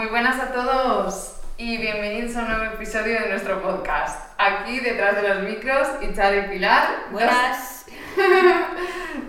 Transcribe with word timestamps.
Muy 0.00 0.08
buenas 0.08 0.40
a 0.40 0.50
todos 0.50 1.34
y 1.58 1.76
bienvenidos 1.76 2.34
a 2.34 2.40
un 2.40 2.48
nuevo 2.48 2.64
episodio 2.72 3.20
de 3.20 3.28
nuestro 3.28 3.60
podcast. 3.60 4.32
Aquí 4.38 4.80
detrás 4.80 5.14
de 5.16 5.28
los 5.28 5.42
micros, 5.42 5.88
Ichar 6.00 6.34
y 6.38 6.48
Pilar. 6.48 6.88
Buenas. 7.12 7.84
Dos, 8.16 8.24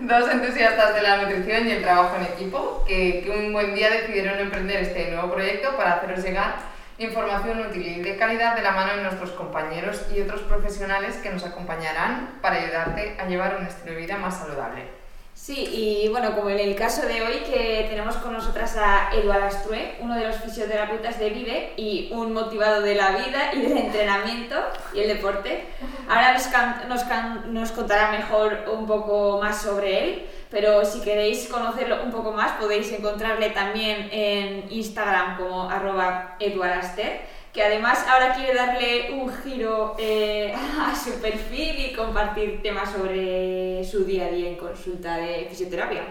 dos 0.00 0.30
entusiastas 0.30 0.94
de 0.94 1.02
la 1.02 1.18
nutrición 1.18 1.68
y 1.68 1.72
el 1.72 1.82
trabajo 1.82 2.16
en 2.16 2.22
equipo 2.22 2.82
que, 2.88 3.20
que 3.22 3.30
un 3.30 3.52
buen 3.52 3.74
día 3.74 3.90
decidieron 3.90 4.38
emprender 4.38 4.80
este 4.80 5.10
nuevo 5.10 5.30
proyecto 5.34 5.76
para 5.76 5.96
haceros 5.96 6.24
llegar 6.24 6.54
información 6.96 7.60
útil 7.66 7.86
y 7.86 8.00
de 8.00 8.16
calidad 8.16 8.56
de 8.56 8.62
la 8.62 8.72
mano 8.72 8.96
de 8.96 9.02
nuestros 9.02 9.32
compañeros 9.32 10.06
y 10.16 10.22
otros 10.22 10.40
profesionales 10.40 11.16
que 11.18 11.28
nos 11.28 11.44
acompañarán 11.44 12.38
para 12.40 12.56
ayudarte 12.56 13.18
a 13.20 13.26
llevar 13.26 13.58
un 13.60 13.66
estilo 13.66 13.92
de 13.92 14.00
vida 14.00 14.16
más 14.16 14.38
saludable. 14.38 15.01
Sí, 15.42 15.54
y 15.56 16.08
bueno, 16.08 16.36
como 16.36 16.50
en 16.50 16.60
el 16.60 16.76
caso 16.76 17.04
de 17.04 17.20
hoy 17.20 17.38
que 17.38 17.88
tenemos 17.90 18.14
con 18.18 18.32
nosotras 18.32 18.76
a 18.76 19.10
Eduard 19.12 19.42
Astrue, 19.42 19.96
uno 19.98 20.14
de 20.14 20.28
los 20.28 20.36
fisioterapeutas 20.36 21.18
de 21.18 21.30
Vive 21.30 21.72
y 21.76 22.12
un 22.12 22.32
motivado 22.32 22.80
de 22.80 22.94
la 22.94 23.10
vida 23.10 23.50
y 23.52 23.62
del 23.62 23.76
entrenamiento 23.76 24.54
y 24.94 25.00
el 25.00 25.08
deporte. 25.08 25.64
Ahora 26.08 26.34
nos, 26.34 26.48
nos, 26.86 27.46
nos 27.46 27.72
contará 27.72 28.12
mejor 28.12 28.66
un 28.72 28.86
poco 28.86 29.40
más 29.42 29.60
sobre 29.60 30.04
él, 30.04 30.26
pero 30.48 30.84
si 30.84 31.00
queréis 31.00 31.48
conocerlo 31.48 32.04
un 32.04 32.12
poco 32.12 32.30
más 32.30 32.52
podéis 32.52 32.92
encontrarle 32.92 33.50
también 33.50 34.10
en 34.12 34.70
Instagram 34.70 35.38
como 35.38 35.68
arroba 35.68 36.36
eduaraster 36.38 37.20
que 37.52 37.62
además 37.62 38.04
ahora 38.08 38.32
quiere 38.32 38.54
darle 38.54 39.12
un 39.12 39.32
giro 39.42 39.94
eh, 39.98 40.54
a 40.80 40.94
su 40.94 41.20
perfil 41.20 41.90
y 41.90 41.94
compartir 41.94 42.62
temas 42.62 42.90
sobre 42.90 43.84
su 43.84 44.04
día 44.04 44.26
a 44.26 44.30
día 44.30 44.48
en 44.48 44.56
consulta 44.56 45.16
de 45.16 45.46
fisioterapia. 45.48 46.02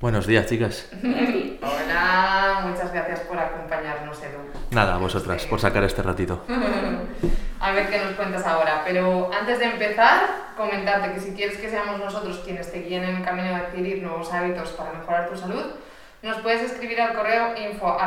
Buenos 0.00 0.26
días, 0.26 0.46
chicas. 0.46 0.90
Hola, 1.62 2.64
muchas 2.66 2.92
gracias 2.92 3.20
por 3.20 3.38
acompañarnos, 3.38 4.18
Edu. 4.20 4.40
Nada, 4.72 4.96
a 4.96 4.98
vosotras, 4.98 5.46
por 5.46 5.60
sacar 5.60 5.84
este 5.84 6.02
ratito. 6.02 6.44
a 7.60 7.70
ver 7.70 7.88
qué 7.88 7.98
nos 7.98 8.14
cuentas 8.16 8.44
ahora. 8.44 8.82
Pero 8.84 9.30
antes 9.32 9.60
de 9.60 9.66
empezar, 9.66 10.26
comentarte 10.56 11.12
que 11.12 11.20
si 11.20 11.34
quieres 11.34 11.56
que 11.56 11.70
seamos 11.70 12.00
nosotros 12.00 12.40
quienes 12.44 12.72
te 12.72 12.82
guíen 12.82 13.04
en 13.04 13.16
el 13.18 13.24
camino 13.24 13.46
de 13.46 13.54
adquirir 13.54 14.02
nuevos 14.02 14.32
hábitos 14.32 14.70
para 14.70 14.92
mejorar 14.92 15.28
tu 15.28 15.36
salud, 15.36 15.66
nos 16.22 16.40
puedes 16.40 16.62
escribir 16.62 17.00
al 17.00 17.14
correo 17.14 17.54
info 17.56 17.98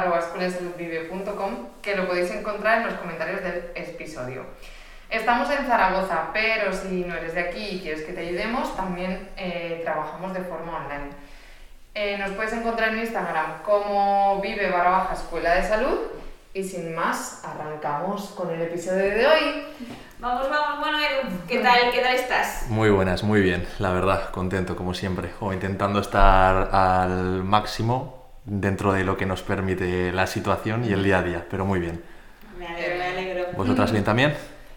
que 1.82 1.96
lo 1.96 2.08
podéis 2.08 2.32
encontrar 2.32 2.80
en 2.80 2.88
los 2.88 2.96
comentarios 2.96 3.44
del 3.44 3.72
episodio. 3.76 4.46
Estamos 5.10 5.50
en 5.52 5.66
Zaragoza, 5.68 6.30
pero 6.34 6.74
si 6.74 7.04
no 7.04 7.16
eres 7.16 7.36
de 7.36 7.42
aquí 7.42 7.68
y 7.72 7.80
quieres 7.82 8.04
que 8.04 8.14
te 8.14 8.22
ayudemos, 8.22 8.76
también 8.76 9.30
eh, 9.38 9.82
trabajamos 9.84 10.34
de 10.34 10.42
forma 10.42 10.78
online. 10.78 11.12
Eh, 11.94 12.18
nos 12.18 12.32
puedes 12.32 12.54
encontrar 12.54 12.94
en 12.94 13.00
Instagram 13.00 13.62
como 13.64 14.42
vive 14.42 14.70
barra 14.70 15.14
escuela 15.14 15.56
de 15.56 15.64
salud 15.64 16.00
y 16.54 16.64
sin 16.64 16.96
más, 16.96 17.44
arrancamos 17.44 18.30
con 18.30 18.50
el 18.50 18.62
episodio 18.62 19.10
de 19.10 19.28
hoy. 19.28 19.64
Vamos, 20.20 20.50
vamos, 20.50 20.80
bueno 20.80 20.98
Edu, 20.98 21.30
¿qué 21.46 21.60
tal, 21.60 21.92
qué 21.92 22.00
tal 22.00 22.16
estás? 22.16 22.68
Muy 22.70 22.90
buenas, 22.90 23.24
muy 23.24 23.42
bien, 23.42 23.68
la 23.80 23.92
verdad, 23.92 24.30
contento 24.30 24.76
como 24.76 24.94
siempre, 24.94 25.32
o 25.42 25.52
intentando 25.52 26.00
estar 26.00 26.70
al 26.74 27.44
máximo 27.44 28.26
dentro 28.46 28.94
de 28.94 29.04
lo 29.04 29.18
que 29.18 29.26
nos 29.26 29.42
permite 29.42 30.14
la 30.14 30.26
situación 30.26 30.86
y 30.86 30.94
el 30.94 31.04
día 31.04 31.20
a 31.20 31.22
día, 31.22 31.46
pero 31.52 31.66
muy 31.66 31.80
bien. 31.80 32.02
Me 32.58 32.66
alegro, 32.66 32.98
me 32.98 33.06
alegro. 33.08 33.46
¿Vosotras 33.58 33.92
bien 33.92 34.06
también? 34.06 34.34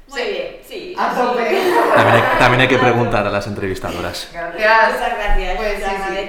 Muy 0.08 0.22
bien, 0.22 0.56
sí. 0.66 0.96
A 0.98 1.14
tope. 1.14 1.44
También 1.94 2.16
hay, 2.16 2.38
también 2.38 2.60
hay 2.62 2.68
que 2.68 2.78
preguntar 2.78 3.24
a 3.24 3.30
las 3.30 3.46
entrevistadoras. 3.46 4.30
Gracias. 4.32 4.92
Muchas 4.92 5.16
gracias. 5.16 5.56
Pues 5.56 5.84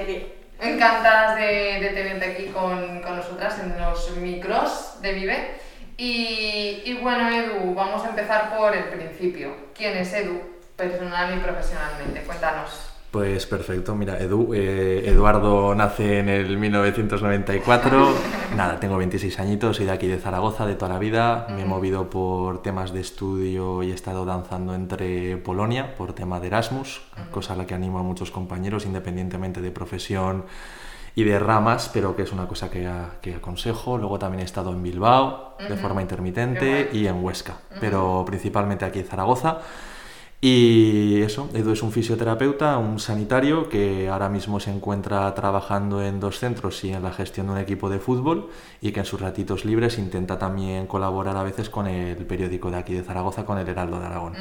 sí. 0.06 0.32
Encantadas 0.60 1.36
de, 1.36 1.80
de 1.80 1.88
tenerte 1.94 2.32
aquí 2.32 2.46
con, 2.46 3.00
con 3.00 3.16
nosotras 3.16 3.58
en 3.58 3.80
los 3.80 4.16
micros 4.18 4.98
de 5.00 5.12
Vive. 5.12 5.69
Y, 6.00 6.80
y 6.86 6.94
bueno, 6.94 7.28
Edu, 7.28 7.74
vamos 7.74 8.02
a 8.02 8.08
empezar 8.08 8.56
por 8.56 8.74
el 8.74 8.84
principio. 8.84 9.54
¿Quién 9.76 9.98
es 9.98 10.10
Edu, 10.14 10.40
personal 10.74 11.36
y 11.36 11.40
profesionalmente? 11.40 12.22
Cuéntanos. 12.22 12.90
Pues 13.10 13.44
perfecto, 13.44 13.94
mira, 13.94 14.18
Edu, 14.18 14.54
eh, 14.54 15.02
Eduardo 15.04 15.74
nace 15.74 16.20
en 16.20 16.30
el 16.30 16.56
1994, 16.56 18.14
nada, 18.56 18.80
tengo 18.80 18.96
26 18.96 19.40
añitos, 19.40 19.76
soy 19.76 19.86
de 19.86 19.92
aquí 19.92 20.06
de 20.06 20.16
Zaragoza 20.16 20.64
de 20.64 20.76
toda 20.76 20.94
la 20.94 20.98
vida, 20.98 21.48
me 21.50 21.62
he 21.62 21.64
movido 21.66 22.08
por 22.08 22.62
temas 22.62 22.94
de 22.94 23.00
estudio 23.00 23.82
y 23.82 23.90
he 23.90 23.94
estado 23.94 24.24
danzando 24.24 24.74
entre 24.74 25.36
Polonia 25.36 25.96
por 25.96 26.14
tema 26.14 26.40
de 26.40 26.46
Erasmus, 26.46 27.02
cosa 27.30 27.54
a 27.54 27.56
la 27.56 27.66
que 27.66 27.74
animo 27.74 27.98
a 27.98 28.04
muchos 28.04 28.30
compañeros 28.30 28.86
independientemente 28.86 29.60
de 29.60 29.70
profesión 29.72 30.44
y 31.14 31.24
de 31.24 31.38
ramas, 31.38 31.90
pero 31.92 32.16
que 32.16 32.22
es 32.22 32.32
una 32.32 32.46
cosa 32.46 32.70
que, 32.70 32.88
que 33.20 33.34
aconsejo. 33.34 33.98
Luego 33.98 34.18
también 34.18 34.40
he 34.40 34.44
estado 34.44 34.70
en 34.72 34.82
Bilbao 34.82 35.56
de 35.58 35.76
forma 35.76 36.02
intermitente 36.02 36.90
y 36.92 37.06
en 37.06 37.22
Huesca, 37.22 37.58
pero 37.80 38.24
principalmente 38.26 38.84
aquí 38.84 39.00
en 39.00 39.06
Zaragoza. 39.06 39.58
Y 40.42 41.20
eso, 41.20 41.50
Edu 41.52 41.72
es 41.72 41.82
un 41.82 41.92
fisioterapeuta, 41.92 42.78
un 42.78 42.98
sanitario 42.98 43.68
que 43.68 44.08
ahora 44.08 44.30
mismo 44.30 44.58
se 44.58 44.70
encuentra 44.70 45.34
trabajando 45.34 46.02
en 46.02 46.18
dos 46.18 46.38
centros 46.38 46.82
y 46.82 46.94
en 46.94 47.02
la 47.02 47.12
gestión 47.12 47.48
de 47.48 47.52
un 47.52 47.58
equipo 47.58 47.90
de 47.90 47.98
fútbol 47.98 48.48
y 48.80 48.92
que 48.92 49.00
en 49.00 49.06
sus 49.06 49.20
ratitos 49.20 49.66
libres 49.66 49.98
intenta 49.98 50.38
también 50.38 50.86
colaborar 50.86 51.36
a 51.36 51.42
veces 51.42 51.68
con 51.68 51.86
el 51.86 52.24
periódico 52.24 52.70
de 52.70 52.78
aquí 52.78 52.94
de 52.94 53.02
Zaragoza, 53.02 53.44
con 53.44 53.58
el 53.58 53.68
Heraldo 53.68 54.00
de 54.00 54.06
Aragón. 54.06 54.34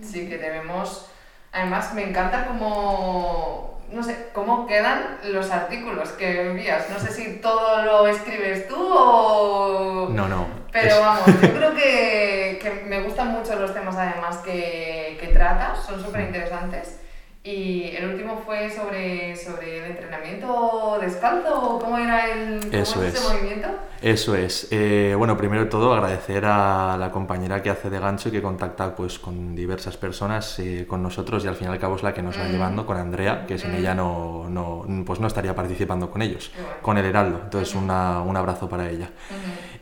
Sí, 0.00 0.26
que 0.30 0.38
te 0.38 0.48
vemos. 0.48 1.08
Además, 1.52 1.92
me 1.92 2.08
encanta 2.08 2.46
cómo, 2.46 3.73
no 3.90 4.02
sé, 4.02 4.28
cómo 4.32 4.66
quedan 4.66 5.18
los 5.24 5.50
artículos 5.50 6.10
que 6.10 6.42
envías. 6.48 6.88
No 6.90 6.98
sé 6.98 7.10
si 7.12 7.36
todo 7.36 7.82
lo 7.82 8.06
escribes 8.08 8.66
tú 8.68 8.76
o... 8.78 10.08
No, 10.10 10.28
no. 10.28 10.46
Pero 10.72 10.88
es- 10.88 11.00
vamos, 11.00 11.26
yo 11.26 11.54
creo 11.54 11.74
que, 11.76 12.58
que 12.60 12.84
me 12.86 13.00
gustan 13.02 13.28
mucho 13.28 13.54
los 13.58 13.72
temas 13.72 13.96
además 13.96 14.38
que, 14.38 15.16
que 15.20 15.28
tratas, 15.28 15.84
son 15.86 16.02
súper 16.02 16.22
interesantes. 16.22 17.00
Y 17.46 17.94
el 17.94 18.08
último 18.08 18.42
fue 18.46 18.70
sobre, 18.70 19.36
sobre 19.36 19.76
el 19.84 19.90
entrenamiento 19.90 20.96
descalzo, 20.98 21.78
¿cómo 21.78 21.98
era 21.98 22.30
el 22.32 22.58
cómo 22.60 22.72
Eso 22.72 23.04
ese 23.04 23.18
es. 23.18 23.34
movimiento? 23.34 23.68
Eso 24.00 24.34
es. 24.34 24.68
Eh, 24.70 25.14
bueno, 25.16 25.36
primero 25.36 25.64
de 25.64 25.70
todo 25.70 25.92
agradecer 25.92 26.46
a 26.46 26.96
la 26.98 27.10
compañera 27.10 27.62
que 27.62 27.68
hace 27.68 27.90
de 27.90 27.98
gancho 27.98 28.30
y 28.30 28.32
que 28.32 28.40
contacta 28.40 28.96
pues, 28.96 29.18
con 29.18 29.54
diversas 29.54 29.98
personas 29.98 30.58
eh, 30.58 30.86
con 30.88 31.02
nosotros 31.02 31.44
y 31.44 31.48
al 31.48 31.54
fin 31.54 31.68
y 31.68 31.70
al 31.70 31.78
cabo 31.78 31.96
es 31.96 32.02
la 32.02 32.14
que 32.14 32.22
nos 32.22 32.38
va 32.38 32.44
Mm. 32.44 32.50
llevando 32.50 32.86
con 32.86 32.96
Andrea, 32.96 33.44
que 33.46 33.58
sin 33.58 33.72
Mm. 33.72 33.76
ella 33.76 33.94
no, 33.94 34.46
no, 34.48 34.86
pues 35.04 35.20
no 35.20 35.26
estaría 35.26 35.54
participando 35.54 36.10
con 36.10 36.22
ellos, 36.22 36.50
con 36.80 36.96
el 36.96 37.04
Heraldo. 37.04 37.40
Entonces 37.44 37.74
una- 37.74 38.22
un 38.22 38.38
abrazo 38.38 38.70
para 38.70 38.88
ella. 38.88 39.10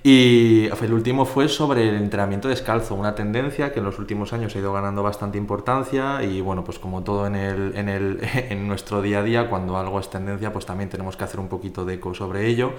Y 0.04 0.66
el 0.66 0.92
último 0.92 1.24
fue 1.24 1.48
sobre 1.48 1.88
el 1.88 1.94
entrenamiento 1.94 2.48
descalzo, 2.48 2.96
una 2.96 3.14
tendencia 3.14 3.72
que 3.72 3.78
en 3.78 3.84
los 3.84 4.00
últimos 4.00 4.32
años 4.32 4.56
ha 4.56 4.58
ido 4.58 4.72
ganando 4.72 5.04
bastante 5.04 5.38
importancia 5.38 6.24
y 6.24 6.40
bueno, 6.40 6.64
pues 6.64 6.80
como 6.80 7.04
todo 7.04 7.24
en, 7.28 7.36
el, 7.36 7.76
en, 7.76 7.88
el, 7.88 8.18
en 8.34 8.66
nuestro 8.66 9.00
día 9.00 9.20
a 9.20 9.22
día, 9.22 9.48
cuando 9.48 9.76
algo 9.78 10.00
es 10.00 10.10
tendencia, 10.10 10.52
pues 10.52 10.66
también 10.66 10.90
tenemos 10.90 11.16
que 11.16 11.22
hacer 11.22 11.38
un 11.38 11.46
poquito 11.46 11.84
de 11.84 11.94
eco 11.94 12.14
sobre 12.14 12.48
ello 12.48 12.72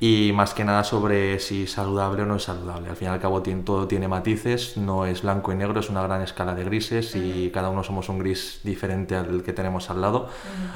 y 0.00 0.32
más 0.34 0.52
que 0.52 0.64
nada 0.64 0.84
sobre 0.84 1.38
si 1.38 1.62
es 1.62 1.72
saludable 1.72 2.24
o 2.24 2.26
no 2.26 2.36
es 2.36 2.42
saludable. 2.42 2.90
Al 2.90 2.96
fin 2.96 3.08
y 3.08 3.10
al 3.10 3.20
cabo 3.20 3.40
tiene- 3.40 3.62
todo 3.62 3.88
tiene 3.88 4.06
matices, 4.06 4.76
no 4.76 5.06
es 5.06 5.22
blanco 5.22 5.52
y 5.52 5.56
negro, 5.56 5.80
es 5.80 5.88
una 5.88 6.02
gran 6.02 6.20
escala 6.20 6.54
de 6.54 6.64
grises 6.64 7.16
y 7.16 7.50
cada 7.54 7.70
uno 7.70 7.82
somos 7.84 8.10
un 8.10 8.18
gris 8.18 8.60
diferente 8.64 9.16
al 9.16 9.42
que 9.42 9.54
tenemos 9.54 9.88
al 9.88 10.02
lado. 10.02 10.28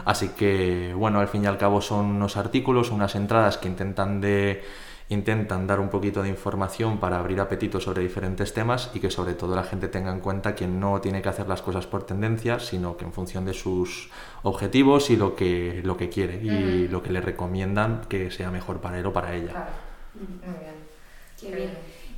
Así 0.06 0.28
que 0.31 0.94
bueno, 0.96 1.20
al 1.20 1.28
fin 1.28 1.44
y 1.44 1.46
al 1.46 1.58
cabo 1.58 1.82
son 1.82 2.06
unos 2.06 2.38
artículos, 2.38 2.90
unas 2.90 3.14
entradas 3.16 3.58
que 3.58 3.69
intentan 3.69 4.22
de 4.22 4.62
intentan 5.08 5.66
dar 5.66 5.80
un 5.80 5.90
poquito 5.90 6.22
de 6.22 6.30
información 6.30 6.98
para 6.98 7.18
abrir 7.18 7.40
apetito 7.40 7.80
sobre 7.80 8.02
diferentes 8.02 8.54
temas 8.54 8.90
y 8.94 9.00
que 9.00 9.10
sobre 9.10 9.34
todo 9.34 9.54
la 9.54 9.64
gente 9.64 9.88
tenga 9.88 10.10
en 10.10 10.20
cuenta 10.20 10.54
que 10.54 10.66
no 10.66 11.00
tiene 11.00 11.20
que 11.20 11.28
hacer 11.28 11.46
las 11.46 11.62
cosas 11.62 11.86
por 11.86 12.06
tendencia, 12.06 12.58
sino 12.58 12.96
que 12.96 13.04
en 13.04 13.12
función 13.12 13.44
de 13.44 13.52
sus 13.52 14.10
objetivos 14.42 15.10
y 15.10 15.16
lo 15.16 15.36
que, 15.36 15.82
lo 15.84 15.96
que 15.96 16.08
quiere 16.08 16.36
y 16.36 16.88
lo 16.88 17.02
que 17.02 17.12
le 17.12 17.20
recomiendan 17.20 18.02
que 18.08 18.30
sea 18.30 18.50
mejor 18.50 18.80
para 18.80 18.98
él 18.98 19.06
o 19.06 19.12
para 19.12 19.34
ella. 19.34 19.50
Claro. 19.50 19.70
Muy 20.14 20.58
bien. 20.58 20.74
Qué 21.40 21.54
bien. 21.54 21.70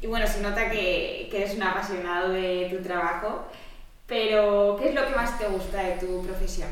Y 0.03 0.07
bueno, 0.07 0.27
se 0.27 0.43
nota 0.43 0.71
que, 0.71 1.29
que 1.31 1.39
eres 1.39 1.57
un 1.57 1.63
apasionado 1.63 2.31
de 2.31 2.69
tu 2.71 2.83
trabajo, 2.83 3.47
pero 4.07 4.77
¿qué 4.79 4.91
es 4.91 4.95
lo 4.95 5.07
que 5.07 5.17
más 5.17 5.39
te 5.39 5.49
gusta 5.49 5.83
de 5.83 5.97
tu 5.97 6.23
profesión? 6.23 6.69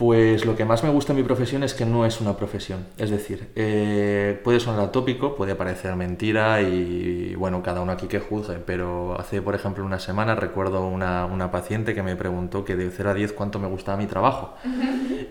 Pues 0.00 0.46
lo 0.46 0.56
que 0.56 0.64
más 0.64 0.82
me 0.82 0.88
gusta 0.88 1.12
en 1.12 1.18
mi 1.18 1.24
profesión 1.24 1.62
es 1.62 1.74
que 1.74 1.84
no 1.84 2.06
es 2.06 2.22
una 2.22 2.34
profesión. 2.34 2.86
Es 2.96 3.10
decir, 3.10 3.50
eh, 3.54 4.40
puede 4.42 4.58
sonar 4.58 4.80
atópico, 4.80 5.34
puede 5.34 5.54
parecer 5.54 5.94
mentira 5.94 6.62
y 6.62 7.34
bueno, 7.34 7.62
cada 7.62 7.82
uno 7.82 7.92
aquí 7.92 8.06
que 8.06 8.18
juzgue, 8.18 8.54
pero 8.64 9.20
hace 9.20 9.42
por 9.42 9.54
ejemplo 9.54 9.84
una 9.84 9.98
semana 9.98 10.34
recuerdo 10.34 10.88
una, 10.88 11.26
una 11.26 11.50
paciente 11.50 11.94
que 11.94 12.02
me 12.02 12.16
preguntó 12.16 12.64
que 12.64 12.76
de 12.76 12.90
0 12.90 13.10
a 13.10 13.14
10 13.14 13.34
cuánto 13.34 13.58
me 13.58 13.68
gustaba 13.68 13.98
mi 13.98 14.06
trabajo. 14.06 14.54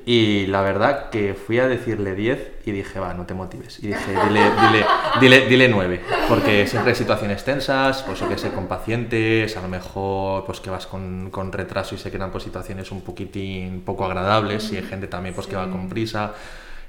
Y 0.05 0.45
la 0.45 0.61
verdad 0.61 1.09
que 1.09 1.33
fui 1.33 1.57
a 1.57 1.67
decirle 1.67 2.13
10 2.13 2.58
y 2.69 2.71
dije, 2.71 2.99
va, 2.99 3.13
no 3.13 3.25
te 3.25 3.33
motives. 3.33 3.79
Y 3.79 3.87
dije, 3.87 4.11
dile, 4.27 4.41
dile, 4.41 4.85
dile, 5.19 5.47
dile 5.47 5.69
9, 5.69 6.01
porque 6.27 6.67
siempre 6.67 6.91
hay 6.91 6.95
situaciones 6.95 7.43
tensas, 7.43 8.03
pues 8.03 8.19
yo 8.19 8.29
que 8.29 8.37
sé, 8.37 8.51
con 8.51 8.67
pacientes, 8.67 9.55
a 9.57 9.61
lo 9.61 9.67
mejor 9.67 10.45
pues 10.45 10.59
que 10.59 10.69
vas 10.69 10.87
con, 10.87 11.29
con 11.31 11.51
retraso 11.51 11.95
y 11.95 11.97
se 11.97 12.11
quedan 12.11 12.31
pues 12.31 12.43
situaciones 12.43 12.91
un 12.91 13.01
poquitín 13.01 13.81
poco 13.81 14.05
agradables. 14.05 14.71
Y 14.71 14.77
hay 14.77 14.83
gente 14.83 15.07
también 15.07 15.35
pues 15.35 15.47
que 15.47 15.55
va 15.55 15.69
con 15.69 15.89
prisa, 15.89 16.33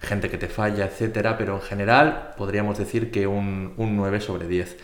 gente 0.01 0.31
que 0.31 0.39
te 0.39 0.49
falla, 0.49 0.85
etcétera, 0.85 1.37
pero 1.37 1.57
en 1.57 1.63
general 1.63 2.35
podríamos 2.37 2.79
decir 2.79 3.11
que 3.11 3.27
un, 3.27 3.75
un 3.77 3.97
9 3.97 4.21
sobre 4.21 4.47
10. 4.47 4.77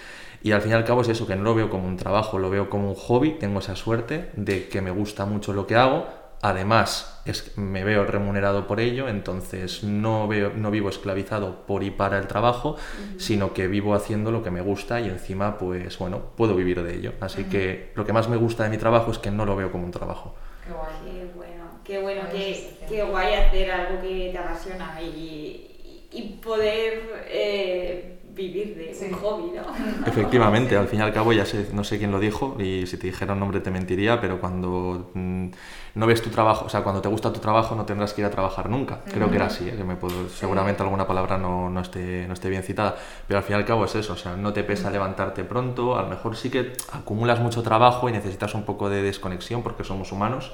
Y 0.42 0.52
al 0.52 0.62
fin 0.62 0.72
y 0.72 0.74
al 0.74 0.84
cabo 0.84 1.00
es 1.00 1.08
eso, 1.08 1.26
que 1.26 1.34
no 1.34 1.42
lo 1.42 1.54
veo 1.54 1.70
como 1.70 1.88
un 1.88 1.96
trabajo, 1.96 2.38
lo 2.38 2.50
veo 2.50 2.70
como 2.70 2.90
un 2.90 2.94
hobby, 2.94 3.32
tengo 3.32 3.58
esa 3.58 3.74
suerte 3.74 4.30
de 4.36 4.68
que 4.68 4.80
me 4.80 4.90
gusta 4.90 5.24
mucho 5.26 5.52
lo 5.52 5.66
que 5.66 5.76
hago, 5.76 6.06
además 6.42 7.20
es, 7.24 7.56
me 7.56 7.84
veo 7.84 8.04
remunerado 8.04 8.66
por 8.66 8.80
ello, 8.80 9.08
entonces 9.08 9.82
no, 9.82 10.28
veo, 10.28 10.52
no 10.54 10.70
vivo 10.70 10.88
esclavizado 10.88 11.66
por 11.66 11.82
y 11.82 11.90
para 11.90 12.18
el 12.18 12.26
trabajo, 12.26 12.76
sino 13.18 13.52
que 13.52 13.66
vivo 13.66 13.94
haciendo 13.94 14.30
lo 14.30 14.42
que 14.42 14.50
me 14.50 14.60
gusta 14.60 15.00
y 15.00 15.08
encima 15.08 15.58
pues 15.58 15.98
bueno, 15.98 16.20
puedo 16.36 16.54
vivir 16.54 16.82
de 16.82 16.94
ello. 16.94 17.12
Así 17.20 17.44
que 17.44 17.90
lo 17.94 18.04
que 18.04 18.12
más 18.12 18.28
me 18.28 18.36
gusta 18.36 18.64
de 18.64 18.70
mi 18.70 18.78
trabajo 18.78 19.10
es 19.10 19.18
que 19.18 19.30
no 19.30 19.44
lo 19.44 19.56
veo 19.56 19.72
como 19.72 19.84
un 19.84 19.90
trabajo. 19.90 20.34
Qué 20.64 20.72
guay. 20.72 20.94
Qué 21.04 21.32
bueno, 21.34 21.64
qué 21.84 22.00
bueno, 22.00 22.22
qué, 22.30 22.78
qué 22.88 23.02
guay 23.02 23.34
hacer 23.34 23.70
algo 23.70 24.00
que 24.00 24.30
te 24.32 24.38
apasiona 24.38 25.00
y, 25.00 26.08
y 26.12 26.22
poder 26.42 27.24
eh, 27.28 28.18
vivir 28.36 28.76
de 28.76 28.94
Sí. 28.94 29.06
un 29.06 29.14
hobby, 29.14 29.50
¿no? 29.56 29.62
Efectivamente, 30.06 30.76
al 30.76 30.86
fin 30.88 31.00
y 31.00 31.02
al 31.02 31.12
cabo 31.12 31.32
ya 31.32 31.44
sé, 31.44 31.68
no 31.72 31.82
sé 31.84 31.98
quién 31.98 32.12
lo 32.12 32.20
dijo 32.20 32.56
y 32.60 32.86
si 32.86 32.96
te 32.98 33.06
dijera 33.08 33.32
un 33.32 33.40
nombre 33.40 33.60
te 33.60 33.70
mentiría, 33.70 34.20
pero 34.20 34.40
cuando 34.40 35.10
mm, 35.14 35.46
no 35.94 36.06
ves 36.06 36.22
tu 36.22 36.30
trabajo, 36.30 36.66
o 36.66 36.68
sea, 36.68 36.82
cuando 36.82 37.00
te 37.00 37.08
gusta 37.08 37.32
tu 37.32 37.40
trabajo 37.40 37.74
no 37.74 37.84
tendrás 37.84 38.12
que 38.14 38.20
ir 38.20 38.26
a 38.26 38.30
trabajar 38.30 38.68
nunca. 38.70 39.00
Creo 39.12 39.30
que 39.30 39.36
era 39.36 39.46
así, 39.46 39.68
¿eh? 39.68 39.84
me 39.84 39.96
puedo, 39.96 40.28
seguramente 40.28 40.82
alguna 40.82 41.06
palabra 41.06 41.38
no, 41.38 41.70
no, 41.70 41.80
esté, 41.80 42.26
no 42.28 42.34
esté 42.34 42.48
bien 42.50 42.62
citada, 42.62 42.96
pero 43.26 43.38
al 43.38 43.44
fin 43.44 43.56
y 43.56 43.58
al 43.58 43.64
cabo 43.64 43.84
es 43.84 43.94
eso, 43.94 44.12
o 44.12 44.16
sea, 44.16 44.36
no 44.36 44.52
te 44.52 44.62
pesa 44.64 44.90
levantarte 44.90 45.42
pronto, 45.44 45.96
a 45.98 46.02
lo 46.02 46.08
mejor 46.08 46.36
sí 46.36 46.50
que 46.50 46.72
acumulas 46.92 47.40
mucho 47.40 47.62
trabajo 47.62 48.08
y 48.08 48.12
necesitas 48.12 48.54
un 48.54 48.64
poco 48.64 48.88
de 48.90 49.02
desconexión 49.02 49.62
porque 49.62 49.84
somos 49.84 50.12
humanos 50.12 50.52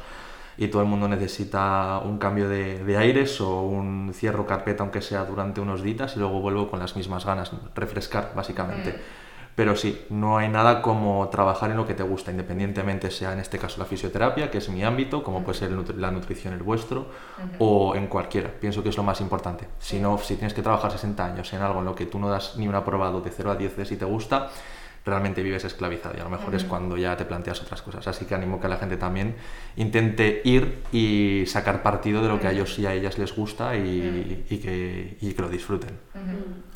y 0.58 0.69
todo 0.69 0.82
el 0.82 0.88
mundo 0.88 1.08
necesita 1.08 2.00
un 2.04 2.19
cambio 2.19 2.49
de, 2.49 2.84
de 2.84 2.96
aires 2.96 3.40
o 3.40 3.62
un 3.62 4.12
cierro 4.14 4.46
carpeta 4.46 4.82
aunque 4.82 5.00
sea 5.00 5.25
durante 5.25 5.60
unos 5.60 5.82
días 5.82 6.14
y 6.16 6.19
luego 6.19 6.40
vuelvo 6.40 6.69
con 6.70 6.78
las 6.78 6.94
mismas 6.96 7.25
ganas, 7.25 7.52
refrescar 7.75 8.32
básicamente. 8.34 9.00
Pero 9.54 9.76
sí, 9.76 10.06
no 10.08 10.38
hay 10.38 10.49
nada 10.49 10.81
como 10.81 11.28
trabajar 11.28 11.70
en 11.70 11.76
lo 11.76 11.87
que 11.87 11.93
te 11.93 12.02
gusta, 12.02 12.31
independientemente 12.31 13.10
sea 13.10 13.34
en 13.34 13.38
este 13.38 13.58
caso 13.58 13.78
la 13.81 13.84
fisioterapia, 13.84 14.50
que 14.50 14.56
es 14.58 14.69
mi 14.70 14.82
ámbito, 14.82 15.22
como 15.22 15.44
puede 15.44 15.58
ser 15.58 15.70
nutri- 15.72 15.94
la 15.96 16.10
nutrición 16.10 16.54
el 16.54 16.62
vuestro, 16.62 17.08
o 17.58 17.94
en 17.94 18.06
cualquiera. 18.06 18.50
Pienso 18.50 18.82
que 18.82 18.88
es 18.88 18.96
lo 18.96 19.02
más 19.02 19.20
importante. 19.20 19.69
Si 19.78 20.00
no, 20.00 20.16
si 20.16 20.37
tienes 20.37 20.54
que 20.54 20.62
trabajar 20.62 20.90
60 20.90 21.22
años 21.26 21.52
en 21.52 21.60
algo 21.60 21.81
en 21.81 21.84
lo 21.84 21.94
que 21.94 22.06
tú 22.06 22.19
no 22.19 22.31
das 22.31 22.56
ni 22.56 22.66
un 22.66 22.75
aprobado 22.75 23.20
de 23.20 23.31
0 23.31 23.50
a 23.50 23.56
10 23.56 23.76
de 23.76 23.84
si 23.84 23.96
te 23.99 24.06
gusta, 24.06 24.49
realmente 25.04 25.43
vives 25.43 25.64
esclavizado 25.64 26.14
y 26.16 26.20
a 26.20 26.25
lo 26.25 26.31
mejor 26.31 26.54
es 26.54 26.64
cuando 26.64 26.96
ya 26.96 27.16
te 27.16 27.25
planteas 27.25 27.60
otras 27.60 27.82
cosas. 27.82 28.06
Así 28.06 28.25
que 28.25 28.34
animo 28.34 28.60
que 28.60 28.69
la 28.69 28.76
gente 28.76 28.96
también 28.96 29.34
intente 29.76 30.43
ir 30.44 30.82
y 30.93 31.44
sacar 31.46 31.82
partido 31.82 32.22
de 32.22 32.28
lo 32.28 32.40
que 32.40 32.46
a 32.46 32.52
ellos 32.52 32.78
y 32.78 32.87
a 32.87 32.94
ellas 32.94 33.19
les 33.19 33.34
gusta 33.34 33.76
y, 33.76 34.44
y 34.49 34.58
que, 34.58 35.16
y 35.20 35.32
que 35.32 35.43
lo 35.43 35.49
disfruten. 35.49 35.99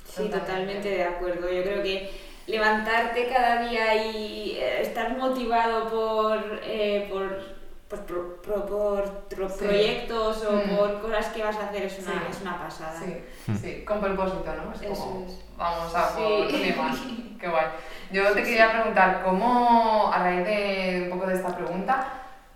Sí, 0.05 0.28
totalmente 0.28 0.88
de 0.88 1.05
acuerdo. 1.05 1.52
Yo 1.52 1.62
creo 1.62 1.82
que 1.82 2.11
levantarte 2.46 3.28
cada 3.28 3.69
día 3.69 3.94
y 4.11 4.56
eh, 4.58 4.81
estar 4.81 5.17
motivado 5.17 5.88
por, 5.88 6.61
eh, 6.64 7.08
por, 7.11 7.56
pues, 7.88 8.00
pro- 8.03 8.37
pro- 8.43 8.67
por 8.67 9.05
Sí. 9.50 9.65
proyectos 9.65 10.44
o 10.44 10.53
Mm. 10.53 10.77
por 10.77 11.00
cosas 11.00 11.27
que 11.29 11.43
vas 11.43 11.56
a 11.56 11.67
hacer 11.67 11.85
es 11.85 11.99
una, 12.00 12.12
Sí. 12.12 12.19
es 12.31 12.41
una 12.43 12.59
pasada. 12.59 13.00
Sí, 13.00 13.55
sí, 13.61 13.85
con 13.85 14.00
propósito, 14.00 14.44
¿no? 14.56 14.73
Es 14.73 14.83
Eso 14.83 15.05
como, 15.05 15.27
es. 15.27 15.38
vamos 15.56 15.94
a 15.94 16.09
por 16.15 16.50
más. 16.77 16.97
Qué 17.41 17.49
guay. 17.49 17.67
Yo 18.11 18.33
te 18.33 18.43
quería 18.43 18.73
preguntar, 18.73 19.23
¿cómo, 19.25 20.11
a 20.12 20.19
raíz 20.19 20.44
de 20.47 21.03
un 21.11 21.19
poco 21.19 21.29
de 21.31 21.35
esta 21.37 21.55
pregunta, 21.56 22.06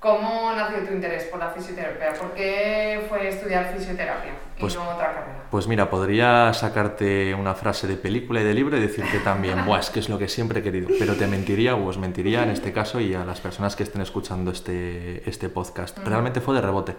cómo 0.00 0.50
nació 0.56 0.79
tu 0.88 0.94
interés 0.94 1.25
por 1.25 1.38
la 1.38 1.50
fisioterapia? 1.50 2.14
¿Por 2.19 2.32
qué 2.32 3.05
fue 3.08 3.29
estudiar 3.29 3.73
fisioterapia 3.76 4.32
y 4.56 4.61
Pues- 4.61 4.75
no 4.75 4.88
otra 4.88 5.12
carrera? 5.14 5.37
Pues 5.50 5.67
mira, 5.67 5.91
podría 5.91 6.52
sacarte 6.55 7.35
una 7.35 7.55
frase 7.55 7.88
de 7.88 7.97
película 7.97 8.41
y 8.41 8.44
de 8.44 8.55
libro 8.55 8.76
y 8.76 8.81
decirte 8.81 9.19
también, 9.19 9.67
Buah, 9.67 9.81
es 9.81 9.91
que 9.91 9.99
es 9.99 10.08
lo 10.08 10.17
que 10.17 10.29
siempre 10.29 10.61
he 10.61 10.62
querido, 10.62 10.88
pero 10.99 11.17
te 11.17 11.26
mentiría 11.26 11.75
o 11.75 11.87
os 11.87 11.99
mentiría 11.99 12.44
en 12.44 12.50
este 12.50 12.73
caso 12.73 13.00
y 13.00 13.14
a 13.14 13.25
las 13.25 13.41
personas 13.41 13.75
que 13.75 13.82
estén 13.82 14.00
escuchando 14.00 14.52
este, 14.52 15.29
este 15.29 15.49
podcast. 15.49 15.99
Realmente 15.99 16.41
fue 16.41 16.55
de 16.55 16.61
rebote. 16.61 16.94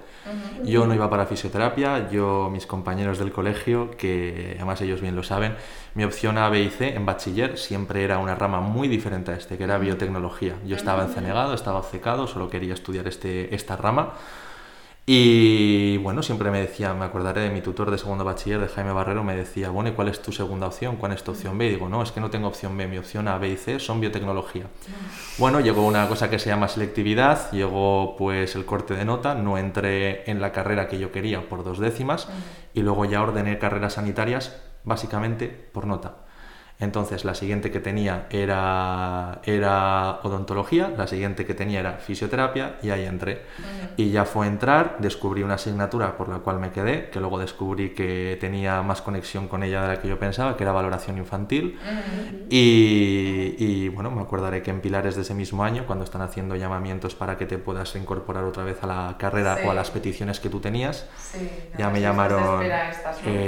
Yo 0.63 0.85
no 0.85 0.93
iba 0.93 1.09
para 1.09 1.25
fisioterapia, 1.25 2.09
yo, 2.11 2.49
mis 2.51 2.65
compañeros 2.67 3.17
del 3.19 3.31
colegio, 3.31 3.91
que 3.91 4.53
además 4.57 4.81
ellos 4.81 4.99
bien 4.99 5.15
lo 5.15 5.23
saben, 5.23 5.55
mi 5.93 6.03
opción 6.03 6.37
A, 6.37 6.49
B 6.49 6.61
y 6.61 6.69
C 6.69 6.95
en 6.95 7.05
bachiller 7.05 7.57
siempre 7.57 8.03
era 8.03 8.17
una 8.17 8.35
rama 8.35 8.61
muy 8.61 8.87
diferente 8.87 9.31
a 9.31 9.35
este, 9.35 9.57
que 9.57 9.65
era 9.65 9.77
biotecnología. 9.77 10.55
Yo 10.65 10.75
estaba 10.75 11.03
encenegado, 11.03 11.53
estaba 11.53 11.79
obcecado, 11.79 12.27
solo 12.27 12.49
quería 12.49 12.73
estudiar 12.73 13.07
este, 13.07 13.53
esta 13.53 13.75
rama. 13.75 14.13
Y 15.05 15.97
bueno, 15.97 16.21
siempre 16.21 16.51
me 16.51 16.61
decía, 16.61 16.93
me 16.93 17.03
acordaré 17.03 17.41
de 17.41 17.49
mi 17.49 17.59
tutor 17.61 17.89
de 17.89 17.97
segundo 17.97 18.23
bachiller, 18.23 18.61
de 18.61 18.67
Jaime 18.67 18.93
Barrero, 18.93 19.23
me 19.23 19.35
decía, 19.35 19.69
bueno, 19.69 19.89
¿y 19.89 19.93
cuál 19.93 20.07
es 20.07 20.21
tu 20.21 20.31
segunda 20.31 20.67
opción? 20.67 20.95
¿Cuál 20.95 21.11
es 21.11 21.23
tu 21.23 21.31
opción 21.31 21.57
B? 21.57 21.65
Y 21.65 21.69
digo, 21.71 21.89
no, 21.89 22.03
es 22.03 22.11
que 22.11 22.21
no 22.21 22.29
tengo 22.29 22.47
opción 22.47 22.77
B, 22.77 22.87
mi 22.87 22.97
opción 22.97 23.27
A, 23.27 23.37
B 23.37 23.49
y 23.49 23.57
C 23.57 23.79
son 23.79 23.99
biotecnología. 23.99 24.65
Bueno, 25.39 25.59
llegó 25.59 25.85
una 25.85 26.07
cosa 26.07 26.29
que 26.29 26.39
se 26.39 26.49
llama 26.49 26.67
selectividad, 26.67 27.51
llegó 27.51 28.15
pues 28.15 28.55
el 28.55 28.63
corte 28.63 28.93
de 28.93 29.03
nota, 29.03 29.33
no 29.33 29.57
entré 29.57 30.29
en 30.29 30.39
la 30.39 30.51
carrera 30.51 30.87
que 30.87 30.99
yo 30.99 31.11
quería 31.11 31.49
por 31.49 31.63
dos 31.63 31.79
décimas 31.79 32.29
y 32.73 32.81
luego 32.81 33.03
ya 33.03 33.21
ordené 33.21 33.57
carreras 33.57 33.93
sanitarias 33.93 34.55
básicamente 34.83 35.47
por 35.47 35.85
nota. 35.85 36.20
Entonces 36.81 37.23
la 37.25 37.35
siguiente 37.35 37.71
que 37.71 37.79
tenía 37.79 38.25
era, 38.31 39.39
era 39.43 40.19
odontología, 40.23 40.91
la 40.97 41.07
siguiente 41.07 41.45
que 41.45 41.53
tenía 41.53 41.79
era 41.79 41.93
fisioterapia 41.93 42.75
y 42.81 42.89
ahí 42.89 43.05
entré. 43.05 43.43
Y 43.97 44.09
ya 44.09 44.25
fue 44.25 44.47
entrar, 44.47 44.97
descubrí 44.99 45.43
una 45.43 45.53
asignatura 45.53 46.17
por 46.17 46.27
la 46.27 46.39
cual 46.39 46.59
me 46.59 46.71
quedé, 46.71 47.09
que 47.09 47.19
luego 47.19 47.37
descubrí 47.37 47.91
que 47.91 48.35
tenía 48.41 48.81
más 48.81 49.01
conexión 49.01 49.47
con 49.47 49.61
ella 49.63 49.83
de 49.83 49.87
la 49.89 50.01
que 50.01 50.07
yo 50.07 50.17
pensaba, 50.17 50.57
que 50.57 50.63
era 50.63 50.71
valoración 50.71 51.17
infantil. 51.19 51.77
Y, 52.49 53.55
y, 53.59 53.89
bueno, 53.89 54.09
me 54.11 54.21
acordaré 54.21 54.61
que 54.63 54.71
en 54.71 54.81
Pilares 54.81 55.15
de 55.15 55.21
ese 55.21 55.33
mismo 55.35 55.63
año, 55.63 55.85
cuando 55.85 56.03
están 56.03 56.21
haciendo 56.21 56.55
llamamientos 56.55 57.13
para 57.15 57.37
que 57.37 57.45
te 57.45 57.57
puedas 57.57 57.95
incorporar 57.95 58.43
otra 58.43 58.63
vez 58.63 58.83
a 58.83 58.87
la 58.87 59.15
carrera 59.17 59.57
Sí. 59.61 59.67
o 59.67 59.71
a 59.71 59.73
las 59.73 59.91
peticiones 59.91 60.39
que 60.39 60.49
tú 60.49 60.59
tenías, 60.59 61.07
Sí, 61.19 61.47
ya 61.77 61.89
me 61.89 62.01
llamaron 62.01 62.63
espera 62.63 62.91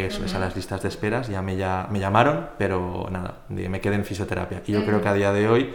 eso 0.06 0.25
es 0.25 0.36
a 0.36 0.40
las 0.40 0.56
listas 0.56 0.82
de 0.82 0.90
esperas 0.90 1.28
ya 1.30 1.42
me, 1.42 1.56
ya, 1.56 1.88
me 1.90 2.00
llamaron 2.00 2.50
pero 2.58 3.08
nada 3.10 3.23
de- 3.50 3.70
me 3.70 3.82
quedé 3.82 3.96
en 3.96 4.06
fisioterapia. 4.06 4.62
Y 4.68 4.72
yo 4.74 4.84
creo 4.86 5.01
que 5.01 5.08
a 5.10 5.13
día 5.13 5.32
de 5.34 5.48
hoy 5.50 5.74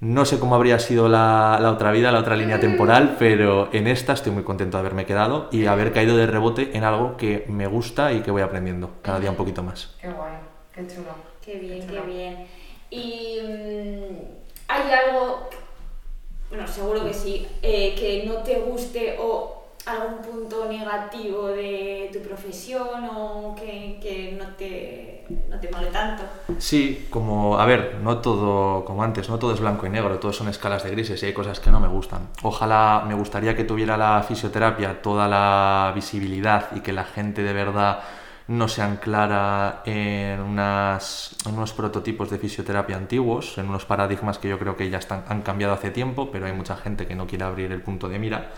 no 0.00 0.24
sé 0.24 0.38
cómo 0.38 0.54
habría 0.54 0.78
sido 0.78 1.08
la, 1.08 1.58
la 1.60 1.70
otra 1.72 1.92
vida 1.92 2.10
la 2.10 2.20
otra 2.20 2.34
línea 2.36 2.58
temporal 2.58 3.16
pero 3.18 3.68
en 3.72 3.86
esta 3.86 4.14
estoy 4.14 4.32
muy 4.32 4.44
contento 4.44 4.76
de 4.78 4.80
haberme 4.80 5.04
quedado 5.04 5.48
y 5.52 5.66
haber 5.66 5.92
caído 5.92 6.16
de 6.16 6.26
rebote 6.26 6.70
en 6.76 6.84
algo 6.84 7.16
que 7.18 7.44
me 7.48 7.66
gusta 7.66 8.12
y 8.12 8.20
que 8.22 8.30
voy 8.30 8.42
aprendiendo 8.42 8.92
cada 9.02 9.20
día 9.20 9.30
un 9.30 9.36
poquito 9.36 9.62
más. 9.62 9.96
Qué 10.00 10.08
guay, 10.08 10.32
qué 10.74 10.86
chulo. 10.86 11.12
Qué 11.44 11.58
bien, 11.58 11.86
qué 11.86 12.00
bien. 12.02 12.46
Y 12.90 13.40
mm, 13.42 14.14
hay 14.68 14.82
algo, 14.90 15.48
bueno, 16.48 16.66
seguro 16.66 17.04
que 17.04 17.12
sí, 17.12 17.46
eh, 17.62 17.94
que 17.98 18.24
no 18.26 18.36
te 18.42 18.58
guste 18.60 19.16
o 19.20 19.59
algún 19.86 20.18
punto 20.18 20.66
negativo 20.68 21.48
de 21.48 22.10
tu 22.12 22.20
profesión 22.20 23.08
o 23.14 23.54
que, 23.54 23.98
que 24.00 24.36
no, 24.38 24.54
te, 24.56 25.24
no 25.48 25.58
te 25.58 25.70
mole 25.70 25.86
tanto. 25.88 26.22
Sí, 26.58 27.06
como, 27.10 27.58
a 27.58 27.64
ver, 27.64 27.98
no 28.02 28.18
todo, 28.18 28.84
como 28.84 29.02
antes, 29.02 29.28
no 29.28 29.38
todo 29.38 29.54
es 29.54 29.60
blanco 29.60 29.86
y 29.86 29.90
negro, 29.90 30.18
todo 30.18 30.32
son 30.32 30.48
escalas 30.48 30.84
de 30.84 30.90
grises 30.90 31.22
y 31.22 31.26
hay 31.26 31.32
cosas 31.32 31.60
que 31.60 31.70
no 31.70 31.80
me 31.80 31.88
gustan. 31.88 32.28
Ojalá 32.42 33.04
me 33.06 33.14
gustaría 33.14 33.56
que 33.56 33.64
tuviera 33.64 33.96
la 33.96 34.22
fisioterapia 34.22 35.02
toda 35.02 35.28
la 35.28 35.92
visibilidad 35.94 36.68
y 36.74 36.80
que 36.80 36.92
la 36.92 37.04
gente 37.04 37.42
de 37.42 37.52
verdad 37.52 38.00
no 38.48 38.66
se 38.66 38.82
anclara 38.82 39.82
en, 39.86 40.40
unas, 40.40 41.36
en 41.46 41.54
unos 41.54 41.72
prototipos 41.72 42.30
de 42.30 42.38
fisioterapia 42.38 42.96
antiguos, 42.96 43.56
en 43.58 43.68
unos 43.68 43.84
paradigmas 43.84 44.38
que 44.38 44.48
yo 44.48 44.58
creo 44.58 44.76
que 44.76 44.90
ya 44.90 44.98
están, 44.98 45.22
han 45.28 45.42
cambiado 45.42 45.72
hace 45.72 45.90
tiempo, 45.90 46.30
pero 46.32 46.46
hay 46.46 46.52
mucha 46.52 46.76
gente 46.76 47.06
que 47.06 47.14
no 47.14 47.28
quiere 47.28 47.44
abrir 47.44 47.70
el 47.70 47.80
punto 47.80 48.08
de 48.08 48.18
mira. 48.18 48.50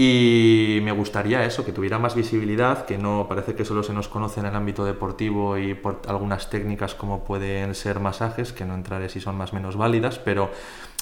Y 0.00 0.78
me 0.84 0.92
gustaría 0.92 1.44
eso, 1.44 1.64
que 1.64 1.72
tuviera 1.72 1.98
más 1.98 2.14
visibilidad, 2.14 2.86
que 2.86 2.96
no 2.96 3.26
parece 3.28 3.56
que 3.56 3.64
solo 3.64 3.82
se 3.82 3.92
nos 3.92 4.06
conoce 4.06 4.38
en 4.38 4.46
el 4.46 4.54
ámbito 4.54 4.84
deportivo 4.84 5.58
y 5.58 5.74
por 5.74 6.02
algunas 6.06 6.50
técnicas 6.50 6.94
como 6.94 7.24
pueden 7.24 7.74
ser 7.74 7.98
masajes, 7.98 8.52
que 8.52 8.64
no 8.64 8.76
entraré 8.76 9.08
si 9.08 9.20
son 9.20 9.34
más 9.34 9.50
o 9.50 9.56
menos 9.56 9.76
válidas, 9.76 10.20
pero 10.20 10.52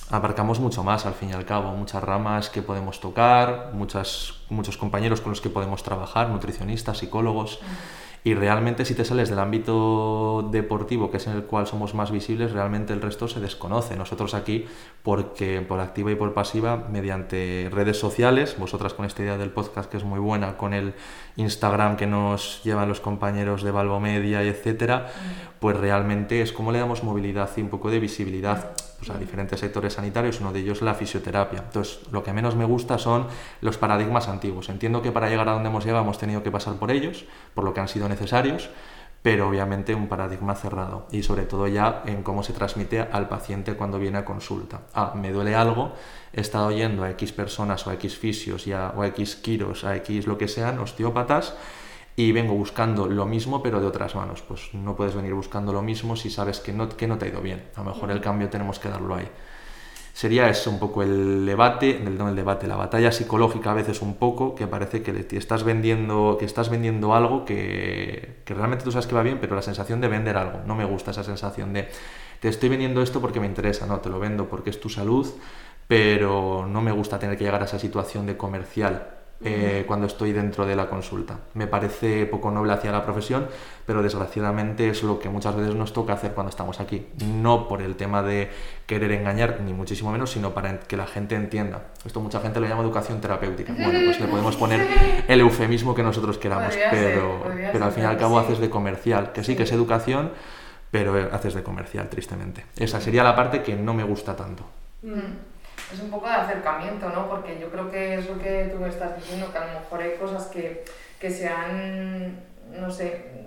abarcamos 0.09 0.61
mucho 0.61 0.83
más 0.83 1.05
al 1.05 1.12
fin 1.12 1.29
y 1.29 1.33
al 1.35 1.45
cabo, 1.45 1.73
muchas 1.73 2.03
ramas 2.03 2.49
que 2.49 2.62
podemos 2.62 2.99
tocar, 2.99 3.73
muchas, 3.75 4.33
muchos 4.49 4.79
compañeros 4.79 5.21
con 5.21 5.29
los 5.29 5.43
que 5.43 5.50
podemos 5.50 5.83
trabajar, 5.83 6.31
nutricionistas, 6.31 6.97
psicólogos. 6.97 7.61
Y 8.26 8.35
realmente 8.35 8.85
si 8.85 8.97
te 8.97 9.04
sales 9.04 9.30
del 9.30 9.38
ámbito 9.38 10.49
deportivo, 10.50 11.12
que 11.12 11.18
es 11.18 11.26
en 11.28 11.35
el 11.35 11.45
cual 11.45 11.68
somos 11.68 11.95
más 11.95 12.11
visibles, 12.11 12.50
realmente 12.50 12.92
el 12.92 13.00
resto 13.00 13.28
se 13.28 13.38
desconoce. 13.38 13.95
Nosotros 13.95 14.35
aquí, 14.35 14.66
porque 15.04 15.61
por 15.61 15.78
activa 15.78 16.11
y 16.11 16.16
por 16.16 16.35
pasiva, 16.35 16.88
mediante 16.90 17.68
redes 17.71 18.00
sociales, 18.00 18.56
vosotras 18.59 18.95
con 18.95 19.06
esta 19.06 19.23
idea 19.23 19.38
del 19.38 19.50
podcast 19.50 19.88
que 19.88 19.97
es 19.97 20.02
muy 20.02 20.18
buena, 20.18 20.56
con 20.56 20.75
el 20.75 20.95
Instagram 21.37 21.97
que 21.97 22.09
nos 22.09 22.64
llevan 22.64 22.88
los 22.88 22.99
compañeros 22.99 23.62
de 23.62 23.71
Valvo 23.71 24.00
Media 24.00 24.42
y 24.42 24.49
etcétera, 24.49 25.06
pues 25.61 25.76
realmente 25.76 26.42
es 26.42 26.50
como 26.52 26.73
le 26.73 26.80
damos 26.80 27.04
movilidad 27.04 27.49
y 27.56 27.61
un 27.61 27.68
poco 27.68 27.92
de 27.92 28.00
visibilidad 28.00 28.73
pues, 28.99 29.11
a 29.11 29.19
diferentes 29.19 29.61
sectores 29.61 29.95
sanitarios, 29.95 30.41
uno 30.41 30.53
de 30.53 30.61
ellos 30.61 30.83
la 30.83 30.95
fisioterapia. 30.95 31.61
Entonces, 31.61 32.00
lo 32.11 32.23
que 32.23 32.33
menos 32.33 32.57
me 32.57 32.65
gusta 32.65 32.99
son 32.99 33.26
los 33.61 33.79
paradigmas 33.79 34.29
antiguos. 34.29 34.69
Entiendo 34.69 35.03
que 35.03 35.12
para 35.12 35.29
llegar 35.29 35.49
a 35.49 35.53
donde 35.53 35.69
hemos 35.69 35.85
llegado 35.85 36.03
hemos 36.03 36.19
tenido 36.19 36.43
que 36.43 36.50
pasar 36.50 36.75
por 36.75 36.91
ellos, 36.91 37.25
por 37.55 37.65
lo 37.65 37.75
que 37.75 37.81
han 37.81 37.88
sido 37.88 38.09
necesarios, 38.09 38.71
pero 39.26 39.49
obviamente 39.49 39.93
un 39.93 40.07
paradigma 40.07 40.55
cerrado 40.55 41.09
y 41.11 41.25
sobre 41.25 41.47
todo 41.47 41.67
ya 41.67 42.03
en 42.07 42.23
cómo 42.23 42.45
se 42.45 42.53
transmite 42.53 43.00
al 43.00 43.29
paciente 43.29 43.75
cuando 43.75 43.99
viene 43.99 44.19
a 44.19 44.25
consulta. 44.25 44.83
Ah, 44.95 45.15
me 45.17 45.33
duele 45.33 45.57
algo, 45.57 45.95
he 46.33 46.41
estado 46.41 46.71
yendo 46.71 47.03
a 47.03 47.11
X 47.11 47.33
personas 47.33 47.85
o 47.88 47.91
a 47.91 47.95
X 47.95 48.17
fisios 48.17 48.69
o 48.69 49.03
a 49.03 49.07
X 49.09 49.35
quiros, 49.35 49.83
a 49.83 49.97
X 49.97 50.29
lo 50.29 50.38
que 50.38 50.47
sean, 50.47 50.79
osteópatas, 50.79 51.57
y 52.16 52.32
vengo 52.32 52.54
buscando 52.54 53.06
lo 53.06 53.26
mismo 53.26 53.62
pero 53.62 53.80
de 53.80 53.87
otras 53.87 54.14
manos. 54.14 54.42
Pues 54.42 54.73
no 54.73 54.96
puedes 54.96 55.14
venir 55.14 55.35
buscando 55.35 55.73
lo 55.73 55.82
mismo 55.82 56.16
si 56.16 56.30
sabes 56.30 56.61
que 56.61 56.73
no, 56.73 56.88
que 56.88 57.06
no 57.06 57.18
te 57.18 57.26
ha 57.26 57.28
ido 57.28 57.42
bien. 57.42 57.64
A 57.76 57.80
lo 57.82 57.90
mejor 57.92 58.11
el 58.11 58.23
cambio 58.23 58.49
tenemos 58.49 58.78
que 58.78 58.88
darlo 58.88 59.14
ahí. 59.14 59.28
Sería 60.14 60.49
eso 60.49 60.70
un 60.70 60.78
poco 60.78 61.02
el 61.02 61.44
debate, 61.44 61.99
el, 61.99 62.16
no 62.16 62.30
el 62.30 62.37
debate, 62.37 62.66
la 62.66 62.76
batalla 62.76 63.12
psicológica 63.12 63.73
a 63.73 63.75
veces 63.75 64.00
un 64.00 64.14
poco, 64.14 64.54
que 64.54 64.66
parece 64.66 65.02
que 65.02 65.12
te 65.12 65.37
estás 65.37 65.62
vendiendo, 65.62 66.38
que 66.38 66.46
estás 66.46 66.70
vendiendo 66.70 67.14
algo 67.14 67.44
que, 67.44 68.38
que 68.46 68.54
realmente 68.54 68.82
tú 68.82 68.90
sabes 68.90 69.06
que 69.06 69.14
va 69.14 69.23
bien, 69.23 69.37
pero 69.38 69.54
la 69.54 69.61
sensación 69.61 70.00
de 70.00 70.08
vender 70.08 70.38
algo. 70.38 70.61
No 70.66 70.75
me 70.75 70.87
gusta 70.87 71.11
esa 71.11 71.23
sensación 71.23 71.75
de 71.75 71.88
te 72.40 72.49
estoy 72.49 72.70
vendiendo 72.70 73.02
esto 73.02 73.20
porque 73.20 73.40
me 73.40 73.46
interesa, 73.46 73.87
no, 73.87 74.00
te 74.00 74.08
lo 74.08 74.18
vendo 74.18 74.49
porque 74.49 74.70
es 74.70 74.80
tu 74.80 74.88
salud, 74.88 75.26
pero 75.87 76.66
no 76.66 76.80
me 76.80 76.92
gusta 76.92 77.18
tener 77.18 77.37
que 77.37 77.44
llegar 77.44 77.61
a 77.61 77.66
esa 77.66 77.78
situación 77.78 78.25
de 78.25 78.38
comercial 78.38 79.15
eh, 79.45 79.85
cuando 79.87 80.07
estoy 80.07 80.33
dentro 80.33 80.64
de 80.64 80.75
la 80.75 80.88
consulta. 80.88 81.40
Me 81.52 81.66
parece 81.66 82.25
poco 82.25 82.50
noble 82.50 82.73
hacia 82.73 82.90
la 82.90 83.05
profesión, 83.05 83.49
pero 83.85 84.02
desgraciadamente 84.02 84.88
es 84.88 85.02
lo 85.02 85.19
que 85.19 85.28
muchas 85.28 85.55
veces 85.55 85.75
nos 85.75 85.93
toca 85.93 86.14
hacer 86.14 86.33
cuando 86.33 86.50
estamos 86.50 86.81
aquí. 86.81 87.07
No 87.23 87.69
por 87.69 87.83
el 87.83 87.97
tema 87.97 88.23
de 88.23 88.50
querer 88.87 89.12
engañar, 89.12 89.61
ni 89.61 89.75
muchísimo 89.75 90.11
menos, 90.11 90.31
sino 90.31 90.55
para 90.55 90.81
que 90.81 90.97
la 90.97 91.07
gente 91.07 91.35
entienda. 91.35 91.83
Esto 92.05 92.21
mucha 92.21 92.40
gente 92.40 92.61
lo 92.61 92.66
llama 92.66 92.83
educación 92.83 93.21
terapéutica. 93.21 93.75
Bueno, 93.75 94.00
pues 94.05 94.19
le 94.21 94.26
podemos 94.26 94.57
poner 94.57 94.88
el 95.28 95.40
eufemismo 95.40 95.95
que 95.95 96.02
nosotros 96.02 96.38
queramos, 96.38 96.75
pero, 96.90 97.45
pero 97.73 97.85
al 97.85 97.93
fin 97.93 98.05
y 98.05 98.07
al 98.07 98.16
cabo 98.16 98.38
haces 98.38 98.59
de 98.59 98.71
comercial, 98.71 99.33
que 99.33 99.45
sí 99.45 99.55
que 99.55 99.64
es 99.64 99.73
educación, 99.73 100.33
pero 100.90 101.28
haces 101.31 101.52
de 101.52 101.62
comercial, 101.62 102.09
tristemente. 102.09 102.64
Esa 102.78 103.02
sería 103.02 103.23
la 103.23 103.37
parte 103.37 103.62
que 103.62 103.76
no 103.76 103.93
me 103.93 104.02
gusta 104.02 104.35
tanto. 104.35 104.64
Mm 105.02 105.55
es 105.93 106.00
un 106.00 106.11
poco 106.11 106.26
de 106.26 106.35
acercamiento, 106.35 107.09
¿no? 107.11 107.28
Porque 107.28 107.59
yo 107.61 107.71
creo 107.71 107.90
que 107.90 108.14
es 108.14 108.28
lo 108.28 108.38
que 108.38 108.71
tú 108.73 108.78
me 108.78 108.88
estás 108.88 109.16
diciendo, 109.16 109.50
que 109.52 109.59
a 109.59 109.66
lo 109.66 109.81
mejor 109.81 110.02
hay 110.02 110.16
cosas 110.16 110.47
que, 110.47 110.85
que 111.21 111.31
sean, 111.31 112.40
no 112.73 112.90
sé, 112.90 113.47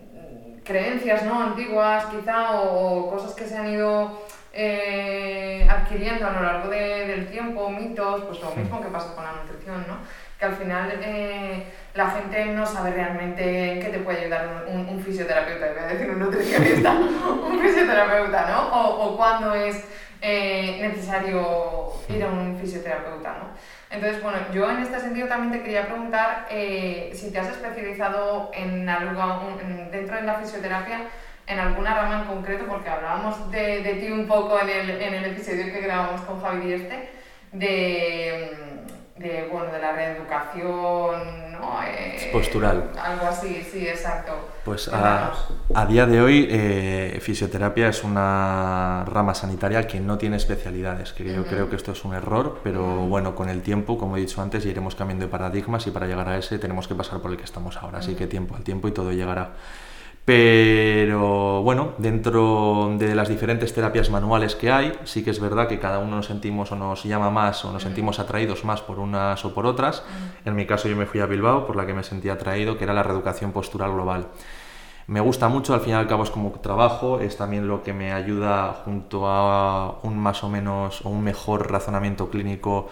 creencias, 0.63 1.23
¿no? 1.23 1.41
Antiguas 1.41 2.05
quizá, 2.05 2.61
o, 2.61 3.09
cosas 3.09 3.33
que 3.33 3.45
se 3.45 3.57
han 3.57 3.73
ido 3.73 4.21
eh, 4.53 5.67
adquiriendo 5.69 6.27
a 6.27 6.31
lo 6.31 6.41
largo 6.41 6.69
del 6.69 7.27
tiempo, 7.29 7.69
mitos, 7.69 8.21
pues 8.25 8.39
lo 8.41 8.51
mismo 8.55 8.81
que 8.81 8.87
pasa 8.87 9.13
con 9.15 9.23
la 9.23 9.33
nutrición, 9.33 9.85
¿no? 9.87 9.97
Que 10.39 10.45
al 10.45 10.55
final 10.55 10.93
eh, 11.03 11.65
la 11.93 12.09
gente 12.11 12.45
no 12.45 12.65
sabe 12.65 12.91
realmente 12.91 13.79
qué 13.81 13.89
te 13.91 13.99
puede 13.99 14.21
ayudar 14.21 14.65
un, 14.67 15.03
fisioterapeuta, 15.03 15.67
voy 15.73 15.83
a 15.83 15.87
decir 15.87 16.09
un 16.09 16.19
nutricionista, 16.19 16.93
un 17.49 17.59
fisioterapeuta, 17.59 18.47
¿no? 18.49 18.67
O, 18.69 19.05
o 19.05 19.17
cuándo 19.17 19.53
es 19.53 19.83
eh, 20.21 20.79
necesario 20.81 21.93
ir 22.09 22.23
a 22.23 22.27
un 22.27 22.57
fisioterapeuta, 22.59 23.37
¿no? 23.39 23.49
Entonces, 23.89 24.21
bueno, 24.21 24.37
yo 24.53 24.69
en 24.69 24.79
este 24.79 24.99
sentido 24.99 25.27
también 25.27 25.51
te 25.51 25.63
quería 25.63 25.87
preguntar 25.87 26.47
eh, 26.51 27.11
si 27.15 27.31
te 27.31 27.39
has 27.39 27.49
especializado 27.49 28.51
en 28.53 28.87
algo 28.87 29.57
dentro 29.91 30.15
de 30.15 30.21
la 30.23 30.35
fisioterapia 30.35 31.01
en 31.47 31.57
alguna 31.57 31.95
rama 31.95 32.21
en 32.21 32.27
concreto, 32.27 32.65
porque 32.67 32.89
hablábamos 32.89 33.49
de, 33.49 33.81
de 33.81 33.93
ti 33.95 34.11
un 34.11 34.27
poco 34.27 34.59
en 34.59 34.69
el, 34.69 34.89
en 35.01 35.13
el 35.15 35.25
episodio 35.25 35.65
que 35.73 35.81
grabamos 35.81 36.21
con 36.21 36.39
Javi 36.41 36.73
este, 36.73 37.09
de 37.53 38.78
de, 39.19 39.47
bueno, 39.51 39.71
de 39.71 39.79
la 39.79 39.91
reeducación, 39.91 41.51
¿no? 41.51 41.83
Eh, 41.85 42.29
Postural. 42.31 42.91
Algo 42.97 43.27
así, 43.27 43.61
sí, 43.69 43.85
exacto. 43.87 44.31
Pues 44.63 44.87
a, 44.87 45.33
a, 45.73 45.85
día 45.85 46.05
de 46.05 46.21
hoy 46.21 46.47
eh, 46.49 47.19
fisioterapia 47.21 47.89
es 47.89 48.03
una 48.03 49.03
rama 49.05 49.33
sanitaria 49.33 49.85
que 49.87 49.99
no 49.99 50.17
tiene 50.17 50.37
especialidades, 50.37 51.11
que 51.11 51.25
yo 51.25 51.45
creo 51.45 51.69
que 51.69 51.75
esto 51.75 51.91
es 51.91 52.05
un 52.05 52.13
error, 52.13 52.59
pero 52.63 52.83
bueno, 53.07 53.35
con 53.35 53.49
el 53.49 53.61
tiempo, 53.61 53.97
como 53.97 54.15
he 54.15 54.21
dicho 54.21 54.41
antes, 54.41 54.65
iremos 54.65 54.95
cambiando 54.95 55.25
de 55.25 55.31
paradigmas 55.31 55.85
y 55.87 55.91
para 55.91 56.07
llegar 56.07 56.29
a 56.29 56.37
ese 56.37 56.57
tenemos 56.57 56.87
que 56.87 56.95
pasar 56.95 57.19
por 57.19 57.31
el 57.31 57.37
que 57.37 57.43
estamos 57.43 57.77
ahora, 57.77 57.99
así 57.99 58.15
que 58.15 58.27
tiempo 58.27 58.55
al 58.55 58.63
tiempo 58.63 58.87
y 58.87 58.91
todo 58.91 59.11
llegará. 59.11 59.51
Pero 60.29 61.63
bueno, 61.63 61.93
dentro 61.97 62.93
de 62.99 63.15
las 63.15 63.29
diferentes 63.29 63.73
terapias 63.73 64.11
manuales 64.11 64.55
que 64.55 64.71
hay, 64.71 64.93
sí 65.03 65.23
que 65.23 65.31
es 65.31 65.39
verdad 65.39 65.67
que 65.67 65.79
cada 65.79 65.97
uno 65.97 66.17
nos 66.17 66.27
sentimos 66.27 66.71
o 66.71 66.75
nos 66.75 67.03
llama 67.03 67.31
más 67.31 67.65
o 67.65 67.71
nos 67.71 67.81
sentimos 67.81 68.19
atraídos 68.19 68.63
más 68.63 68.79
por 68.79 68.99
unas 68.99 69.43
o 69.43 69.55
por 69.55 69.65
otras. 69.65 70.03
En 70.45 70.53
mi 70.53 70.67
caso 70.67 70.87
yo 70.87 70.95
me 70.95 71.07
fui 71.07 71.19
a 71.19 71.25
Bilbao 71.25 71.65
por 71.65 71.75
la 71.75 71.87
que 71.87 71.95
me 71.95 72.03
sentí 72.03 72.29
atraído, 72.29 72.77
que 72.77 72.83
era 72.83 72.93
la 72.93 73.01
reeducación 73.01 73.51
postural 73.51 73.91
global. 73.91 74.27
Me 75.07 75.19
gusta 75.19 75.47
mucho, 75.47 75.73
al 75.73 75.81
fin 75.81 75.93
y 75.93 75.95
al 75.95 76.05
cabo 76.05 76.21
es 76.21 76.29
como 76.29 76.51
trabajo, 76.51 77.19
es 77.19 77.35
también 77.35 77.67
lo 77.67 77.81
que 77.81 77.93
me 77.93 78.13
ayuda 78.13 78.83
junto 78.85 79.25
a 79.25 79.97
un 80.03 80.15
más 80.15 80.43
o 80.43 80.49
menos 80.49 81.03
o 81.03 81.09
un 81.09 81.23
mejor 81.23 81.71
razonamiento 81.71 82.29
clínico 82.29 82.87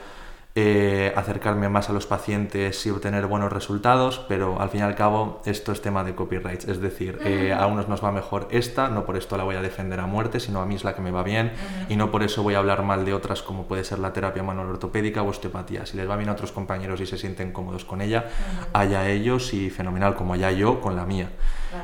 eh, 0.59 1.13
acercarme 1.15 1.69
más 1.69 1.87
a 1.87 1.93
los 1.93 2.07
pacientes 2.07 2.83
y 2.87 2.89
obtener 2.89 3.27
buenos 3.27 3.53
resultados, 3.53 4.25
pero 4.27 4.59
al 4.59 4.71
fin 4.71 4.79
y 4.79 4.83
al 4.83 4.95
cabo 4.95 5.39
esto 5.45 5.71
es 5.71 5.83
tema 5.83 6.03
de 6.03 6.15
copyright, 6.15 6.67
es 6.67 6.81
decir, 6.81 7.19
eh, 7.23 7.53
a 7.53 7.67
unos 7.67 7.87
nos 7.87 8.03
va 8.03 8.11
mejor 8.11 8.47
esta, 8.49 8.89
no 8.89 9.05
por 9.05 9.17
esto 9.17 9.37
la 9.37 9.43
voy 9.43 9.55
a 9.55 9.61
defender 9.61 9.99
a 9.99 10.07
muerte, 10.07 10.39
sino 10.39 10.59
a 10.59 10.65
mí 10.65 10.73
es 10.73 10.83
la 10.83 10.95
que 10.95 11.01
me 11.03 11.11
va 11.11 11.21
bien 11.21 11.51
y 11.89 11.95
no 11.95 12.09
por 12.09 12.23
eso 12.23 12.41
voy 12.41 12.55
a 12.55 12.57
hablar 12.57 12.81
mal 12.81 13.05
de 13.05 13.13
otras 13.13 13.43
como 13.43 13.67
puede 13.67 13.83
ser 13.83 13.99
la 13.99 14.13
terapia 14.13 14.41
manual 14.41 14.69
ortopédica 14.69 15.21
o 15.21 15.27
osteopatía. 15.27 15.85
Si 15.85 15.95
les 15.95 16.09
va 16.09 16.15
bien 16.15 16.29
a 16.29 16.31
otros 16.31 16.51
compañeros 16.51 17.01
y 17.01 17.05
se 17.05 17.19
sienten 17.19 17.51
cómodos 17.51 17.85
con 17.85 18.01
ella, 18.01 18.25
haya 18.73 19.07
ellos 19.07 19.53
y 19.53 19.69
fenomenal 19.69 20.15
como 20.15 20.33
haya 20.33 20.49
yo 20.49 20.81
con 20.81 20.95
la 20.95 21.05
mía. 21.05 21.29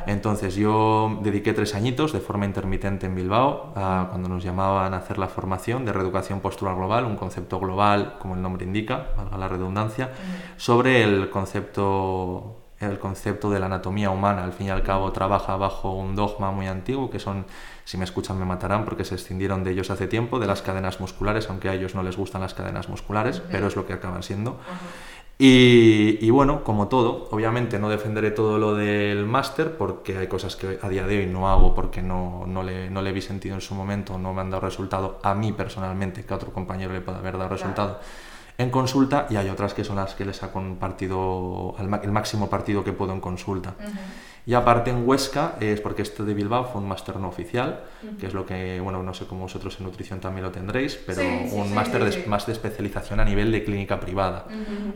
Entonces 0.08 0.56
yo 0.56 1.20
dediqué 1.22 1.54
tres 1.54 1.76
añitos 1.76 2.14
de 2.14 2.20
forma 2.20 2.46
intermitente 2.46 3.06
en 3.06 3.16
Bilbao, 3.16 3.72
cuando 3.74 4.30
nos 4.30 4.44
llamaban 4.44 4.94
a 4.94 4.98
hacer 4.98 5.18
la 5.18 5.28
formación 5.28 5.86
de 5.86 5.94
reeducación 5.94 6.40
postural 6.40 6.76
global, 6.76 7.06
un 7.06 7.16
concepto 7.16 7.60
global, 7.60 8.18
como 8.20 8.36
el 8.36 8.42
nombre 8.42 8.66
indica, 8.66 9.08
valga 9.18 9.38
la 9.38 9.48
redundancia, 9.48 10.12
sobre 10.58 11.04
el 11.04 11.30
concepto 11.30 12.60
el 12.90 13.00
concepto 13.00 13.50
de 13.50 13.60
la 13.60 13.68
anatomía 13.68 14.10
humana. 14.10 14.44
Al 14.44 14.54
fin 14.54 14.68
y 14.68 14.70
al 14.70 14.84
cabo 14.84 15.12
trabaja 15.12 15.56
bajo 15.56 15.94
un 15.94 16.16
dogma 16.16 16.52
muy 16.52 16.68
antiguo 16.68 17.10
que 17.10 17.20
son, 17.20 17.46
si 17.86 17.98
me 17.98 18.04
escuchan 18.04 18.38
me 18.38 18.46
matarán 18.46 18.86
porque 18.86 19.06
se 19.06 19.16
escindieron 19.16 19.64
de 19.64 19.72
ellos 19.72 19.90
hace 19.90 20.08
tiempo, 20.08 20.40
de 20.40 20.48
las 20.48 20.62
cadenas 20.62 21.00
musculares, 21.00 21.50
aunque 21.50 21.70
a 21.70 21.74
ellos 21.74 21.96
no 21.96 22.04
les 22.04 22.18
gustan 22.18 22.42
las 22.42 22.54
cadenas 22.54 22.90
musculares, 22.90 23.42
pero 23.52 23.68
es 23.68 23.76
lo 23.76 23.86
que 23.86 23.94
acaban 23.94 24.24
siendo. 24.24 24.60
Y, 25.46 26.30
bueno, 26.30 26.64
como 26.64 26.88
todo, 26.88 27.28
obviamente 27.32 27.78
no 27.78 27.90
defenderé 27.90 28.32
todo 28.32 28.58
lo 28.58 28.76
del 28.76 29.26
máster 29.26 29.76
porque 29.76 30.18
hay 30.18 30.28
cosas 30.28 30.56
que 30.56 30.80
a 30.82 30.88
día 30.88 31.06
de 31.06 31.20
hoy 31.20 31.26
no 31.26 31.50
hago 31.50 31.76
porque 31.76 32.02
no, 32.02 32.46
no, 32.48 32.64
le, 32.64 32.90
no 32.90 33.02
le 33.02 33.12
vi 33.12 33.22
sentido 33.22 33.54
en 33.54 33.60
su 33.60 33.76
momento, 33.76 34.18
no 34.18 34.34
me 34.34 34.40
han 34.40 34.50
dado 34.50 34.62
resultado 34.62 35.20
a 35.22 35.36
mí 35.36 35.52
personalmente, 35.52 36.24
que 36.24 36.34
a 36.34 36.38
otro 36.38 36.54
compañero 36.54 36.94
le 36.94 37.02
pueda 37.02 37.18
haber 37.18 37.38
dado 37.38 37.50
resultado 37.50 38.00
en 38.58 38.70
consulta 38.70 39.28
y 39.30 39.36
hay 39.36 39.50
otras 39.50 39.74
que 39.74 39.84
son 39.84 39.98
las 39.98 40.16
que 40.16 40.24
les 40.24 40.38
saco 40.38 40.60
un 40.60 40.78
partido, 40.78 41.76
el 41.78 42.12
máximo 42.14 42.50
partido 42.50 42.82
que 42.82 42.94
puedo 42.94 43.12
en 43.12 43.20
consulta. 43.20 43.76
Y 44.46 44.56
aparte 44.56 44.90
en 44.90 45.08
Huesca, 45.08 45.56
es 45.62 45.80
porque 45.80 46.02
este 46.02 46.24
de 46.24 46.34
Bilbao 46.34 46.66
fue 46.66 46.82
un 46.82 46.88
máster 46.88 47.16
no 47.16 47.30
oficial, 47.30 47.84
que 48.20 48.28
es 48.28 48.34
lo 48.34 48.46
que, 48.46 48.80
bueno, 48.82 49.02
no 49.02 49.14
sé 49.14 49.26
cómo 49.26 49.44
vosotros 49.44 49.78
en 49.80 49.86
nutrición 49.86 50.20
también 50.20 50.44
lo 50.44 50.52
tendréis, 50.52 50.96
pero 50.96 51.22
un 51.54 51.74
máster 51.74 52.04
de, 52.04 52.28
más 52.28 52.46
de 52.46 52.54
especialización 52.54 53.20
a 53.20 53.26
nivel 53.26 53.52
de 53.52 53.64
clínica 53.64 54.00
privada. 54.00 54.46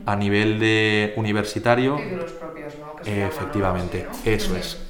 A 0.05 0.15
nivel 0.15 0.59
de 0.59 1.13
universitario... 1.15 1.95
Títulos 1.97 2.31
propios, 2.31 2.73
¿no? 2.77 2.95
efectivamente, 3.05 4.07
eso 4.25 4.55
es. 4.55 4.86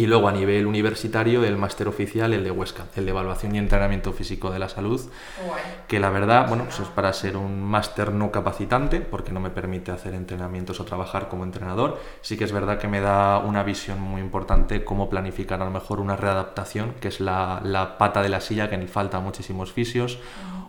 Y 0.00 0.06
luego 0.06 0.28
a 0.28 0.32
nivel 0.32 0.64
universitario, 0.64 1.44
el 1.44 1.58
máster 1.58 1.86
oficial, 1.86 2.32
el 2.32 2.42
de 2.42 2.50
Huesca, 2.50 2.86
el 2.96 3.04
de 3.04 3.10
evaluación 3.10 3.54
y 3.54 3.58
entrenamiento 3.58 4.14
físico 4.14 4.50
de 4.50 4.58
la 4.58 4.70
salud, 4.70 4.98
Guay. 5.46 5.62
que 5.88 6.00
la 6.00 6.08
verdad, 6.08 6.48
bueno, 6.48 6.64
pues 6.64 6.80
es 6.80 6.88
para 6.88 7.12
ser 7.12 7.36
un 7.36 7.62
máster 7.62 8.10
no 8.10 8.32
capacitante, 8.32 9.02
porque 9.02 9.30
no 9.30 9.40
me 9.40 9.50
permite 9.50 9.92
hacer 9.92 10.14
entrenamientos 10.14 10.80
o 10.80 10.86
trabajar 10.86 11.28
como 11.28 11.44
entrenador. 11.44 12.00
Sí 12.22 12.38
que 12.38 12.44
es 12.44 12.52
verdad 12.52 12.78
que 12.78 12.88
me 12.88 13.02
da 13.02 13.40
una 13.40 13.62
visión 13.62 14.00
muy 14.00 14.22
importante 14.22 14.84
cómo 14.84 15.10
planificar 15.10 15.60
a 15.60 15.66
lo 15.66 15.70
mejor 15.70 16.00
una 16.00 16.16
readaptación, 16.16 16.94
que 16.98 17.08
es 17.08 17.20
la, 17.20 17.60
la 17.62 17.98
pata 17.98 18.22
de 18.22 18.30
la 18.30 18.40
silla 18.40 18.70
que 18.70 18.78
le 18.78 18.88
falta 18.88 19.18
a 19.18 19.20
muchísimos 19.20 19.70
fisios, 19.70 20.18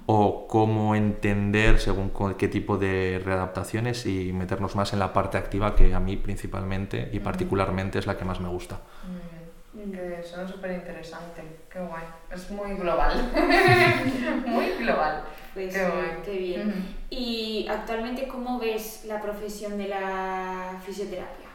o 0.07 0.45
cómo 0.49 0.93
entender 0.93 1.79
según 1.79 2.11
qué 2.37 2.49
tipo 2.49 2.77
de 2.77 3.21
readaptaciones 3.23 4.05
y 4.05 4.33
meternos 4.33 4.75
más 4.75 4.91
en 4.91 4.99
la 4.99 5.13
parte 5.13 5.37
activa 5.37 5.73
que 5.73 5.93
a 5.93 6.01
mí 6.01 6.17
principalmente 6.17 7.09
y 7.13 7.19
particularmente 7.19 7.97
es 7.97 8.07
la 8.07 8.17
que 8.17 8.25
más 8.25 8.41
me 8.41 8.49
gusta. 8.49 8.81
Muy 9.07 9.85
bien. 9.85 9.91
Que 9.91 10.23
suena 10.23 10.47
súper 10.47 10.71
interesante. 10.71 11.41
Qué 11.71 11.79
guay. 11.79 12.03
Es 12.29 12.51
muy 12.51 12.75
global. 12.75 13.31
muy 14.45 14.65
global. 14.79 15.23
Pues 15.53 15.73
Qué 15.73 15.83
guay. 15.85 16.09
qué 16.25 16.31
bien. 16.37 16.95
Y 17.09 17.67
actualmente, 17.69 18.27
¿cómo 18.27 18.59
ves 18.59 19.05
la 19.05 19.21
profesión 19.21 19.77
de 19.77 19.87
la 19.87 20.79
fisioterapia? 20.85 21.47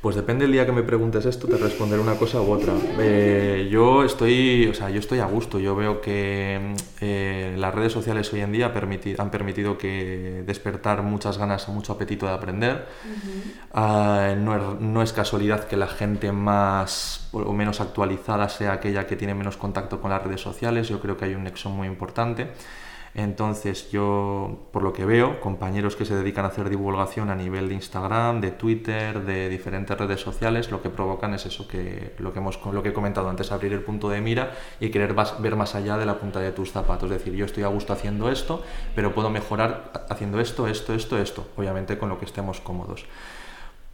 Pues 0.00 0.16
depende 0.16 0.44
del 0.44 0.52
día 0.52 0.64
que 0.64 0.72
me 0.72 0.82
preguntes 0.82 1.26
esto, 1.26 1.46
te 1.46 1.58
responderé 1.58 2.00
una 2.00 2.14
cosa 2.14 2.40
u 2.40 2.50
otra. 2.50 2.72
Eh, 2.98 3.68
yo 3.70 4.02
estoy, 4.02 4.66
o 4.68 4.72
sea, 4.72 4.88
yo 4.88 4.98
estoy 4.98 5.18
a 5.18 5.26
gusto. 5.26 5.58
Yo 5.58 5.76
veo 5.76 6.00
que 6.00 6.58
mm, 6.74 6.74
eh, 7.02 7.54
las 7.58 7.74
redes 7.74 7.92
sociales 7.92 8.32
hoy 8.32 8.40
en 8.40 8.50
día 8.50 8.72
permiti- 8.74 9.14
han 9.18 9.30
permitido 9.30 9.76
que 9.76 10.42
despertar 10.46 11.02
muchas 11.02 11.36
ganas, 11.36 11.68
mucho 11.68 11.92
apetito 11.92 12.24
de 12.24 12.32
aprender. 12.32 12.86
Ah, 13.74 14.34
no, 14.38 14.56
es, 14.56 14.80
no 14.80 15.02
es 15.02 15.12
casualidad 15.12 15.64
que 15.68 15.76
la 15.76 15.86
gente 15.86 16.32
más 16.32 17.28
o 17.32 17.52
menos 17.52 17.82
actualizada 17.82 18.48
sea 18.48 18.72
aquella 18.72 19.06
que 19.06 19.16
tiene 19.16 19.34
menos 19.34 19.58
contacto 19.58 20.00
con 20.00 20.10
las 20.10 20.22
redes 20.22 20.40
sociales. 20.40 20.88
Yo 20.88 20.98
creo 21.00 21.18
que 21.18 21.26
hay 21.26 21.34
un 21.34 21.44
nexo 21.44 21.68
muy 21.68 21.86
importante. 21.86 22.48
Entonces 23.14 23.90
yo, 23.90 24.68
por 24.72 24.82
lo 24.82 24.92
que 24.92 25.04
veo, 25.04 25.40
compañeros 25.40 25.96
que 25.96 26.04
se 26.04 26.14
dedican 26.14 26.44
a 26.44 26.48
hacer 26.48 26.68
divulgación 26.68 27.28
a 27.30 27.34
nivel 27.34 27.68
de 27.68 27.74
Instagram, 27.74 28.40
de 28.40 28.52
Twitter, 28.52 29.24
de 29.24 29.48
diferentes 29.48 29.98
redes 29.98 30.20
sociales, 30.20 30.70
lo 30.70 30.80
que 30.80 30.90
provocan 30.90 31.34
es 31.34 31.44
eso 31.46 31.66
que 31.66 32.14
lo 32.18 32.32
que 32.32 32.38
hemos 32.38 32.60
lo 32.72 32.82
que 32.82 32.90
he 32.90 32.92
comentado 32.92 33.28
antes, 33.28 33.50
abrir 33.50 33.72
el 33.72 33.82
punto 33.82 34.08
de 34.08 34.20
mira 34.20 34.52
y 34.78 34.90
querer 34.90 35.14
ver 35.40 35.56
más 35.56 35.74
allá 35.74 35.96
de 35.96 36.06
la 36.06 36.18
punta 36.18 36.38
de 36.40 36.52
tus 36.52 36.70
zapatos. 36.70 37.10
Es 37.10 37.18
decir, 37.18 37.34
yo 37.34 37.46
estoy 37.46 37.64
a 37.64 37.68
gusto 37.68 37.92
haciendo 37.92 38.30
esto, 38.30 38.62
pero 38.94 39.12
puedo 39.12 39.28
mejorar 39.28 39.90
haciendo 40.08 40.40
esto, 40.40 40.68
esto, 40.68 40.94
esto, 40.94 41.18
esto, 41.18 41.48
obviamente 41.56 41.98
con 41.98 42.08
lo 42.08 42.18
que 42.18 42.26
estemos 42.26 42.60
cómodos. 42.60 43.06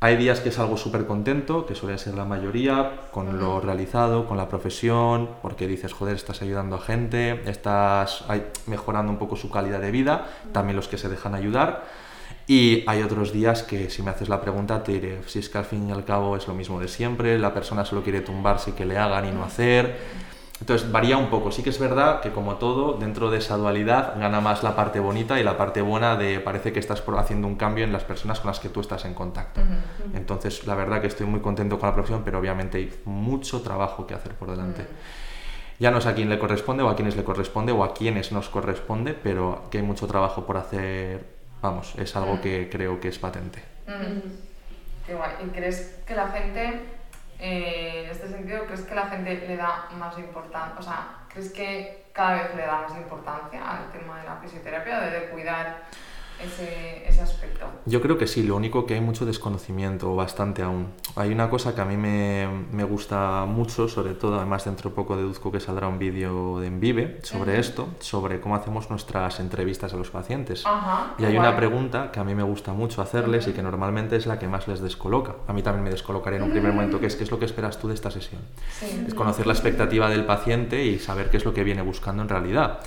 Hay 0.07 0.17
días 0.17 0.39
que 0.39 0.51
es 0.51 0.59
algo 0.61 0.77
súper 0.77 1.05
contento, 1.05 1.67
que 1.67 1.75
suele 1.75 1.99
ser 1.99 2.15
la 2.15 2.25
mayoría, 2.25 3.09
con 3.11 3.41
lo 3.41 3.61
realizado, 3.61 4.29
con 4.29 4.37
la 4.37 4.49
profesión, 4.49 5.29
porque 5.43 5.67
dices, 5.67 5.93
joder, 5.93 6.15
estás 6.15 6.43
ayudando 6.43 6.77
a 6.77 6.81
gente, 6.81 7.43
estás 7.51 8.25
mejorando 8.69 9.11
un 9.11 9.19
poco 9.19 9.35
su 9.35 9.51
calidad 9.51 9.81
de 9.81 9.91
vida, 9.91 10.29
también 10.53 10.77
los 10.77 10.87
que 10.87 10.97
se 10.97 11.09
dejan 11.09 11.35
ayudar. 11.35 11.87
Y 12.47 12.85
hay 12.87 13.03
otros 13.03 13.33
días 13.33 13.65
que 13.65 13.91
si 13.91 14.05
me 14.05 14.13
haces 14.13 14.29
la 14.29 14.41
pregunta 14.41 14.85
te 14.85 14.93
diré, 14.93 15.19
si 15.27 15.41
es 15.41 15.49
que 15.49 15.59
al 15.59 15.65
fin 15.65 15.89
y 15.89 15.91
al 15.91 16.05
cabo 16.05 16.37
es 16.37 16.47
lo 16.47 16.55
mismo 16.55 16.79
de 16.79 16.87
siempre, 16.87 17.37
la 17.37 17.53
persona 17.53 17.85
solo 17.85 18.05
quiere 18.05 18.21
tumbarse 18.21 18.71
y 18.71 18.73
que 18.75 18.85
le 18.85 18.97
hagan 18.99 19.25
y 19.25 19.33
no 19.33 19.43
hacer. 19.43 19.97
Entonces 20.61 20.91
varía 20.91 21.19
un 21.19 21.29
poco. 21.29 21.53
Sí 21.53 21.63
que 21.63 21.71
es 21.71 21.79
verdad 21.79 22.21
que 22.21 22.31
como 22.31 22.57
todo, 22.57 22.95
dentro 22.95 23.31
de 23.31 23.39
esa 23.39 23.57
dualidad 23.57 24.19
gana 24.19 24.41
más 24.41 24.63
la 24.63 24.75
parte 24.75 25.01
bonita 25.01 25.39
y 25.39 25.45
la 25.45 25.59
parte 25.59 25.83
buena 25.83 26.17
de 26.17 26.41
parece 26.41 26.73
que 26.73 26.81
estás 26.81 27.03
haciendo 27.19 27.47
un 27.47 27.57
cambio 27.57 27.85
en 27.85 27.93
las 27.93 28.05
personas 28.05 28.41
con 28.41 28.49
las 28.49 28.61
que 28.61 28.71
tú 28.71 28.81
estás 28.81 29.05
en 29.05 29.15
contacto. 29.15 29.61
Entonces 30.15 30.67
la 30.67 30.75
verdad 30.75 31.01
que 31.01 31.09
estoy 31.09 31.27
muy 31.27 31.41
contento 31.41 31.79
con 31.79 31.89
la 31.89 31.95
profesión, 31.95 32.23
pero 32.25 32.39
obviamente 32.39 32.79
hay 32.79 32.95
mucho 33.05 33.61
trabajo 33.61 34.07
que 34.07 34.15
hacer 34.15 34.35
por 34.35 34.51
delante. 34.51 34.87
Ya 35.79 35.91
no 35.91 36.01
sé 36.01 36.09
a 36.09 36.15
quién 36.15 36.31
le 36.31 36.39
corresponde 36.39 36.83
o 36.83 36.89
a 36.89 36.97
quiénes 36.97 37.17
le 37.17 37.25
corresponde 37.25 37.73
o 37.73 37.85
a 37.85 37.93
quiénes 37.93 38.33
nos 38.33 38.49
corresponde, 38.49 39.13
pero 39.13 39.65
que 39.71 39.79
hay 39.79 39.85
mucho 39.85 40.07
trabajo 40.07 40.47
por 40.47 40.57
hacer, 40.57 41.23
vamos, 41.61 41.95
es 41.99 42.17
algo 42.17 42.41
que 42.41 42.71
creo 42.73 42.99
que 42.99 43.09
es 43.09 43.19
patente. 43.19 43.63
Qué 45.07 45.15
guay. 45.15 45.33
¿Y 45.45 45.49
crees 45.51 45.99
que 46.07 46.15
la 46.15 46.29
gente, 46.29 46.81
eh, 47.39 48.03
en 48.05 48.11
este 48.11 48.29
sentido, 48.29 48.65
crees 48.67 48.83
que 48.83 48.95
la 48.95 49.09
gente 49.09 49.45
le 49.47 49.57
da 49.57 49.89
más 49.99 50.19
importancia, 50.19 50.75
o 50.79 50.83
sea, 50.83 51.27
crees 51.29 51.53
que 51.53 52.07
cada 52.13 52.43
vez 52.43 52.55
le 52.55 52.63
da 52.63 52.83
más 52.83 52.97
importancia 52.97 53.61
al 53.71 53.93
tema 53.93 54.21
de 54.21 54.25
la 54.25 54.37
fisioterapia 54.37 55.01
de 55.01 55.29
cuidar 55.29 55.83
ese, 56.45 57.09
ese 57.09 57.21
aspecto? 57.21 57.67
Yo 57.87 58.03
creo 58.03 58.19
que 58.19 58.27
sí, 58.27 58.43
lo 58.43 58.57
único 58.57 58.85
que 58.85 58.95
hay 58.95 59.01
mucho 59.01 59.25
desconocimiento, 59.27 60.13
o 60.13 60.17
bastante 60.17 60.63
aún. 60.63 60.89
Hay 61.15 61.31
una 61.31 61.49
cosa 61.49 61.75
que 61.75 61.81
a 61.81 61.85
mí 61.85 61.97
me, 61.97 62.49
me 62.73 62.85
gusta 62.85 63.45
mucho, 63.47 63.89
sobre 63.89 64.15
todo, 64.15 64.37
además 64.37 64.65
dentro 64.65 64.91
de 64.91 64.97
poco 64.97 65.17
deduzco 65.17 65.53
que 65.53 65.61
saldrá 65.61 65.87
un 65.89 65.99
vídeo 65.99 66.59
de 66.61 66.67
Envive 66.67 67.21
sobre 67.23 67.53
Ujú. 67.53 67.61
esto, 67.61 67.89
sobre 68.01 68.41
cómo 68.41 68.57
hacemos 68.57 68.91
nuestras 68.91 69.39
entrevistas 69.41 69.93
a 69.95 69.97
los 69.97 70.11
pacientes. 70.11 70.65
Ajá. 70.67 71.15
Y 71.19 71.25
hay 71.25 71.37
una 71.37 71.57
pregunta 71.57 72.11
que 72.11 72.19
a 72.21 72.25
mí 72.25 72.35
me 72.35 72.43
gusta 72.43 72.73
mucho 72.73 73.03
hacerles 73.03 73.47
y 73.47 73.53
que 73.53 73.63
normalmente 73.63 74.17
es 74.17 74.27
la 74.27 74.39
que 74.39 74.49
más 74.49 74.67
les 74.67 74.81
descoloca. 74.81 75.37
A 75.47 75.53
mí 75.53 75.63
también 75.63 75.85
me 75.85 75.91
descolocaría 75.91 76.39
en 76.39 76.45
un 76.45 76.51
primer 76.51 76.73
momento, 76.73 76.99
que 76.99 77.07
es 77.07 77.17
qué 77.17 77.25
es 77.25 77.31
lo 77.31 77.39
que 77.39 77.45
esperas 77.45 77.79
tú 77.79 77.89
de 77.89 77.95
esta 77.95 78.11
sesión. 78.11 78.43
Sí. 78.81 79.05
Es 79.07 79.15
conocer 79.15 79.47
la 79.47 79.53
expectativa 79.53 80.11
del 80.11 80.25
paciente 80.25 80.85
y 80.85 80.99
saber 80.99 81.31
qué 81.31 81.37
es 81.37 81.45
lo 81.45 81.55
que 81.55 81.63
viene 81.65 81.83
buscando 81.83 82.23
en 82.23 82.29
realidad. 82.29 82.81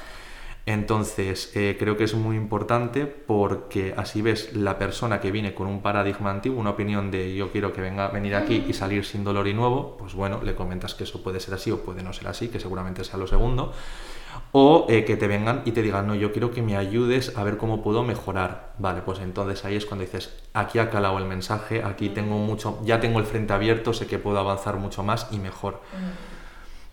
Entonces, 0.69 1.51
eh, 1.55 1.77
creo 1.79 1.97
que 1.97 2.03
es 2.03 2.13
muy 2.13 2.35
importante 2.35 3.07
porque 3.07 3.95
así 3.97 4.21
ves 4.21 4.55
la 4.55 4.77
persona 4.77 5.19
que 5.19 5.31
viene 5.31 5.55
con 5.55 5.65
un 5.65 5.81
paradigma 5.81 6.29
antiguo, 6.29 6.59
una 6.59 6.69
opinión 6.69 7.09
de 7.09 7.33
yo 7.33 7.51
quiero 7.51 7.73
que 7.73 7.81
venga 7.81 8.09
venir 8.09 8.35
aquí 8.35 8.65
y 8.67 8.73
salir 8.73 9.03
sin 9.03 9.23
dolor 9.23 9.47
y 9.47 9.55
nuevo, 9.55 9.97
pues 9.97 10.13
bueno, 10.13 10.41
le 10.43 10.53
comentas 10.53 10.93
que 10.93 11.05
eso 11.05 11.23
puede 11.23 11.39
ser 11.39 11.55
así 11.55 11.71
o 11.71 11.79
puede 11.79 12.03
no 12.03 12.13
ser 12.13 12.27
así, 12.27 12.49
que 12.49 12.59
seguramente 12.59 13.03
sea 13.03 13.17
lo 13.17 13.25
segundo. 13.25 13.73
O 14.51 14.85
eh, 14.89 15.05
que 15.05 15.17
te 15.17 15.27
vengan 15.27 15.63
y 15.65 15.71
te 15.71 15.81
digan, 15.81 16.05
no, 16.05 16.13
yo 16.13 16.31
quiero 16.31 16.51
que 16.51 16.61
me 16.61 16.77
ayudes 16.77 17.35
a 17.35 17.43
ver 17.43 17.57
cómo 17.57 17.81
puedo 17.81 18.03
mejorar. 18.03 18.75
Vale, 18.77 19.01
pues 19.01 19.17
entonces 19.21 19.65
ahí 19.65 19.75
es 19.75 19.87
cuando 19.87 20.05
dices, 20.05 20.37
aquí 20.53 20.77
ha 20.77 20.91
calado 20.91 21.17
el 21.17 21.25
mensaje, 21.25 21.83
aquí 21.83 22.09
tengo 22.09 22.37
mucho, 22.37 22.79
ya 22.83 22.99
tengo 22.99 23.17
el 23.17 23.25
frente 23.25 23.53
abierto, 23.53 23.91
sé 23.91 24.05
que 24.05 24.19
puedo 24.19 24.37
avanzar 24.37 24.75
mucho 24.75 25.01
más 25.01 25.29
y 25.31 25.39
mejor. 25.39 25.81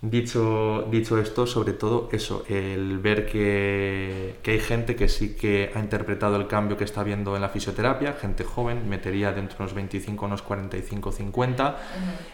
Dicho, 0.02 0.86
dicho 0.90 1.18
esto, 1.18 1.46
sobre 1.46 1.72
todo 1.72 2.10
eso, 2.12 2.44
el 2.50 2.98
ver 2.98 3.24
que, 3.24 4.36
que 4.42 4.50
hay 4.50 4.60
gente 4.60 4.94
que 4.94 5.08
sí 5.08 5.34
que 5.34 5.70
ha 5.74 5.80
interpretado 5.80 6.36
el 6.36 6.46
cambio 6.46 6.76
que 6.76 6.84
está 6.84 7.02
viendo 7.02 7.34
en 7.34 7.40
la 7.40 7.48
fisioterapia, 7.48 8.12
gente 8.12 8.44
joven, 8.44 8.90
metería 8.90 9.32
dentro 9.32 9.56
de 9.56 9.62
unos 9.64 9.74
25, 9.74 10.26
unos 10.26 10.42
45, 10.42 11.12
50, 11.12 11.76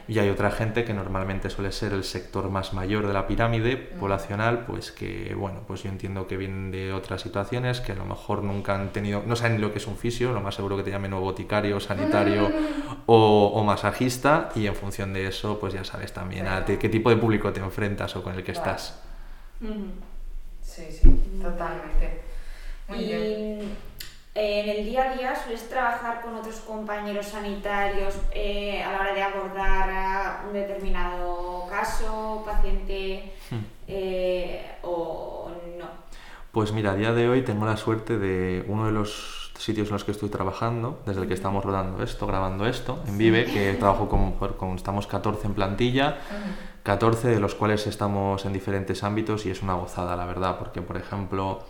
y 0.09 0.19
hay 0.19 0.29
otra 0.29 0.51
gente 0.51 0.85
que 0.85 0.93
normalmente 0.93 1.51
suele 1.51 1.71
ser 1.71 1.93
el 1.93 2.03
sector 2.03 2.51
más 2.51 2.75
mayor 2.75 3.07
de 3.07 3.13
la 3.13 3.29
pirámide 3.29 3.77
poblacional, 3.77 4.65
pues 4.67 4.91
que, 4.91 5.33
bueno, 5.39 5.61
pues 5.65 5.85
yo 5.85 5.89
entiendo 5.89 6.27
que 6.27 6.37
vienen 6.37 6.73
de 6.73 6.93
otras 6.93 7.23
situaciones, 7.23 7.81
que 7.81 7.93
a 7.93 7.97
lo 7.97 8.05
mejor 8.05 8.43
nunca 8.43 8.75
han 8.75 8.93
tenido, 8.93 9.23
no 9.25 9.37
saben 9.37 9.61
lo 9.61 9.71
que 9.71 9.79
es 9.79 9.87
un 9.87 9.97
fisio, 9.97 10.33
lo 10.33 10.41
más 10.41 10.57
seguro 10.57 10.77
que 10.77 10.83
te 10.83 10.91
llamen 10.91 11.13
o 11.13 11.21
boticario, 11.21 11.79
sanitario 11.79 12.51
o, 13.07 13.53
o 13.55 13.63
masajista, 13.63 14.51
y 14.57 14.67
en 14.67 14.75
función 14.75 15.13
de 15.13 15.29
eso, 15.29 15.61
pues 15.61 15.75
ya 15.75 15.85
sabes 15.85 16.13
también 16.13 16.49
a 16.49 16.65
qué 16.65 16.89
tipo 16.89 17.09
de 17.09 17.17
público 17.17 17.52
te 17.53 17.61
enfrentas 17.61 18.15
o 18.17 18.23
con 18.23 18.35
el 18.35 18.43
que 18.45 18.53
Claro. 18.53 18.71
estás. 18.73 19.01
Sí, 20.63 20.85
sí, 20.91 21.39
totalmente. 21.43 22.23
Muy 22.89 22.99
y 22.99 23.05
bien. 23.07 23.21
eh, 23.23 23.69
en 24.35 24.69
el 24.71 24.85
día 24.87 25.11
a 25.11 25.15
día 25.15 25.37
sueles 25.37 25.69
trabajar 25.69 26.23
con 26.23 26.35
otros 26.35 26.57
compañeros 26.61 27.27
sanitarios 27.27 28.15
eh, 28.35 28.83
a 28.83 28.93
la 28.93 29.01
hora 29.01 29.15
de 29.15 29.23
abordar 29.23 29.91
a 29.91 30.45
un 30.47 30.53
determinado 30.55 31.67
caso, 31.69 32.43
paciente 32.47 33.33
Hmm. 33.51 33.57
eh, 33.89 34.65
o 34.83 35.51
no. 35.79 35.87
Pues 36.53 36.73
mira, 36.73 36.93
a 36.93 36.95
día 36.97 37.13
de 37.13 37.29
hoy 37.29 37.43
tengo 37.43 37.67
la 37.67 37.77
suerte 37.77 38.19
de 38.19 38.65
uno 38.69 38.87
de 38.87 38.93
los 38.93 39.53
sitios 39.59 39.89
en 39.89 39.93
los 39.95 40.05
que 40.05 40.11
estoy 40.13 40.29
trabajando, 40.29 41.01
desde 41.07 41.23
el 41.23 41.29
que 41.29 41.35
estamos 41.35 41.65
rodando 41.65 42.03
esto, 42.03 42.27
grabando 42.27 42.67
esto, 42.67 43.03
en 43.07 43.17
Vive, 43.19 43.45
que 43.47 43.75
trabajo 43.75 44.09
con- 44.09 44.75
estamos 44.77 45.07
14 45.07 45.47
en 45.47 45.55
plantilla, 45.55 46.19
14 46.83 47.29
de 47.29 47.41
los 47.41 47.55
cuales 47.55 47.87
estamos 47.87 48.45
en 48.45 48.53
diferentes 48.53 49.05
ámbitos 49.05 49.47
y 49.47 49.51
es 49.51 49.63
una 49.63 49.75
gozada, 49.75 50.17
la 50.17 50.27
verdad, 50.27 50.59
porque 50.59 50.83
por 50.83 50.97
ejemplo, 50.97 51.61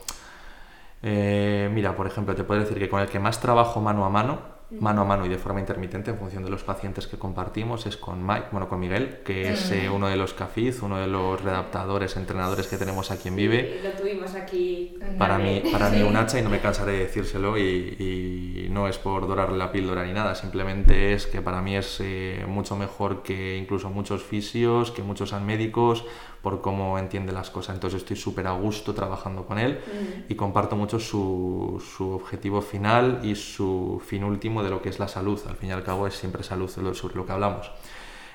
eh, 1.02 1.70
mira, 1.72 1.94
por 1.96 2.06
ejemplo, 2.06 2.34
te 2.34 2.44
puedo 2.44 2.60
decir 2.60 2.78
que 2.78 2.88
con 2.88 3.00
el 3.00 3.08
que 3.08 3.18
más 3.18 3.40
trabajo 3.40 3.80
mano 3.80 4.04
a 4.04 4.10
mano, 4.10 4.40
mano 4.80 5.02
a 5.02 5.04
mano 5.04 5.26
y 5.26 5.28
de 5.28 5.38
forma 5.38 5.60
intermitente 5.60 6.10
en 6.10 6.18
función 6.18 6.44
de 6.44 6.50
los 6.50 6.62
pacientes 6.62 7.06
que 7.06 7.18
compartimos 7.18 7.86
es 7.86 7.96
con 7.96 8.26
Mike, 8.26 8.46
bueno, 8.52 8.68
con 8.68 8.80
Miguel, 8.80 9.18
que 9.24 9.52
es 9.52 9.70
eh, 9.70 9.90
uno 9.90 10.08
de 10.08 10.16
los 10.16 10.34
CAFIZ, 10.34 10.82
uno 10.82 10.98
de 10.98 11.06
los 11.06 11.42
redactadores, 11.42 12.16
entrenadores 12.16 12.66
que 12.66 12.76
tenemos 12.76 13.10
aquí 13.10 13.28
en 13.28 13.36
Vive. 13.36 13.80
Sí, 13.80 13.88
lo 13.88 13.90
tuvimos 13.92 14.34
aquí. 14.34 14.96
Para 15.18 15.38
mí, 15.38 15.62
para 15.70 15.90
mí 15.90 16.02
un 16.02 16.16
hacha 16.16 16.38
y 16.38 16.42
no 16.42 16.50
me 16.50 16.60
cansaré 16.60 16.92
de 16.92 16.98
decírselo 17.00 17.58
y, 17.58 18.64
y 18.64 18.68
no 18.70 18.88
es 18.88 18.98
por 18.98 19.26
dorarle 19.26 19.58
la 19.58 19.70
píldora 19.72 20.04
ni 20.04 20.12
nada, 20.12 20.34
simplemente 20.34 21.12
es 21.12 21.26
que 21.26 21.42
para 21.42 21.60
mí 21.60 21.76
es 21.76 21.98
eh, 22.00 22.44
mucho 22.46 22.76
mejor 22.76 23.22
que 23.22 23.56
incluso 23.56 23.90
muchos 23.90 24.22
fisios, 24.22 24.90
que 24.90 25.02
muchos 25.02 25.32
médicos, 25.40 26.04
por 26.42 26.60
cómo 26.60 26.98
entiende 26.98 27.32
las 27.32 27.50
cosas. 27.50 27.74
Entonces 27.76 28.02
estoy 28.02 28.16
súper 28.16 28.46
a 28.48 28.52
gusto 28.52 28.94
trabajando 28.94 29.46
con 29.46 29.58
él 29.58 29.78
Mm. 29.78 30.32
y 30.32 30.34
comparto 30.34 30.76
mucho 30.76 30.98
su, 30.98 31.82
su 31.96 32.10
objetivo 32.10 32.60
final 32.60 33.20
y 33.22 33.34
su 33.36 34.02
fin 34.04 34.24
último 34.24 34.62
de 34.62 34.70
lo 34.70 34.82
que 34.82 34.88
es 34.88 34.98
la 34.98 35.08
salud. 35.08 35.40
Al 35.48 35.56
fin 35.56 35.70
y 35.70 35.72
al 35.72 35.82
cabo 35.82 36.06
es 36.06 36.14
siempre 36.14 36.42
salud 36.42 36.68
sobre 36.68 37.14
lo 37.14 37.24
que 37.24 37.32
hablamos. 37.32 37.70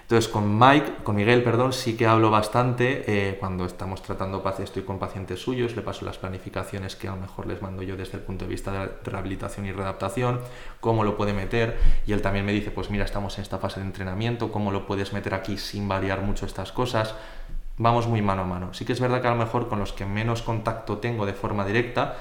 Entonces 0.08 0.32
con 0.32 0.58
Mike, 0.58 1.04
con 1.04 1.18
Miguel, 1.18 1.44
perdón, 1.44 1.74
sí 1.74 1.98
que 1.98 2.08
hablo 2.08 2.32
bastante 2.32 3.04
eh, 3.08 3.36
cuando 3.42 3.66
estamos 3.66 4.02
tratando, 4.02 4.42
estoy 4.60 4.84
con 4.84 5.00
pacientes 5.00 5.42
suyos, 5.42 5.76
le 5.76 5.82
paso 5.82 6.06
las 6.06 6.18
planificaciones 6.18 6.96
que 6.96 7.10
a 7.10 7.12
lo 7.12 7.20
mejor 7.20 7.46
les 7.46 7.62
mando 7.62 7.84
yo 7.84 7.98
desde 7.98 8.18
el 8.18 8.24
punto 8.24 8.46
de 8.46 8.52
vista 8.52 8.72
de 8.72 8.90
rehabilitación 9.04 9.66
y 9.66 9.74
readaptación, 9.74 10.40
cómo 10.80 11.04
lo 11.04 11.18
puede 11.18 11.34
meter 11.34 11.78
y 12.06 12.14
él 12.14 12.22
también 12.22 12.46
me 12.46 12.54
dice, 12.54 12.72
pues 12.72 12.90
mira, 12.90 13.04
estamos 13.04 13.38
en 13.38 13.42
esta 13.42 13.58
fase 13.58 13.82
de 13.82 13.86
entrenamiento, 13.86 14.50
cómo 14.50 14.72
lo 14.72 14.88
puedes 14.88 15.12
meter 15.12 15.34
aquí 15.34 15.58
sin 15.58 15.90
variar 15.90 16.22
mucho 16.22 16.46
estas 16.46 16.72
cosas. 16.72 17.14
Vamos 17.78 18.08
muy 18.08 18.22
mano 18.22 18.42
a 18.42 18.46
mano. 18.46 18.74
Sí 18.74 18.86
que 18.86 18.94
es 18.94 19.00
verdad 19.00 19.22
que 19.22 19.28
a 19.28 19.32
lo 19.32 19.38
mejor 19.38 19.68
con 19.68 19.80
los 19.80 19.94
que 19.94 20.06
menos 20.06 20.42
contacto 20.42 20.98
tengo 20.98 21.26
de 21.26 21.34
forma 21.34 21.66
directa, 21.66 22.18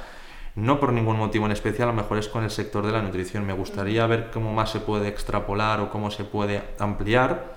no 0.55 0.81
por 0.81 0.93
ningún 0.93 1.19
motivo 1.19 1.47
en 1.47 1.53
especial, 1.53 1.89
a 1.89 1.93
lo 1.93 1.97
mejor 2.03 2.19
es 2.19 2.29
con 2.29 2.45
el 2.45 2.51
sector 2.51 2.85
de 2.87 2.93
la 2.93 3.03
nutrición. 3.03 3.47
Me 3.47 3.53
gustaría 3.53 4.07
ver 4.07 4.31
cómo 4.33 4.53
más 4.53 4.71
se 4.71 4.81
puede 4.81 5.09
extrapolar 5.09 5.81
o 5.81 5.91
cómo 5.91 6.11
se 6.11 6.25
puede 6.25 6.63
ampliar 6.79 7.57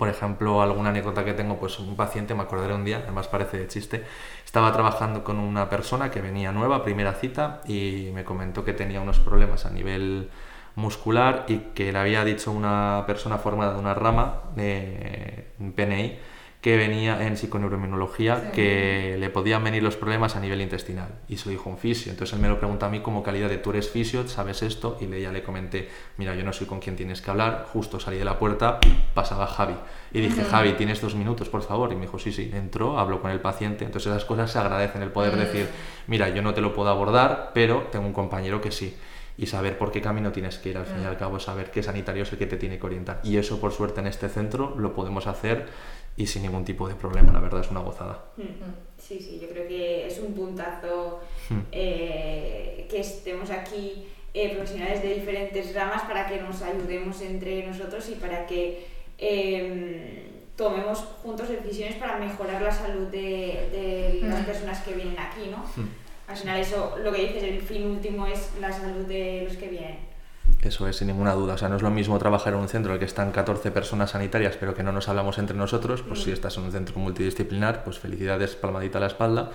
por 0.00 0.08
ejemplo, 0.08 0.62
alguna 0.62 0.88
anécdota 0.88 1.26
que 1.26 1.34
tengo, 1.34 1.58
pues 1.58 1.78
un 1.78 1.94
paciente, 1.94 2.34
me 2.34 2.40
acordaré 2.40 2.72
un 2.72 2.86
día, 2.86 3.02
además 3.04 3.28
parece 3.28 3.58
de 3.58 3.68
chiste, 3.68 4.02
estaba 4.46 4.72
trabajando 4.72 5.22
con 5.22 5.38
una 5.38 5.68
persona 5.68 6.10
que 6.10 6.22
venía 6.22 6.52
nueva, 6.52 6.82
primera 6.82 7.12
cita, 7.12 7.60
y 7.66 8.08
me 8.14 8.24
comentó 8.24 8.64
que 8.64 8.72
tenía 8.72 9.02
unos 9.02 9.18
problemas 9.18 9.66
a 9.66 9.70
nivel 9.70 10.30
muscular 10.74 11.44
y 11.48 11.58
que 11.74 11.92
le 11.92 11.98
había 11.98 12.24
dicho 12.24 12.50
una 12.50 13.04
persona 13.06 13.36
formada 13.36 13.74
de 13.74 13.78
una 13.78 13.92
rama 13.92 14.40
de 14.56 15.48
PNI 15.76 16.18
que 16.60 16.76
venía 16.76 17.26
en 17.26 17.38
psiconeuroinmunología 17.38 18.52
que 18.52 19.16
le 19.18 19.30
podían 19.30 19.64
venir 19.64 19.82
los 19.82 19.96
problemas 19.96 20.36
a 20.36 20.40
nivel 20.40 20.60
intestinal. 20.60 21.08
Y 21.26 21.38
se 21.38 21.46
lo 21.46 21.52
dijo 21.52 21.70
un 21.70 21.78
fisio. 21.78 22.12
Entonces 22.12 22.34
él 22.34 22.42
me 22.42 22.48
lo 22.48 22.58
pregunta 22.58 22.86
a 22.86 22.90
mí 22.90 23.00
como 23.00 23.22
calidad 23.22 23.48
de 23.48 23.56
tú 23.56 23.70
eres 23.70 23.88
fisio, 23.88 24.28
sabes 24.28 24.62
esto 24.62 24.98
y 25.00 25.06
le, 25.06 25.22
ya 25.22 25.32
le 25.32 25.42
comenté, 25.42 25.88
mira, 26.18 26.34
yo 26.34 26.44
no 26.44 26.52
soy 26.52 26.66
con 26.66 26.78
quien 26.78 26.96
tienes 26.96 27.22
que 27.22 27.30
hablar, 27.30 27.66
justo 27.72 27.98
salí 27.98 28.18
de 28.18 28.26
la 28.26 28.38
puerta, 28.38 28.78
pasaba 29.14 29.46
Javi. 29.46 29.74
Y 30.12 30.20
dije, 30.20 30.44
Javi, 30.44 30.74
tienes 30.74 31.00
dos 31.00 31.14
minutos, 31.14 31.48
por 31.48 31.62
favor. 31.62 31.92
Y 31.92 31.94
me 31.94 32.02
dijo, 32.02 32.18
sí, 32.18 32.30
sí, 32.30 32.50
entró, 32.52 32.98
habló 32.98 33.22
con 33.22 33.30
el 33.30 33.40
paciente. 33.40 33.86
Entonces 33.86 34.12
esas 34.12 34.26
cosas 34.26 34.52
se 34.52 34.58
agradecen, 34.58 35.00
el 35.00 35.12
poder 35.12 35.36
decir, 35.36 35.66
mira, 36.08 36.28
yo 36.28 36.42
no 36.42 36.52
te 36.52 36.60
lo 36.60 36.74
puedo 36.74 36.90
abordar, 36.90 37.52
pero 37.54 37.88
tengo 37.90 38.06
un 38.06 38.12
compañero 38.12 38.60
que 38.60 38.70
sí 38.70 38.94
y 39.40 39.46
saber 39.46 39.78
por 39.78 39.90
qué 39.90 40.02
camino 40.02 40.32
tienes 40.32 40.58
que 40.58 40.68
ir 40.68 40.76
al 40.76 40.84
fin 40.84 41.02
y 41.02 41.06
al 41.06 41.16
cabo, 41.16 41.40
saber 41.40 41.70
qué 41.70 41.82
sanitario 41.82 42.24
es 42.24 42.32
el 42.32 42.36
que 42.36 42.44
te 42.44 42.58
tiene 42.58 42.78
que 42.78 42.84
orientar. 42.84 43.20
Y 43.24 43.38
eso, 43.38 43.58
por 43.58 43.72
suerte, 43.72 44.00
en 44.00 44.06
este 44.06 44.28
centro 44.28 44.74
lo 44.76 44.92
podemos 44.92 45.26
hacer 45.26 45.66
y 46.20 46.26
sin 46.26 46.42
ningún 46.42 46.66
tipo 46.66 46.86
de 46.86 46.94
problema, 46.94 47.32
la 47.32 47.40
verdad 47.40 47.62
es 47.62 47.70
una 47.70 47.80
gozada. 47.80 48.26
Mm, 48.36 48.42
mm. 48.42 48.74
Sí, 48.98 49.18
sí, 49.18 49.38
yo 49.40 49.48
creo 49.48 49.66
que 49.66 50.06
es 50.06 50.18
un 50.18 50.34
puntazo 50.34 51.20
mm. 51.48 51.58
eh, 51.72 52.86
que 52.90 53.00
estemos 53.00 53.50
aquí 53.50 54.06
eh, 54.34 54.54
profesionales 54.54 55.02
de 55.02 55.14
diferentes 55.14 55.74
ramas 55.74 56.02
para 56.02 56.26
que 56.26 56.38
nos 56.42 56.60
ayudemos 56.60 57.22
entre 57.22 57.66
nosotros 57.66 58.06
y 58.10 58.16
para 58.16 58.46
que 58.46 58.86
em, 59.16 60.44
tomemos 60.56 60.98
juntos 61.22 61.48
decisiones 61.48 61.96
para 61.96 62.18
mejorar 62.18 62.60
la 62.60 62.70
salud 62.70 63.06
de, 63.06 64.20
las 64.22 64.44
personas 64.44 64.80
que 64.82 64.92
vienen 64.92 65.18
aquí, 65.18 65.48
¿no? 65.50 65.64
Al 66.28 66.36
final 66.36 66.60
eso, 66.60 66.98
lo 67.02 67.10
que 67.12 67.22
dices, 67.22 67.42
el 67.42 67.62
fin 67.62 67.86
último 67.86 68.26
es 68.26 68.50
la 68.60 68.70
salud 68.70 69.06
de 69.06 69.44
los 69.48 69.56
que 69.56 69.68
vienen. 69.68 70.09
Eso 70.62 70.86
es, 70.86 70.96
sin 70.96 71.08
ninguna 71.08 71.32
duda. 71.32 71.54
O 71.54 71.58
sea, 71.58 71.68
no 71.68 71.76
es 71.76 71.82
lo 71.82 71.90
mismo 71.90 72.18
trabajar 72.18 72.52
en 72.52 72.58
un 72.60 72.68
centro 72.68 72.92
en 72.92 72.94
el 72.94 72.98
que 72.98 73.06
están 73.06 73.32
14 73.32 73.70
personas 73.70 74.10
sanitarias, 74.10 74.56
pero 74.58 74.74
que 74.74 74.82
no 74.82 74.92
nos 74.92 75.08
hablamos 75.08 75.38
entre 75.38 75.56
nosotros. 75.56 76.02
Pues 76.02 76.22
si 76.22 76.32
estás 76.32 76.58
en 76.58 76.64
un 76.64 76.72
centro 76.72 76.98
multidisciplinar, 76.98 77.82
pues 77.82 77.98
felicidades, 77.98 78.56
palmadita 78.56 78.98
a 78.98 79.00
la 79.00 79.06
espalda. 79.06 79.50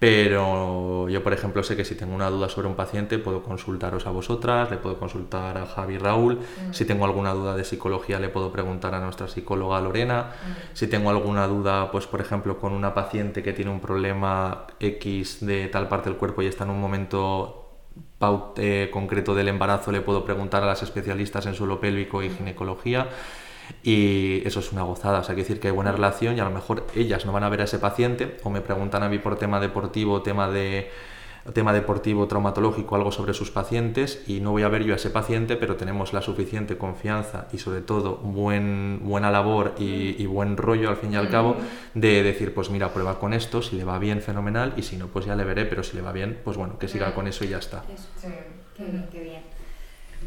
Pero 0.00 1.08
yo, 1.08 1.22
por 1.22 1.32
ejemplo, 1.32 1.62
sé 1.62 1.76
que 1.76 1.84
si 1.84 1.94
tengo 1.94 2.12
una 2.12 2.28
duda 2.28 2.48
sobre 2.48 2.66
un 2.66 2.74
paciente, 2.74 3.18
puedo 3.18 3.44
consultaros 3.44 4.04
a 4.06 4.10
vosotras, 4.10 4.68
le 4.68 4.78
puedo 4.78 4.98
consultar 4.98 5.56
a 5.58 5.66
Javi 5.66 5.96
Raúl. 5.96 6.40
Si 6.72 6.84
tengo 6.84 7.04
alguna 7.04 7.32
duda 7.34 7.54
de 7.54 7.62
psicología, 7.62 8.18
le 8.18 8.28
puedo 8.28 8.50
preguntar 8.50 8.96
a 8.96 9.00
nuestra 9.00 9.28
psicóloga 9.28 9.80
Lorena. 9.80 10.32
Si 10.72 10.88
tengo 10.88 11.10
alguna 11.10 11.46
duda, 11.46 11.92
pues 11.92 12.08
por 12.08 12.20
ejemplo, 12.20 12.58
con 12.58 12.72
una 12.72 12.94
paciente 12.94 13.44
que 13.44 13.52
tiene 13.52 13.70
un 13.70 13.78
problema 13.78 14.66
X 14.80 15.38
de 15.46 15.68
tal 15.68 15.86
parte 15.86 16.10
del 16.10 16.18
cuerpo 16.18 16.42
y 16.42 16.46
está 16.46 16.64
en 16.64 16.70
un 16.70 16.80
momento 16.80 17.61
concreto 18.90 19.34
del 19.34 19.48
embarazo 19.48 19.92
le 19.92 20.00
puedo 20.00 20.24
preguntar 20.24 20.62
a 20.62 20.66
las 20.66 20.82
especialistas 20.82 21.46
en 21.46 21.54
suelo 21.54 21.80
pélvico 21.80 22.22
y 22.22 22.30
ginecología. 22.30 23.08
Y 23.82 24.46
eso 24.46 24.60
es 24.60 24.72
una 24.72 24.82
gozada, 24.82 25.20
o 25.20 25.24
sea, 25.24 25.34
que 25.34 25.42
decir 25.42 25.60
que 25.60 25.68
hay 25.68 25.74
buena 25.74 25.92
relación 25.92 26.36
y 26.36 26.40
a 26.40 26.44
lo 26.44 26.50
mejor 26.50 26.86
ellas 26.94 27.24
no 27.24 27.32
van 27.32 27.44
a 27.44 27.48
ver 27.48 27.62
a 27.62 27.64
ese 27.64 27.78
paciente 27.78 28.36
o 28.42 28.50
me 28.50 28.60
preguntan 28.60 29.02
a 29.02 29.08
mí 29.08 29.18
por 29.18 29.36
tema 29.36 29.60
deportivo, 29.60 30.22
tema 30.22 30.48
de 30.48 30.90
tema 31.52 31.72
deportivo, 31.72 32.28
traumatológico, 32.28 32.94
algo 32.94 33.10
sobre 33.10 33.34
sus 33.34 33.50
pacientes 33.50 34.22
y 34.26 34.40
no 34.40 34.52
voy 34.52 34.62
a 34.62 34.68
ver 34.68 34.84
yo 34.84 34.92
a 34.92 34.96
ese 34.96 35.10
paciente, 35.10 35.56
pero 35.56 35.76
tenemos 35.76 36.12
la 36.12 36.22
suficiente 36.22 36.78
confianza 36.78 37.48
y 37.52 37.58
sobre 37.58 37.80
todo 37.80 38.16
buen, 38.16 39.00
buena 39.02 39.30
labor 39.30 39.74
y, 39.78 40.24
buen 40.26 40.56
rollo 40.56 40.88
al 40.88 40.96
fin 40.96 41.12
y 41.12 41.16
al 41.16 41.28
cabo 41.28 41.56
de 41.94 42.22
decir, 42.22 42.54
pues 42.54 42.70
mira, 42.70 42.92
prueba 42.92 43.18
con 43.18 43.34
esto, 43.34 43.60
si 43.60 43.76
le 43.76 43.84
va 43.84 43.98
bien, 43.98 44.22
fenomenal, 44.22 44.72
y 44.76 44.82
si 44.82 44.96
no, 44.96 45.08
pues 45.08 45.26
ya 45.26 45.34
le 45.34 45.44
veré, 45.44 45.66
pero 45.66 45.82
si 45.82 45.96
le 45.96 46.02
va 46.02 46.12
bien, 46.12 46.40
pues 46.44 46.56
bueno, 46.56 46.78
que 46.78 46.88
siga 46.88 47.14
con 47.14 47.26
eso 47.26 47.44
y 47.44 47.48
ya 47.48 47.58
está. 47.58 47.82
Sí, 48.16 48.28
qué 48.76 48.84
bien, 48.84 49.08
qué 49.10 49.20
bien. 49.20 49.42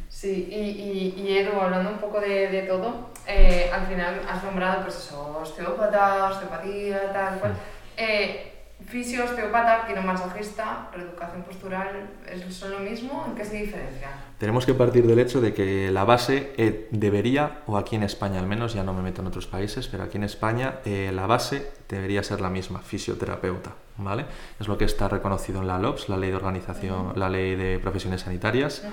Sí, 0.10 0.47
y, 0.51 1.21
y, 1.21 1.38
Edu, 1.38 1.60
hablando 1.60 1.89
un 1.89 1.97
poco 1.97 2.19
de, 2.19 2.49
de 2.49 2.62
todo, 2.63 3.10
eh, 3.28 3.69
al 3.73 3.88
final 3.88 4.21
has 4.30 4.43
nombrado 4.43 4.84
pues 4.84 4.95
eso, 4.97 5.39
osteópata, 5.41 6.30
osteopatía, 6.30 7.12
tal 7.12 7.39
cual. 7.39 7.54
Eh, 7.97 8.55
Fisio, 8.88 9.24
osteópata, 9.24 9.88
quiromasajista, 9.88 10.89
reeducación 10.93 11.43
postural, 11.43 12.10
¿son 12.50 12.71
lo 12.71 12.80
mismo? 12.80 13.26
¿En 13.28 13.36
qué 13.36 13.43
se 13.43 13.58
diferencian? 13.58 14.12
Tenemos 14.38 14.65
que 14.65 14.74
partir 14.74 15.08
del 15.08 15.17
hecho 15.17 15.41
de 15.41 15.54
que 15.54 15.89
la 15.91 16.04
base 16.04 16.54
eh, 16.58 16.88
debería, 16.91 17.62
o 17.65 17.78
aquí 17.78 17.95
en 17.95 18.04
España 18.04 18.39
al 18.39 18.45
menos, 18.45 18.74
ya 18.74 18.84
no 18.84 18.93
me 18.93 19.02
meto 19.02 19.21
en 19.21 19.28
otros 19.28 19.48
países, 19.48 19.88
pero 19.88 20.04
aquí 20.04 20.17
en 20.17 20.24
España 20.24 20.76
eh, 20.86 21.12
la 21.13 21.26
base 21.26 21.71
debería 21.89 22.21
ser 22.21 22.41
la 22.41 22.50
misma, 22.50 22.80
fisioterapeuta, 22.80 23.74
¿vale? 23.98 24.26
Es 24.60 24.67
lo 24.67 24.78
que 24.78 24.86
está 24.86 25.08
reconocido 25.08 25.62
en 25.62 25.67
la 25.67 25.80
LOPS, 25.80 26.10
la 26.10 26.17
Ley 26.17 26.30
de 26.30 26.36
Organización, 26.36 27.13
la 27.15 27.30
Ley 27.30 27.56
de 27.56 27.80
Profesiones 27.80 28.21
Sanitarias. 28.21 28.84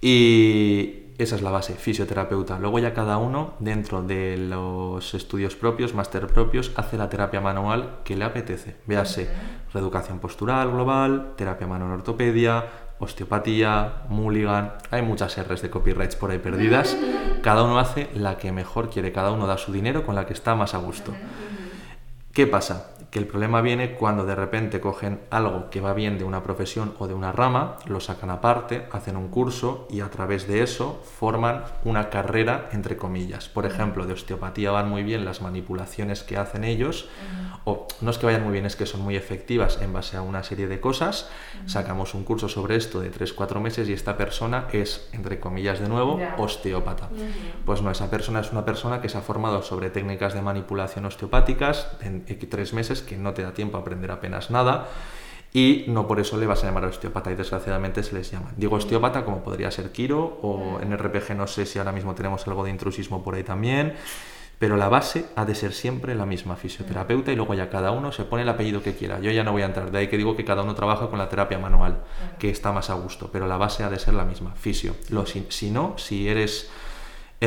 Y 0.00 1.01
esa 1.22 1.36
es 1.36 1.42
la 1.42 1.50
base, 1.50 1.74
fisioterapeuta. 1.74 2.58
Luego 2.58 2.78
ya 2.78 2.94
cada 2.94 3.18
uno, 3.18 3.54
dentro 3.58 4.02
de 4.02 4.36
los 4.36 5.14
estudios 5.14 5.56
propios, 5.56 5.94
máster 5.94 6.26
propios, 6.26 6.72
hace 6.76 6.96
la 6.96 7.08
terapia 7.08 7.40
manual 7.40 7.98
que 8.04 8.16
le 8.16 8.24
apetece. 8.24 8.76
Véase, 8.86 9.28
reeducación 9.72 10.18
postural 10.18 10.70
global, 10.70 11.32
terapia 11.36 11.66
manual 11.66 11.92
ortopedia, 11.92 12.66
osteopatía, 12.98 14.02
mulligan, 14.08 14.74
hay 14.90 15.02
muchas 15.02 15.36
R's 15.36 15.62
de 15.62 15.70
copyrights 15.70 16.16
por 16.16 16.30
ahí 16.30 16.38
perdidas. 16.38 16.96
Cada 17.42 17.64
uno 17.64 17.78
hace 17.78 18.08
la 18.14 18.36
que 18.36 18.52
mejor 18.52 18.90
quiere, 18.90 19.10
cada 19.10 19.32
uno 19.32 19.48
da 19.48 19.58
su 19.58 19.72
dinero 19.72 20.06
con 20.06 20.14
la 20.14 20.26
que 20.26 20.32
está 20.32 20.54
más 20.54 20.74
a 20.74 20.78
gusto. 20.78 21.12
¿Qué 22.32 22.46
pasa? 22.46 22.92
que 23.12 23.18
el 23.18 23.26
problema 23.26 23.60
viene 23.60 23.92
cuando 23.92 24.24
de 24.24 24.34
repente 24.34 24.80
cogen 24.80 25.20
algo 25.28 25.68
que 25.68 25.82
va 25.82 25.92
bien 25.92 26.16
de 26.16 26.24
una 26.24 26.42
profesión 26.42 26.94
o 26.98 27.06
de 27.06 27.12
una 27.12 27.30
rama, 27.30 27.76
lo 27.84 28.00
sacan 28.00 28.30
aparte, 28.30 28.86
hacen 28.90 29.18
un 29.18 29.28
curso 29.28 29.86
y 29.90 30.00
a 30.00 30.08
través 30.08 30.48
de 30.48 30.62
eso 30.62 30.98
forman 31.18 31.64
una 31.84 32.08
carrera 32.08 32.70
entre 32.72 32.96
comillas. 32.96 33.50
Por 33.50 33.66
ejemplo, 33.66 34.06
de 34.06 34.14
osteopatía 34.14 34.70
van 34.70 34.88
muy 34.88 35.02
bien 35.02 35.26
las 35.26 35.42
manipulaciones 35.42 36.22
que 36.22 36.38
hacen 36.38 36.64
ellos, 36.64 37.06
o 37.64 37.86
no 38.00 38.10
es 38.10 38.16
que 38.16 38.24
vayan 38.24 38.44
muy 38.44 38.52
bien, 38.52 38.64
es 38.64 38.76
que 38.76 38.86
son 38.86 39.02
muy 39.02 39.14
efectivas 39.14 39.78
en 39.82 39.92
base 39.92 40.16
a 40.16 40.22
una 40.22 40.42
serie 40.42 40.66
de 40.66 40.80
cosas. 40.80 41.28
Sacamos 41.66 42.14
un 42.14 42.24
curso 42.24 42.48
sobre 42.48 42.76
esto 42.76 43.00
de 43.00 43.12
3-4 43.12 43.60
meses 43.60 43.90
y 43.90 43.92
esta 43.92 44.16
persona 44.16 44.68
es, 44.72 45.10
entre 45.12 45.38
comillas 45.38 45.80
de 45.80 45.88
nuevo, 45.90 46.18
osteópata. 46.38 47.10
Pues 47.66 47.82
no, 47.82 47.90
esa 47.90 48.08
persona 48.08 48.40
es 48.40 48.52
una 48.52 48.64
persona 48.64 49.02
que 49.02 49.10
se 49.10 49.18
ha 49.18 49.20
formado 49.20 49.60
sobre 49.60 49.90
técnicas 49.90 50.32
de 50.32 50.40
manipulación 50.40 51.04
osteopáticas 51.04 51.88
en 52.00 52.21
3 52.26 52.74
meses 52.74 53.02
que 53.02 53.16
no 53.16 53.32
te 53.34 53.42
da 53.42 53.52
tiempo 53.52 53.76
a 53.76 53.80
aprender 53.80 54.10
apenas 54.10 54.50
nada 54.50 54.88
y 55.54 55.84
no 55.88 56.06
por 56.06 56.18
eso 56.18 56.38
le 56.38 56.46
vas 56.46 56.64
a 56.64 56.66
llamar 56.66 56.84
osteópata 56.86 57.30
y 57.30 57.34
desgraciadamente 57.34 58.02
se 58.02 58.14
les 58.14 58.30
llama. 58.30 58.52
Digo 58.56 58.76
osteópata 58.76 59.24
como 59.24 59.44
podría 59.44 59.70
ser 59.70 59.92
Kiro 59.92 60.38
o 60.42 60.80
en 60.80 60.96
RPG 60.96 61.36
no 61.36 61.46
sé 61.46 61.66
si 61.66 61.78
ahora 61.78 61.92
mismo 61.92 62.14
tenemos 62.14 62.46
algo 62.46 62.64
de 62.64 62.70
intrusismo 62.70 63.22
por 63.22 63.34
ahí 63.34 63.42
también, 63.42 63.94
pero 64.58 64.76
la 64.76 64.88
base 64.88 65.26
ha 65.36 65.44
de 65.44 65.54
ser 65.54 65.72
siempre 65.72 66.14
la 66.14 66.24
misma, 66.24 66.56
fisioterapeuta 66.56 67.32
y 67.32 67.36
luego 67.36 67.52
ya 67.54 67.68
cada 67.68 67.90
uno 67.90 68.12
se 68.12 68.24
pone 68.24 68.44
el 68.44 68.48
apellido 68.48 68.82
que 68.82 68.94
quiera. 68.94 69.18
Yo 69.20 69.30
ya 69.30 69.44
no 69.44 69.52
voy 69.52 69.62
a 69.62 69.66
entrar, 69.66 69.90
de 69.90 69.98
ahí 69.98 70.08
que 70.08 70.16
digo 70.16 70.36
que 70.36 70.44
cada 70.44 70.62
uno 70.62 70.74
trabaja 70.74 71.08
con 71.08 71.18
la 71.18 71.28
terapia 71.28 71.58
manual, 71.58 72.04
que 72.38 72.48
está 72.48 72.72
más 72.72 72.88
a 72.88 72.94
gusto, 72.94 73.28
pero 73.32 73.46
la 73.46 73.56
base 73.56 73.82
ha 73.82 73.90
de 73.90 73.98
ser 73.98 74.14
la 74.14 74.24
misma, 74.24 74.54
fisio. 74.54 74.94
Lo, 75.10 75.26
si, 75.26 75.46
si 75.50 75.70
no, 75.70 75.98
si 75.98 76.28
eres... 76.28 76.70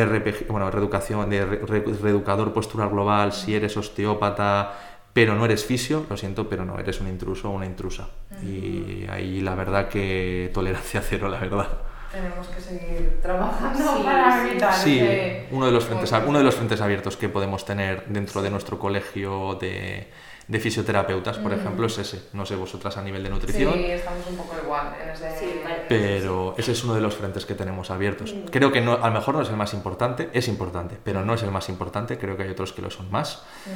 RPG, 0.03 0.47
bueno, 0.49 0.69
reeducación, 0.69 1.29
de 1.29 1.45
reeducador 1.45 2.51
postural 2.51 2.89
global, 2.89 3.31
si 3.31 3.55
eres 3.55 3.77
osteópata, 3.77 4.73
pero 5.13 5.35
no 5.35 5.45
eres 5.45 5.63
fisio, 5.63 6.05
lo 6.09 6.17
siento, 6.17 6.49
pero 6.49 6.65
no, 6.65 6.77
eres 6.77 6.99
un 6.99 7.07
intruso 7.07 7.49
o 7.49 7.53
una 7.53 7.65
intrusa. 7.65 8.09
Y 8.43 9.05
ahí 9.09 9.39
la 9.39 9.55
verdad 9.55 9.87
que 9.87 10.51
tolerancia 10.53 11.01
cero, 11.09 11.29
la 11.29 11.39
verdad. 11.39 11.69
Tenemos 12.15 12.47
que 12.47 12.59
seguir 12.61 13.19
trabajando 13.21 13.77
Sí, 13.97 14.03
para 14.03 14.47
evitar 14.49 14.73
Sí, 14.73 14.99
ese- 14.99 15.47
uno 15.51 15.65
de, 15.67 15.71
los 15.71 15.85
frentes, 15.85 16.11
ab- 16.13 16.23
uno 16.27 16.37
de 16.39 16.43
los 16.45 16.55
frentes 16.55 16.81
abiertos 16.81 17.17
que 17.17 17.29
podemos 17.29 17.63
tener 17.65 18.05
dentro 18.07 18.41
de 18.41 18.49
nuestro 18.49 18.79
colegio 18.79 19.55
de, 19.55 20.07
de 20.47 20.59
fisioterapeutas, 20.59 21.37
por 21.39 21.53
ejemplo, 21.53 21.87
es 21.87 21.97
ese. 21.97 22.29
No 22.33 22.45
sé 22.45 22.55
vosotras 22.55 22.97
a 22.97 23.01
nivel 23.03 23.23
de 23.23 23.29
nutrición. 23.29 23.73
Sí, 23.73 23.85
estamos 23.91 24.25
un 24.27 24.37
poco 24.37 24.55
igual 24.63 24.93
en 25.01 25.09
ese... 25.09 25.37
Sí. 25.39 25.61
Pero 25.89 26.55
ese 26.57 26.71
es 26.71 26.83
uno 26.83 26.93
de 26.95 27.01
los 27.01 27.15
frentes 27.15 27.45
que 27.45 27.53
tenemos 27.55 27.91
abiertos. 27.91 28.33
Mm. 28.33 28.45
Creo 28.45 28.71
que 28.71 28.81
no, 28.81 28.93
a 28.93 29.07
lo 29.09 29.13
mejor 29.13 29.35
no 29.35 29.41
es 29.41 29.49
el 29.49 29.55
más 29.57 29.73
importante, 29.73 30.29
es 30.33 30.47
importante, 30.47 30.97
pero 31.03 31.23
no 31.25 31.33
es 31.33 31.43
el 31.43 31.51
más 31.51 31.69
importante, 31.69 32.17
creo 32.17 32.35
que 32.37 32.43
hay 32.43 32.49
otros 32.49 32.73
que 32.73 32.81
lo 32.81 32.89
son 32.89 33.11
más, 33.11 33.43
Mm. 33.65 33.69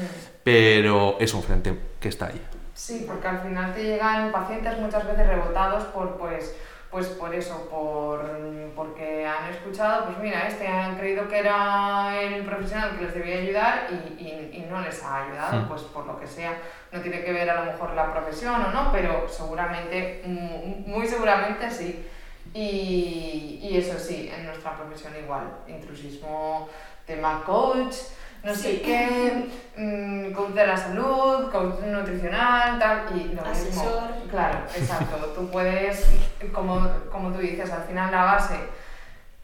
pero 0.44 1.18
es 1.20 1.34
un 1.34 1.44
frente 1.44 1.78
que 2.00 2.10
está 2.10 2.28
ahí. 2.28 2.42
Sí, 2.74 3.04
porque 3.08 3.28
al 3.28 3.40
final 3.42 3.74
te 3.74 3.84
llegan 3.84 4.32
pacientes 4.32 4.80
muchas 4.80 5.06
veces 5.06 5.28
rebotados 5.28 5.84
por, 5.86 6.18
pues, 6.18 6.56
pues 6.92 7.06
por 7.08 7.34
eso, 7.36 7.70
por, 7.70 8.26
porque 8.76 9.26
han 9.28 9.50
escuchado, 9.52 10.06
pues 10.06 10.18
mira, 10.20 10.48
este 10.48 10.68
han 10.68 10.98
creído 10.98 11.28
que 11.28 11.38
era 11.40 12.20
el 12.22 12.44
profesional 12.44 12.98
que 12.98 13.04
les 13.06 13.14
debía 13.14 13.38
ayudar 13.38 13.88
y, 13.92 14.24
y- 14.24 14.50
y 14.54 14.68
no 14.70 14.82
les 14.82 15.04
ha 15.04 15.26
ayudado, 15.26 15.62
Hmm. 15.62 15.68
pues 15.68 15.82
por 15.84 16.06
lo 16.08 16.20
que 16.20 16.26
sea. 16.26 16.58
No 16.92 17.00
tiene 17.02 17.24
que 17.24 17.32
ver 17.32 17.48
a 17.50 17.64
lo 17.64 17.72
mejor 17.72 17.94
la 17.94 18.12
profesión 18.12 18.56
o 18.66 18.72
no, 18.72 18.92
pero 18.92 19.28
seguramente, 19.30 20.24
mu- 20.26 20.78
muy 20.88 21.06
seguramente 21.08 21.70
sí. 21.70 22.08
Y, 22.56 23.60
y 23.62 23.78
eso 23.78 23.98
sí, 24.00 24.32
en 24.36 24.46
nuestra 24.48 24.76
profesión 24.76 25.14
igual, 25.24 25.44
intrusismo, 25.68 26.68
tema 27.06 27.44
coach, 27.46 27.96
no 28.44 28.56
sé 28.56 28.82
qué, 28.82 29.50
mm, 29.76 30.32
coach 30.34 30.54
de 30.54 30.68
la 30.68 30.78
salud, 30.78 31.52
coach 31.52 31.82
nutricional, 31.86 32.80
tal, 32.80 33.06
y 33.16 33.34
lo 33.34 33.44
mismo. 33.44 33.52
Asesor. 33.52 34.04
Claro, 34.30 34.60
exacto. 34.76 35.16
Tú 35.36 35.50
puedes, 35.52 36.06
como, 36.54 36.88
como 37.12 37.32
tú 37.32 37.40
dices, 37.40 37.72
al 37.72 37.84
final 37.84 38.12
la 38.12 38.24
base 38.24 38.56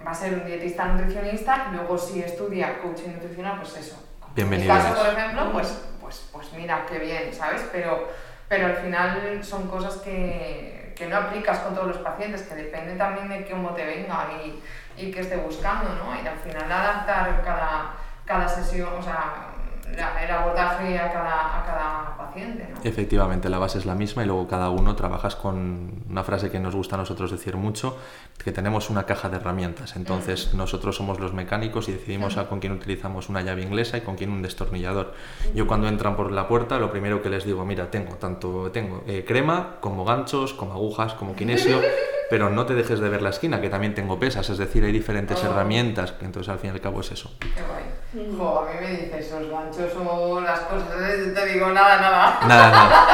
va 0.05 0.11
a 0.11 0.15
ser 0.15 0.33
un 0.33 0.45
dietista 0.45 0.85
nutricionista, 0.85 1.67
y 1.69 1.75
luego 1.75 1.97
si 1.97 2.21
estudia 2.21 2.79
coaching 2.79 3.13
nutricional, 3.13 3.59
pues 3.59 3.77
eso. 3.77 4.01
Bienvenido 4.33 4.71
En 4.71 4.77
mi 4.77 4.83
caso, 4.83 5.03
por 5.03 5.13
ejemplo, 5.13 5.51
pues, 5.51 5.81
pues, 6.01 6.29
pues 6.31 6.53
mira, 6.53 6.85
qué 6.87 6.99
bien, 6.99 7.33
¿sabes? 7.33 7.65
Pero, 7.71 8.09
pero 8.47 8.67
al 8.67 8.75
final 8.77 9.43
son 9.43 9.67
cosas 9.67 9.95
que, 9.97 10.93
que 10.95 11.07
no 11.07 11.17
aplicas 11.17 11.59
con 11.59 11.73
todos 11.73 11.87
los 11.87 11.97
pacientes, 11.97 12.43
que 12.43 12.55
depende 12.55 12.95
también 12.95 13.27
de 13.27 13.45
cómo 13.49 13.71
te 13.71 13.85
venga 13.85 14.27
y, 14.43 14.61
y 14.97 15.11
qué 15.11 15.21
esté 15.21 15.37
buscando, 15.37 15.89
¿no? 15.95 16.15
Y 16.21 16.25
al 16.25 16.37
final 16.37 16.71
adaptar 16.71 17.41
cada, 17.43 17.93
cada 18.25 18.47
sesión, 18.47 18.89
o 18.99 19.01
sea, 19.03 19.51
la- 19.95 20.23
el 20.23 20.31
abordaje 20.31 20.97
a 20.97 21.11
cada, 21.13 21.59
a 21.61 21.65
cada 21.65 22.17
paciente, 22.17 22.67
¿no? 22.73 22.79
Efectivamente, 22.83 23.49
la 23.49 23.59
base 23.59 23.77
es 23.77 23.85
la 23.85 23.93
misma 23.95 24.23
y 24.23 24.25
luego 24.25 24.47
cada 24.47 24.69
uno 24.69 24.95
trabajas 24.95 25.35
con 25.35 26.03
una 26.09 26.23
frase 26.23 26.49
que 26.49 26.59
nos 26.59 26.75
gusta 26.75 26.95
a 26.95 26.97
nosotros 26.97 27.31
decir 27.31 27.55
mucho, 27.55 27.97
que 28.43 28.51
tenemos 28.51 28.89
una 28.89 29.05
caja 29.05 29.29
de 29.29 29.37
herramientas. 29.37 29.95
Entonces 29.95 30.53
nosotros 30.55 30.95
somos 30.95 31.19
los 31.19 31.33
mecánicos 31.33 31.87
y 31.87 31.93
decidimos 31.93 32.37
a 32.37 32.49
con 32.49 32.59
quién 32.59 32.73
utilizamos 32.73 33.29
una 33.29 33.41
llave 33.41 33.61
inglesa 33.61 33.97
y 33.97 34.01
con 34.01 34.15
quién 34.15 34.31
un 34.31 34.41
destornillador. 34.41 35.13
Yo 35.53 35.67
cuando 35.67 35.87
entran 35.87 36.15
por 36.15 36.31
la 36.31 36.47
puerta 36.47 36.77
lo 36.79 36.91
primero 36.91 37.21
que 37.21 37.29
les 37.29 37.45
digo, 37.45 37.63
mira, 37.63 37.89
tengo 37.91 38.15
tanto 38.15 38.71
tengo 38.71 39.03
eh, 39.07 39.23
crema 39.25 39.75
como 39.79 40.03
ganchos, 40.03 40.53
como 40.53 40.73
agujas, 40.73 41.13
como 41.13 41.35
kinesio, 41.35 41.79
pero 42.29 42.49
no 42.49 42.65
te 42.65 42.73
dejes 42.73 42.99
de 42.99 43.09
ver 43.09 43.21
la 43.21 43.29
esquina, 43.29 43.61
que 43.61 43.69
también 43.69 43.93
tengo 43.95 44.19
pesas, 44.19 44.49
es 44.49 44.57
decir, 44.57 44.83
hay 44.83 44.91
diferentes 44.91 45.43
Oh. 45.43 45.47
herramientas, 45.51 46.11
que 46.13 46.25
entonces 46.25 46.51
al 46.51 46.59
fin 46.59 46.71
y 46.71 46.73
al 46.73 46.81
cabo 46.81 47.01
es 47.01 47.11
eso. 47.11 47.31
Qué 47.39 47.47
guay. 47.61 48.35
Jo, 48.37 48.59
a 48.59 48.71
mí 48.73 48.79
me 48.81 48.91
dices 48.91 49.27
esos 49.27 49.49
ganchos 49.49 49.91
o 50.07 50.39
las 50.41 50.59
cosas, 50.61 50.87
te 51.33 51.45
digo 51.47 51.67
nada, 51.71 51.99
nada. 51.99 52.39
Nada, 52.47 52.69
nada, 52.71 53.07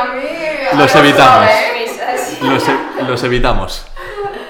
A 0.00 0.14
mí... 0.14 0.78
Los 0.78 0.94
a 0.96 1.02
mí 1.02 1.08
evitamos. 1.08 1.46
¿eh? 1.48 1.86
Los, 2.42 2.68
e- 2.68 3.02
los 3.08 3.24
evitamos. 3.24 3.86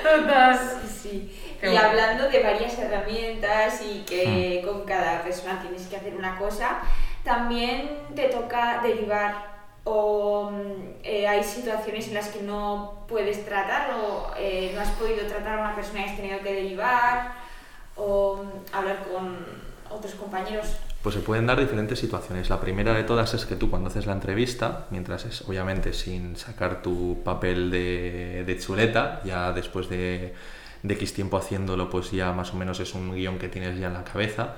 Total. 0.02 0.58
Sí, 0.58 0.98
sí. 1.02 1.56
Qué 1.60 1.72
Y 1.72 1.76
hablando 1.76 2.28
de 2.28 2.42
varias 2.42 2.78
herramientas 2.78 3.80
y 3.82 4.00
que 4.04 4.62
con 4.64 4.84
cada 4.84 5.22
persona 5.22 5.60
tienes 5.60 5.86
que 5.86 5.96
hacer 5.96 6.14
una 6.16 6.36
cosa, 6.38 6.78
también 7.22 7.98
te 8.14 8.24
toca 8.28 8.80
derivar 8.82 9.55
o 9.88 10.50
mm, 10.50 11.04
eh, 11.04 11.28
hay 11.28 11.44
situaciones 11.44 12.08
en 12.08 12.14
las 12.14 12.28
que 12.28 12.42
no 12.42 13.04
puedes 13.06 13.44
tratar 13.44 13.94
o 13.94 14.32
eh, 14.36 14.72
no 14.74 14.80
has 14.80 14.90
podido 14.90 15.24
tratar 15.26 15.58
a 15.58 15.62
una 15.62 15.74
persona 15.76 16.00
y 16.00 16.04
has 16.10 16.16
tenido 16.16 16.40
que 16.40 16.52
derivar 16.52 17.34
o 17.94 18.42
mm, 18.42 18.74
hablar 18.74 19.04
con 19.04 19.36
otros 19.88 20.14
compañeros. 20.14 20.66
Pues 21.04 21.14
se 21.14 21.20
pueden 21.20 21.46
dar 21.46 21.60
diferentes 21.60 22.00
situaciones. 22.00 22.50
La 22.50 22.60
primera 22.60 22.94
de 22.94 23.04
todas 23.04 23.32
es 23.34 23.46
que 23.46 23.54
tú 23.54 23.70
cuando 23.70 23.88
haces 23.88 24.06
la 24.06 24.12
entrevista, 24.12 24.86
mientras 24.90 25.24
es 25.24 25.42
obviamente 25.42 25.92
sin 25.92 26.36
sacar 26.36 26.82
tu 26.82 27.22
papel 27.22 27.70
de, 27.70 28.42
de 28.44 28.58
chuleta, 28.58 29.20
ya 29.24 29.52
después 29.52 29.88
de, 29.88 30.34
de 30.82 30.94
X 30.94 31.14
tiempo 31.14 31.36
haciéndolo, 31.36 31.90
pues 31.90 32.10
ya 32.10 32.32
más 32.32 32.52
o 32.52 32.56
menos 32.56 32.80
es 32.80 32.94
un 32.94 33.14
guion 33.14 33.38
que 33.38 33.48
tienes 33.48 33.78
ya 33.78 33.88
en 33.88 33.94
la 33.94 34.04
cabeza, 34.04 34.56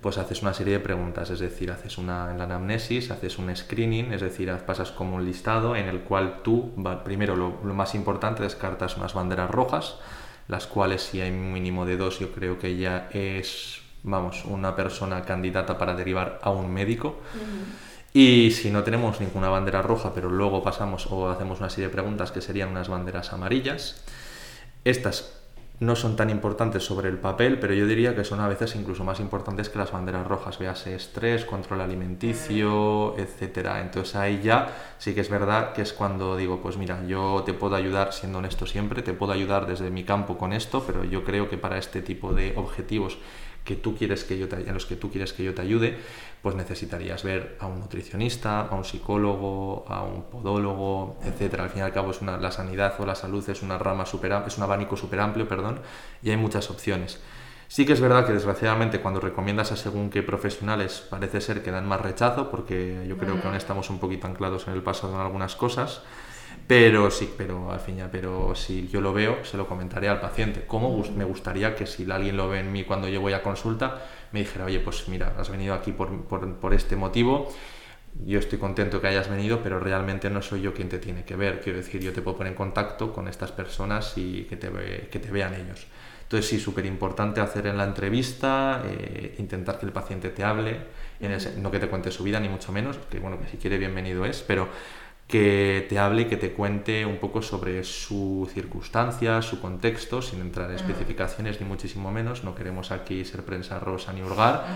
pues 0.00 0.18
haces 0.18 0.42
una 0.42 0.54
serie 0.54 0.74
de 0.74 0.80
preguntas, 0.80 1.30
es 1.30 1.40
decir, 1.40 1.70
haces 1.70 1.98
una 1.98 2.30
en 2.30 2.38
la 2.38 2.44
anamnesis, 2.44 3.10
haces 3.10 3.38
un 3.38 3.54
screening, 3.54 4.12
es 4.12 4.20
decir, 4.20 4.52
pasas 4.66 4.90
como 4.90 5.16
un 5.16 5.24
listado 5.24 5.76
en 5.76 5.88
el 5.88 6.00
cual 6.00 6.42
tú, 6.42 6.72
primero 7.04 7.36
lo, 7.36 7.60
lo 7.64 7.74
más 7.74 7.94
importante, 7.94 8.42
descartas 8.42 8.96
unas 8.96 9.14
banderas 9.14 9.50
rojas, 9.50 9.96
las 10.48 10.66
cuales 10.66 11.02
si 11.02 11.20
hay 11.20 11.30
un 11.30 11.52
mínimo 11.52 11.86
de 11.86 11.96
dos, 11.96 12.18
yo 12.18 12.32
creo 12.32 12.58
que 12.58 12.76
ya 12.76 13.08
es, 13.12 13.80
vamos, 14.02 14.44
una 14.44 14.74
persona 14.76 15.22
candidata 15.22 15.78
para 15.78 15.94
derivar 15.94 16.40
a 16.42 16.50
un 16.50 16.72
médico. 16.72 17.20
Y 18.12 18.50
si 18.50 18.70
no 18.70 18.82
tenemos 18.82 19.20
ninguna 19.20 19.48
bandera 19.48 19.80
roja, 19.80 20.12
pero 20.14 20.28
luego 20.28 20.62
pasamos 20.62 21.06
o 21.10 21.30
hacemos 21.30 21.60
una 21.60 21.70
serie 21.70 21.86
de 21.86 21.92
preguntas 21.92 22.30
que 22.30 22.42
serían 22.42 22.68
unas 22.68 22.88
banderas 22.88 23.32
amarillas, 23.32 24.04
estas 24.84 25.41
no 25.82 25.96
son 25.96 26.14
tan 26.14 26.30
importantes 26.30 26.84
sobre 26.84 27.08
el 27.08 27.18
papel, 27.18 27.58
pero 27.58 27.74
yo 27.74 27.86
diría 27.86 28.14
que 28.14 28.22
son 28.22 28.38
a 28.38 28.46
veces 28.46 28.76
incluso 28.76 29.02
más 29.02 29.18
importantes 29.18 29.68
que 29.68 29.78
las 29.78 29.90
banderas 29.90 30.26
rojas, 30.26 30.58
véase 30.58 30.94
estrés, 30.94 31.44
control 31.44 31.80
alimenticio, 31.80 33.18
etcétera. 33.18 33.80
Entonces 33.80 34.14
ahí 34.14 34.40
ya 34.42 34.72
sí 34.98 35.12
que 35.12 35.20
es 35.20 35.28
verdad 35.28 35.72
que 35.72 35.82
es 35.82 35.92
cuando 35.92 36.36
digo, 36.36 36.60
pues 36.62 36.76
mira, 36.76 37.04
yo 37.06 37.42
te 37.44 37.52
puedo 37.52 37.74
ayudar, 37.74 38.12
siendo 38.12 38.38
honesto 38.38 38.64
siempre, 38.64 39.02
te 39.02 39.12
puedo 39.12 39.32
ayudar 39.32 39.66
desde 39.66 39.90
mi 39.90 40.04
campo 40.04 40.38
con 40.38 40.52
esto, 40.52 40.84
pero 40.86 41.02
yo 41.02 41.24
creo 41.24 41.50
que 41.50 41.58
para 41.58 41.78
este 41.78 42.00
tipo 42.00 42.32
de 42.32 42.54
objetivos 42.56 43.18
que 43.64 43.76
tú 43.76 43.96
quieres 43.96 44.24
que 44.24 44.38
yo 44.38 44.48
te, 44.48 44.56
en 44.56 44.74
los 44.74 44.86
que 44.86 44.96
tú 44.96 45.10
quieres 45.10 45.32
que 45.32 45.44
yo 45.44 45.54
te 45.54 45.62
ayude, 45.62 45.98
pues 46.42 46.56
necesitarías 46.56 47.22
ver 47.22 47.56
a 47.60 47.66
un 47.66 47.80
nutricionista, 47.80 48.62
a 48.62 48.74
un 48.74 48.84
psicólogo, 48.84 49.84
a 49.88 50.02
un 50.02 50.24
podólogo, 50.24 51.16
etcétera. 51.24 51.64
Al 51.64 51.70
fin 51.70 51.80
y 51.80 51.82
al 51.82 51.92
cabo 51.92 52.10
es 52.10 52.20
una, 52.20 52.36
la 52.38 52.50
sanidad 52.50 52.94
o 52.98 53.06
la 53.06 53.14
salud 53.14 53.48
es 53.48 53.62
una 53.62 53.78
rama 53.78 54.06
super, 54.06 54.32
es 54.46 54.58
un 54.58 54.64
abanico 54.64 54.96
súper 54.96 55.20
amplio, 55.20 55.46
perdón, 55.48 55.80
y 56.22 56.30
hay 56.30 56.36
muchas 56.36 56.70
opciones. 56.70 57.20
Sí 57.72 57.86
que 57.86 57.94
es 57.94 58.02
verdad 58.02 58.26
que 58.26 58.34
desgraciadamente 58.34 59.00
cuando 59.00 59.18
recomiendas 59.18 59.72
a 59.72 59.76
según 59.76 60.10
qué 60.10 60.22
profesionales 60.22 61.06
parece 61.08 61.40
ser 61.40 61.62
que 61.62 61.70
dan 61.70 61.88
más 61.88 62.02
rechazo 62.02 62.50
porque 62.50 63.06
yo 63.08 63.16
creo 63.16 63.40
que 63.40 63.46
aún 63.46 63.56
estamos 63.56 63.88
un 63.88 63.98
poquito 63.98 64.26
anclados 64.26 64.68
en 64.68 64.74
el 64.74 64.82
pasado 64.82 65.14
en 65.14 65.20
algunas 65.20 65.56
cosas. 65.56 66.02
Pero 66.74 67.10
sí, 67.10 67.28
pero 67.36 67.70
al 67.70 67.80
fin 67.80 67.96
ya, 67.98 68.10
pero 68.10 68.54
si 68.54 68.88
yo 68.88 69.00
lo 69.02 69.12
veo, 69.12 69.44
se 69.44 69.58
lo 69.58 69.66
comentaré 69.66 70.08
al 70.08 70.20
paciente. 70.20 70.64
¿Cómo 70.66 71.04
me 71.14 71.24
gustaría 71.24 71.74
que 71.74 71.86
si 71.86 72.10
alguien 72.10 72.36
lo 72.38 72.48
ve 72.48 72.60
en 72.60 72.72
mí 72.72 72.84
cuando 72.84 73.08
yo 73.08 73.20
voy 73.20 73.34
a 73.34 73.42
consulta, 73.42 74.00
me 74.32 74.38
dijera, 74.40 74.64
oye, 74.64 74.80
pues 74.80 75.06
mira, 75.08 75.34
has 75.38 75.50
venido 75.50 75.74
aquí 75.74 75.92
por, 75.92 76.08
por, 76.24 76.54
por 76.56 76.72
este 76.72 76.96
motivo, 76.96 77.52
yo 78.24 78.38
estoy 78.38 78.58
contento 78.58 79.00
que 79.02 79.08
hayas 79.08 79.28
venido, 79.28 79.62
pero 79.62 79.80
realmente 79.80 80.30
no 80.30 80.40
soy 80.42 80.62
yo 80.62 80.72
quien 80.72 80.88
te 80.88 80.98
tiene 80.98 81.24
que 81.24 81.36
ver. 81.36 81.60
Quiero 81.60 81.78
decir, 81.78 82.00
yo 82.02 82.12
te 82.12 82.22
puedo 82.22 82.38
poner 82.38 82.52
en 82.52 82.56
contacto 82.56 83.12
con 83.12 83.28
estas 83.28 83.52
personas 83.52 84.14
y 84.16 84.44
que 84.44 84.56
te, 84.56 84.70
ve- 84.70 85.08
que 85.10 85.18
te 85.18 85.30
vean 85.30 85.54
ellos. 85.54 85.86
Entonces 86.22 86.48
sí, 86.50 86.58
súper 86.60 86.86
importante 86.86 87.40
hacer 87.42 87.66
en 87.66 87.76
la 87.78 87.84
entrevista, 87.84 88.82
eh, 88.86 89.34
intentar 89.38 89.78
que 89.78 89.86
el 89.86 89.92
paciente 89.92 90.30
te 90.30 90.44
hable, 90.44 90.78
en 91.20 91.62
no 91.62 91.70
que 91.70 91.78
te 91.78 91.88
cuente 91.88 92.10
su 92.10 92.24
vida, 92.24 92.40
ni 92.40 92.48
mucho 92.48 92.72
menos, 92.72 92.98
que 93.10 93.18
bueno, 93.20 93.38
que 93.40 93.48
si 93.48 93.58
quiere 93.58 93.78
bienvenido 93.78 94.24
es, 94.24 94.42
pero 94.46 94.68
que 95.32 95.86
te 95.88 95.98
hable 95.98 96.22
y 96.22 96.24
que 96.26 96.36
te 96.36 96.52
cuente 96.52 97.06
un 97.06 97.16
poco 97.16 97.40
sobre 97.40 97.84
su 97.84 98.46
circunstancia, 98.52 99.40
su 99.40 99.62
contexto, 99.62 100.20
sin 100.20 100.42
entrar 100.42 100.68
en 100.68 100.76
especificaciones 100.76 101.58
ni 101.58 101.66
muchísimo 101.66 102.12
menos. 102.12 102.44
No 102.44 102.54
queremos 102.54 102.90
aquí 102.90 103.24
ser 103.24 103.42
prensa 103.42 103.80
rosa 103.80 104.12
ni 104.12 104.20
hurgar, 104.20 104.66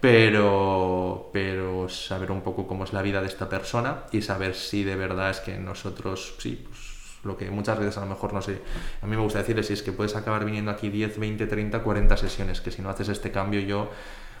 pero, 0.00 1.28
pero 1.30 1.90
saber 1.90 2.32
un 2.32 2.40
poco 2.40 2.66
cómo 2.66 2.84
es 2.84 2.94
la 2.94 3.02
vida 3.02 3.20
de 3.20 3.26
esta 3.26 3.50
persona 3.50 4.04
y 4.10 4.22
saber 4.22 4.54
si 4.54 4.82
de 4.82 4.96
verdad 4.96 5.28
es 5.28 5.40
que 5.40 5.58
nosotros, 5.58 6.36
sí, 6.38 6.64
pues 6.66 6.78
lo 7.22 7.36
que 7.36 7.50
muchas 7.50 7.78
veces 7.78 7.98
a 7.98 8.00
lo 8.00 8.06
mejor 8.06 8.32
no 8.32 8.40
sé, 8.40 8.62
a 9.02 9.06
mí 9.06 9.14
me 9.14 9.22
gusta 9.22 9.40
decirles 9.40 9.66
si 9.66 9.74
es 9.74 9.82
que 9.82 9.92
puedes 9.92 10.16
acabar 10.16 10.46
viniendo 10.46 10.70
aquí 10.70 10.88
10, 10.88 11.18
20, 11.18 11.46
30, 11.46 11.82
40 11.82 12.16
sesiones, 12.16 12.62
que 12.62 12.70
si 12.70 12.80
no 12.80 12.88
haces 12.88 13.10
este 13.10 13.30
cambio 13.30 13.60
yo 13.60 13.90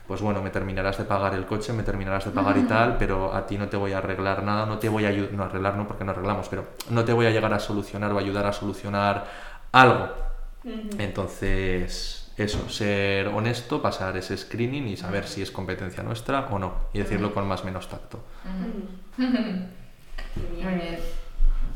pues 0.08 0.22
bueno, 0.22 0.40
me 0.40 0.48
terminarás 0.48 0.96
de 0.96 1.04
pagar 1.04 1.34
el 1.34 1.44
coche, 1.44 1.74
me 1.74 1.82
terminarás 1.82 2.24
de 2.24 2.30
pagar 2.30 2.56
y 2.56 2.62
tal, 2.62 2.96
pero 2.96 3.34
a 3.34 3.46
ti 3.46 3.58
no 3.58 3.68
te 3.68 3.76
voy 3.76 3.92
a 3.92 3.98
arreglar 3.98 4.42
nada, 4.42 4.64
no 4.64 4.78
te 4.78 4.88
voy 4.88 5.04
a 5.04 5.08
ayudar, 5.08 5.32
no 5.34 5.44
arreglar 5.44 5.76
no 5.76 5.86
porque 5.86 6.02
no 6.02 6.12
arreglamos, 6.12 6.48
pero 6.48 6.64
no 6.88 7.04
te 7.04 7.12
voy 7.12 7.26
a 7.26 7.30
llegar 7.30 7.52
a 7.52 7.58
solucionar 7.58 8.10
o 8.12 8.18
ayudar 8.18 8.46
a 8.46 8.54
solucionar 8.54 9.26
algo. 9.70 10.08
Entonces, 10.96 12.32
eso, 12.38 12.70
ser 12.70 13.28
honesto, 13.28 13.82
pasar 13.82 14.16
ese 14.16 14.34
screening 14.38 14.88
y 14.88 14.96
saber 14.96 15.26
si 15.26 15.42
es 15.42 15.50
competencia 15.50 16.02
nuestra 16.02 16.48
o 16.50 16.58
no, 16.58 16.72
y 16.94 17.00
decirlo 17.00 17.34
con 17.34 17.46
más 17.46 17.60
o 17.60 17.64
menos 17.66 17.86
tacto. 17.86 18.24
Muy 19.18 20.74
bien. 20.74 20.98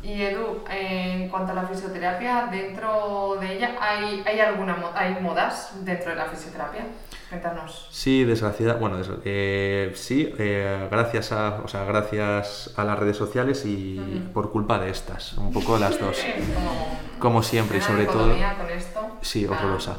Y 0.02 0.22
Edu, 0.22 0.64
en 0.70 1.28
cuanto 1.28 1.52
a 1.52 1.54
la 1.54 1.66
fisioterapia, 1.66 2.48
dentro 2.50 3.36
de 3.38 3.56
ella 3.56 3.76
hay, 3.78 4.22
hay 4.26 4.40
alguna 4.40 4.76
hay 4.94 5.20
modas 5.20 5.72
dentro 5.84 6.10
de 6.10 6.16
la 6.16 6.24
fisioterapia. 6.24 6.86
Cuéntanos. 7.32 7.88
Sí, 7.90 8.24
desgraciada, 8.24 8.74
bueno, 8.74 8.98
des- 8.98 9.08
eh, 9.24 9.90
sí, 9.94 10.30
eh, 10.38 10.86
gracias 10.90 11.32
a, 11.32 11.62
o 11.64 11.68
sea, 11.68 11.84
gracias 11.84 12.74
a 12.76 12.84
las 12.84 12.98
redes 12.98 13.16
sociales 13.16 13.64
y 13.64 14.18
Ujú. 14.22 14.32
por 14.34 14.52
culpa 14.52 14.78
de 14.78 14.90
estas, 14.90 15.32
un 15.38 15.50
poco 15.50 15.78
las 15.78 15.98
dos. 15.98 16.26
Como, 17.18 17.18
Como 17.18 17.42
siempre, 17.42 17.78
y 17.78 17.80
sobre 17.80 18.04
todo, 18.06 18.36
con 18.58 18.68
esto. 18.70 19.00
Sí, 19.22 19.46
Ah, 19.48 19.52
horrorosa. 19.52 19.96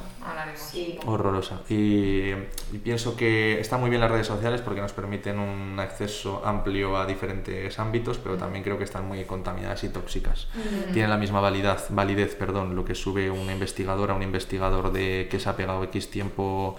Sí. 0.56 0.96
horrorosa. 1.08 1.62
Y, 1.70 2.30
y 2.72 2.78
pienso 2.84 3.16
que 3.16 3.60
están 3.60 3.80
muy 3.80 3.90
bien 3.90 4.02
las 4.02 4.12
redes 4.12 4.28
sociales 4.28 4.62
porque 4.62 4.82
nos 4.82 4.94
permiten 4.94 5.40
un 5.40 5.80
acceso 5.80 6.42
amplio 6.46 6.98
a 6.98 7.06
diferentes 7.08 7.80
ámbitos, 7.80 8.20
pero 8.20 8.36
también 8.38 8.64
creo 8.64 8.78
que 8.78 8.84
están 8.84 9.08
muy 9.08 9.24
contaminadas 9.26 9.84
y 9.84 9.90
tóxicas. 9.90 10.48
Tienen 10.94 11.10
la 11.10 11.18
misma 11.18 11.40
validez, 11.42 11.88
validez 11.90 12.36
perdón, 12.36 12.76
lo 12.76 12.86
que 12.86 12.94
sube 12.96 13.32
una 13.32 13.54
investigadora, 13.54 14.14
un 14.14 14.22
investigador 14.24 14.92
de 14.92 15.28
que 15.32 15.40
se 15.40 15.50
ha 15.50 15.56
pegado 15.56 15.84
X 15.86 16.10
tiempo 16.12 16.76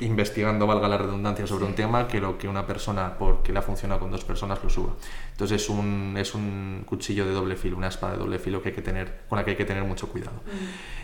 investigando, 0.00 0.66
valga 0.66 0.88
la 0.88 0.98
redundancia, 0.98 1.46
sobre 1.46 1.64
un 1.64 1.74
tema 1.74 2.06
que 2.06 2.20
lo 2.20 2.36
que 2.36 2.48
una 2.48 2.66
persona, 2.66 3.16
porque 3.18 3.52
le 3.52 3.60
ha 3.60 3.62
funcionado 3.62 4.00
con 4.00 4.10
dos 4.10 4.24
personas, 4.24 4.62
lo 4.62 4.68
suba. 4.68 4.92
Entonces 5.32 5.62
es 5.62 5.70
un, 5.70 6.14
es 6.18 6.34
un 6.34 6.82
cuchillo 6.86 7.24
de 7.24 7.32
doble 7.32 7.56
filo, 7.56 7.76
una 7.76 7.88
espada 7.88 8.12
de 8.12 8.18
doble 8.18 8.38
filo 8.38 8.60
que 8.62 8.68
hay 8.70 8.74
que 8.74 8.82
tener, 8.82 9.20
con 9.28 9.38
la 9.38 9.44
que 9.44 9.52
hay 9.52 9.56
que 9.56 9.64
tener 9.64 9.84
mucho 9.84 10.08
cuidado. 10.08 10.36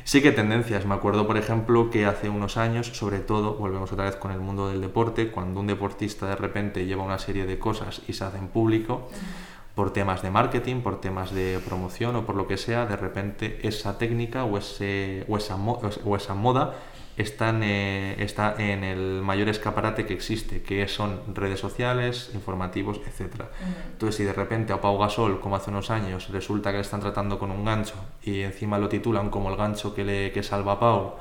Sí 0.04 0.20
que 0.20 0.32
tendencias, 0.32 0.84
me 0.84 0.94
acuerdo 0.94 1.26
por 1.26 1.36
ejemplo 1.38 1.90
que 1.90 2.04
hace 2.06 2.28
unos 2.28 2.56
años, 2.56 2.88
sobre 2.88 3.20
todo, 3.20 3.54
volvemos 3.54 3.90
otra 3.92 4.04
vez 4.04 4.16
con 4.16 4.30
el 4.30 4.40
mundo 4.40 4.68
del 4.68 4.80
deporte, 4.80 5.30
cuando 5.30 5.60
un 5.60 5.68
deportista 5.68 6.26
de 6.26 6.36
repente 6.36 6.84
lleva 6.84 7.02
una 7.02 7.18
serie 7.18 7.46
de 7.46 7.58
cosas 7.58 8.02
y 8.08 8.12
se 8.12 8.24
hace 8.24 8.38
en 8.38 8.48
público, 8.48 9.08
por 9.74 9.90
temas 9.94 10.20
de 10.20 10.30
marketing, 10.30 10.82
por 10.82 11.00
temas 11.00 11.32
de 11.32 11.58
promoción 11.64 12.14
o 12.16 12.26
por 12.26 12.34
lo 12.34 12.46
que 12.46 12.58
sea, 12.58 12.84
de 12.84 12.96
repente 12.96 13.66
esa 13.66 13.96
técnica 13.96 14.44
o, 14.44 14.58
ese, 14.58 15.24
o, 15.28 15.38
esa, 15.38 15.56
mo- 15.56 15.80
o 16.04 16.14
esa 16.16 16.34
moda 16.34 16.74
está 17.16 17.50
en, 17.50 17.62
eh, 17.62 18.16
está 18.18 18.54
en 18.58 18.84
el 18.84 19.22
mayor 19.22 19.48
escaparate 19.48 20.06
que 20.06 20.14
existe, 20.14 20.62
que 20.62 20.88
son 20.88 21.20
redes 21.34 21.60
sociales, 21.60 22.30
informativos, 22.34 23.00
etc. 23.06 23.44
Entonces, 23.92 24.16
si 24.16 24.24
de 24.24 24.32
repente 24.32 24.72
a 24.72 24.80
Pau 24.80 24.98
Gasol, 24.98 25.40
como 25.40 25.56
hace 25.56 25.70
unos 25.70 25.90
años, 25.90 26.28
resulta 26.30 26.70
que 26.70 26.76
le 26.76 26.82
están 26.82 27.00
tratando 27.00 27.38
con 27.38 27.50
un 27.50 27.64
gancho 27.64 27.94
y 28.22 28.40
encima 28.40 28.78
lo 28.78 28.88
titulan 28.88 29.30
como 29.30 29.50
el 29.50 29.56
gancho 29.56 29.94
que, 29.94 30.04
le, 30.04 30.32
que 30.32 30.42
salva 30.42 30.72
a 30.72 30.80
Pau, 30.80 31.16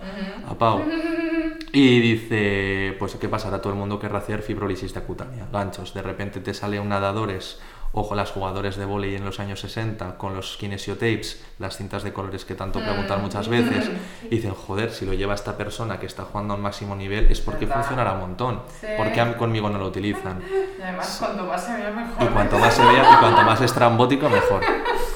a 0.47 0.53
Pau, 0.55 0.81
y 1.73 1.99
dice, 1.99 2.95
pues 2.99 3.15
¿qué 3.15 3.29
pasará? 3.29 3.61
Todo 3.61 3.73
el 3.73 3.79
mundo 3.79 3.99
querrá 3.99 4.19
hacer 4.19 4.41
fibrolisis 4.41 4.93
cutánea, 4.93 5.47
ganchos. 5.51 5.93
De 5.93 6.01
repente 6.01 6.39
te 6.39 6.53
sale 6.53 6.79
un 6.79 6.89
nadadores, 6.89 7.59
ojo, 7.93 8.15
las 8.15 8.31
jugadores 8.31 8.77
de 8.77 8.85
vóley 8.85 9.15
en 9.15 9.25
los 9.25 9.39
años 9.39 9.59
60 9.61 10.17
con 10.17 10.35
los 10.35 10.57
kinesiotapes, 10.57 11.43
las 11.59 11.77
cintas 11.77 12.03
de 12.03 12.13
colores 12.13 12.45
que 12.45 12.55
tanto 12.55 12.79
preguntan 12.79 13.21
muchas 13.21 13.47
veces, 13.47 13.89
y 14.23 14.29
dicen, 14.29 14.53
joder, 14.53 14.91
si 14.91 15.05
lo 15.05 15.13
lleva 15.13 15.33
esta 15.33 15.57
persona 15.57 15.99
que 15.99 16.05
está 16.05 16.23
jugando 16.23 16.53
a 16.53 16.57
un 16.57 16.63
máximo 16.63 16.95
nivel 16.95 17.31
es 17.31 17.41
porque 17.41 17.65
¿Verdad? 17.65 17.81
funcionará 17.81 18.13
un 18.13 18.19
montón. 18.21 18.61
Sí. 18.79 18.87
¿Por 18.97 19.11
qué 19.11 19.21
a 19.21 19.25
mí 19.25 19.33
conmigo 19.35 19.69
no 19.69 19.77
lo 19.77 19.87
utilizan? 19.87 20.41
Y 20.41 20.81
además, 20.81 21.17
cuanto 21.19 21.45
más 21.45 21.63
se 21.65 21.73
vea 21.75 21.91
mejor. 21.91 22.23
Y 22.23 22.27
cuanto 22.27 22.59
más 22.59 22.73
se 22.73 22.85
vea 22.85 23.13
y 23.13 23.17
cuanto 23.17 23.41
más 23.43 23.61
estrambótico, 23.61 24.29
mejor. 24.29 24.63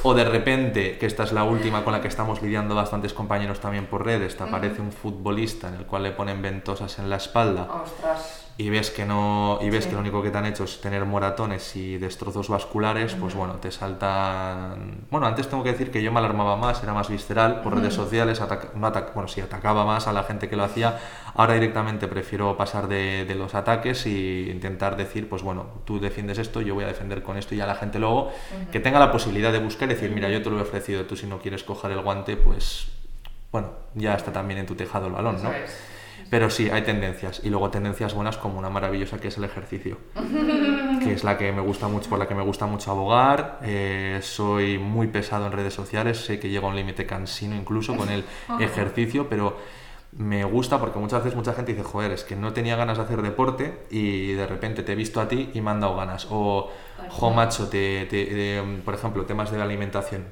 O 0.04 0.14
de 0.14 0.24
repente, 0.24 0.98
que 0.98 1.06
esta 1.06 1.24
es 1.24 1.32
la 1.32 1.44
última 1.44 1.84
con 1.84 1.94
la 1.94 2.02
que 2.02 2.08
estamos 2.08 2.42
lidiando 2.42 2.76
bastantes 2.76 3.14
compañeros 3.14 3.60
también 3.60 3.88
por 3.88 4.06
redes, 4.06 4.38
te 4.38 4.44
aparece 4.44 4.82
un 4.82 4.92
futbolista 4.92 5.70
en 5.70 5.76
el 5.76 5.86
cual 5.86 6.04
le 6.04 6.12
ponen 6.12 6.42
ventosas 6.42 7.00
en 7.00 7.10
la 7.10 7.16
espalda 7.16 7.68
Ostras. 7.84 8.45
Y 8.58 8.70
ves 8.70 8.90
que 8.90 9.06
no 9.06 9.60
y 9.62 9.70
ves 9.70 9.84
Sí. 9.84 9.90
que 9.90 9.96
lo 9.96 10.02
único 10.02 10.24
que 10.24 10.30
te 10.32 10.38
han 10.38 10.46
hecho 10.46 10.64
es 10.64 10.80
tener 10.80 11.04
moratones 11.06 11.76
y 11.76 11.98
destrozos 11.98 12.48
vasculares, 12.48 13.14
pues 13.16 13.36
bueno, 13.36 13.56
te 13.56 13.70
saltan... 13.72 15.06
Bueno, 15.12 15.28
antes 15.28 15.48
tengo 15.50 15.62
que 15.64 15.72
decir 15.74 15.92
que 15.92 16.02
yo 16.02 16.12
me 16.12 16.20
alarmaba 16.20 16.56
más, 16.56 16.82
era 16.82 16.94
más 16.94 17.10
visceral 17.10 17.62
por 17.62 17.76
redes 17.76 17.94
sociales, 17.94 18.40
ataca- 18.42 18.70
no 18.76 18.88
ataca- 18.88 19.12
bueno, 19.14 19.28
sí, 19.28 19.42
atacaba 19.42 19.86
más 19.86 20.08
a 20.08 20.14
la 20.14 20.24
gente 20.24 20.48
que 20.48 20.56
lo 20.56 20.64
hacía, 20.64 20.98
ahora 21.36 21.54
directamente 21.56 22.08
prefiero 22.08 22.56
pasar 22.56 22.88
de, 22.88 23.26
de 23.26 23.36
los 23.36 23.56
ataques 23.56 24.06
y 24.06 24.50
intentar 24.50 24.96
decir, 24.96 25.28
pues 25.28 25.42
bueno, 25.44 25.66
tú 25.86 26.00
defiendes 26.00 26.38
esto, 26.38 26.62
yo 26.62 26.76
voy 26.76 26.86
a 26.86 26.88
defender 26.88 27.24
con 27.24 27.38
esto 27.38 27.56
y 27.56 27.58
ya 27.58 27.68
la 27.68 27.76
gente 27.76 28.00
luego. 28.00 28.32
Que 28.72 28.80
tenga 28.80 29.00
la 29.00 29.12
posibilidad 29.12 29.52
de 29.52 29.60
buscar 29.60 29.90
y 29.90 29.96
decir, 29.96 30.12
mira, 30.12 30.30
yo 30.30 30.42
te 30.42 30.50
lo 30.50 30.60
he 30.60 30.62
ofrecido, 30.62 31.04
tú 31.06 31.18
si 31.18 31.28
no 31.28 31.40
quieres 31.40 31.64
coger 31.64 31.92
el 31.92 32.02
guante, 32.02 32.38
pues 32.38 32.88
bueno, 33.52 33.70
ya 33.96 34.16
está 34.16 34.32
también 34.32 34.60
en 34.62 34.66
tu 34.66 34.76
tejado 34.76 35.08
el 35.08 35.14
balón, 35.14 35.42
¿no? 35.44 35.50
Pero 36.30 36.50
sí, 36.50 36.70
hay 36.70 36.82
tendencias. 36.84 37.42
Y 37.44 37.50
luego 37.50 37.70
tendencias 37.70 38.14
buenas 38.14 38.38
como 38.38 38.58
una 38.60 38.70
maravillosa 38.70 39.20
que 39.20 39.28
es 39.30 39.38
el 39.38 39.44
ejercicio. 39.44 39.98
que 41.04 41.14
es 41.14 41.24
la 41.24 41.38
que 41.38 41.52
me 41.52 41.62
gusta 41.62 41.88
mucho, 41.88 42.10
por 42.10 42.20
la 42.20 42.28
que 42.28 42.36
me 42.36 42.44
gusta 42.44 42.66
mucho 42.66 42.92
abogar. 42.92 43.60
Eh, 43.64 44.20
soy 44.22 44.78
muy 44.80 45.08
pesado 45.08 45.46
en 45.46 45.52
redes 45.52 45.74
sociales, 45.74 46.18
sé 46.20 46.40
que 46.40 46.50
llega 46.50 46.66
a 46.68 46.70
un 46.70 46.76
límite 46.76 47.06
cansino 47.06 47.56
incluso 47.56 47.96
con 47.96 48.10
el 48.10 48.24
ejercicio, 48.60 49.30
pero 49.30 49.58
me 50.18 50.44
gusta 50.46 50.80
porque 50.80 50.98
muchas 51.00 51.24
veces 51.24 51.36
mucha 51.36 51.54
gente 51.54 51.74
dice, 51.74 51.84
joder, 51.84 52.12
es 52.12 52.24
que 52.24 52.36
no 52.36 52.54
tenía 52.54 52.76
ganas 52.76 52.98
de 52.98 53.04
hacer 53.04 53.22
deporte 53.22 53.80
y 53.90 54.32
de 54.34 54.48
repente 54.48 54.82
te 54.84 54.94
he 54.94 54.96
visto 54.96 55.20
a 55.22 55.28
ti 55.28 55.52
y 55.54 55.62
me 55.62 55.72
han 55.72 55.82
dado 55.82 55.96
ganas. 55.96 56.28
O, 56.32 56.72
jo, 57.08 57.32
macho, 57.32 57.68
te, 57.70 58.06
te- 58.06 58.58
eh, 58.60 58.82
por 58.84 58.94
ejemplo, 58.94 59.26
temas 59.26 59.52
de 59.52 59.58
la 59.58 59.66
alimentación 59.66 60.26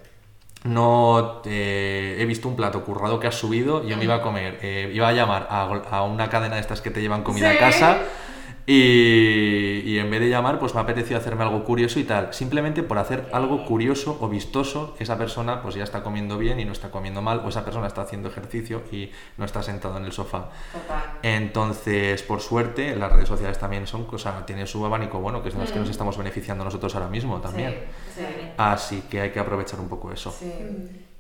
no 0.63 1.41
eh, 1.45 2.17
he 2.19 2.25
visto 2.25 2.47
un 2.47 2.55
plato 2.55 2.83
currado 2.83 3.19
que 3.19 3.27
has 3.27 3.35
subido, 3.35 3.83
yo 3.85 3.97
me 3.97 4.05
iba 4.05 4.15
a 4.15 4.21
comer, 4.21 4.59
eh, 4.61 4.89
iba 4.93 5.07
a 5.09 5.11
llamar 5.13 5.47
a, 5.49 5.63
a 5.91 6.03
una 6.03 6.29
cadena 6.29 6.55
de 6.55 6.61
estas 6.61 6.81
que 6.81 6.89
te 6.91 7.01
llevan 7.01 7.23
comida 7.23 7.49
Sí. 7.51 7.57
a 7.57 7.59
casa 7.59 7.97
y, 8.65 9.81
y 9.85 9.99
en 9.99 10.09
vez 10.09 10.21
de 10.21 10.29
llamar 10.29 10.59
pues 10.59 10.73
me 10.73 10.79
ha 10.79 10.83
apetecido 10.83 11.19
hacerme 11.19 11.43
algo 11.43 11.63
curioso 11.63 11.99
y 11.99 12.03
tal, 12.03 12.33
simplemente 12.33 12.83
por 12.83 12.97
hacer 12.97 13.27
algo 13.33 13.65
curioso 13.65 14.17
o 14.21 14.29
vistoso, 14.29 14.95
esa 14.99 15.17
persona 15.17 15.61
pues 15.61 15.75
ya 15.75 15.83
está 15.83 16.01
comiendo 16.03 16.37
bien 16.37 16.59
y 16.59 16.65
no 16.65 16.71
está 16.71 16.89
comiendo 16.89 17.21
mal 17.21 17.41
o 17.43 17.49
esa 17.49 17.65
persona 17.65 17.87
está 17.87 18.01
haciendo 18.01 18.29
ejercicio 18.29 18.83
y 18.91 19.11
no 19.37 19.45
está 19.45 19.61
sentado 19.63 19.97
en 19.97 20.05
el 20.05 20.11
sofá. 20.11 20.49
Total. 20.71 21.03
Entonces, 21.23 22.23
por 22.23 22.39
suerte, 22.39 22.95
las 22.95 23.11
redes 23.11 23.27
sociales 23.27 23.59
también 23.59 23.87
son, 23.87 24.07
o 24.09 24.17
sea, 24.17 24.45
tienen 24.45 24.67
su 24.67 24.85
abanico 24.85 25.19
bueno, 25.19 25.41
que 25.41 25.49
es 25.49 25.55
de 25.55 25.61
los 25.61 25.71
que 25.71 25.79
nos 25.79 25.89
estamos 25.89 26.17
beneficiando 26.17 26.63
nosotros 26.63 26.95
ahora 26.95 27.09
mismo 27.09 27.41
también. 27.41 27.85
Sí, 28.15 28.21
sí. 28.21 28.47
Así 28.57 29.03
que 29.09 29.21
hay 29.21 29.31
que 29.31 29.39
aprovechar 29.39 29.79
un 29.79 29.89
poco 29.89 30.11
eso. 30.11 30.31
Sí. 30.31 30.51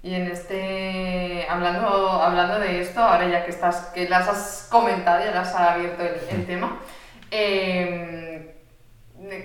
Y 0.03 0.13
en 0.15 0.23
este, 0.27 1.47
hablando, 1.49 1.87
hablando 1.87 2.59
de 2.59 2.81
esto, 2.81 2.99
ahora 2.99 3.25
ya 3.29 3.45
que 3.45 3.51
estás, 3.51 3.91
que 3.93 4.09
las 4.09 4.27
has 4.27 4.67
comentado, 4.69 5.23
ya 5.23 5.31
las 5.31 5.55
has 5.55 5.55
abierto 5.55 6.03
el, 6.03 6.39
el 6.39 6.45
tema, 6.45 6.77
eh, 7.33 8.55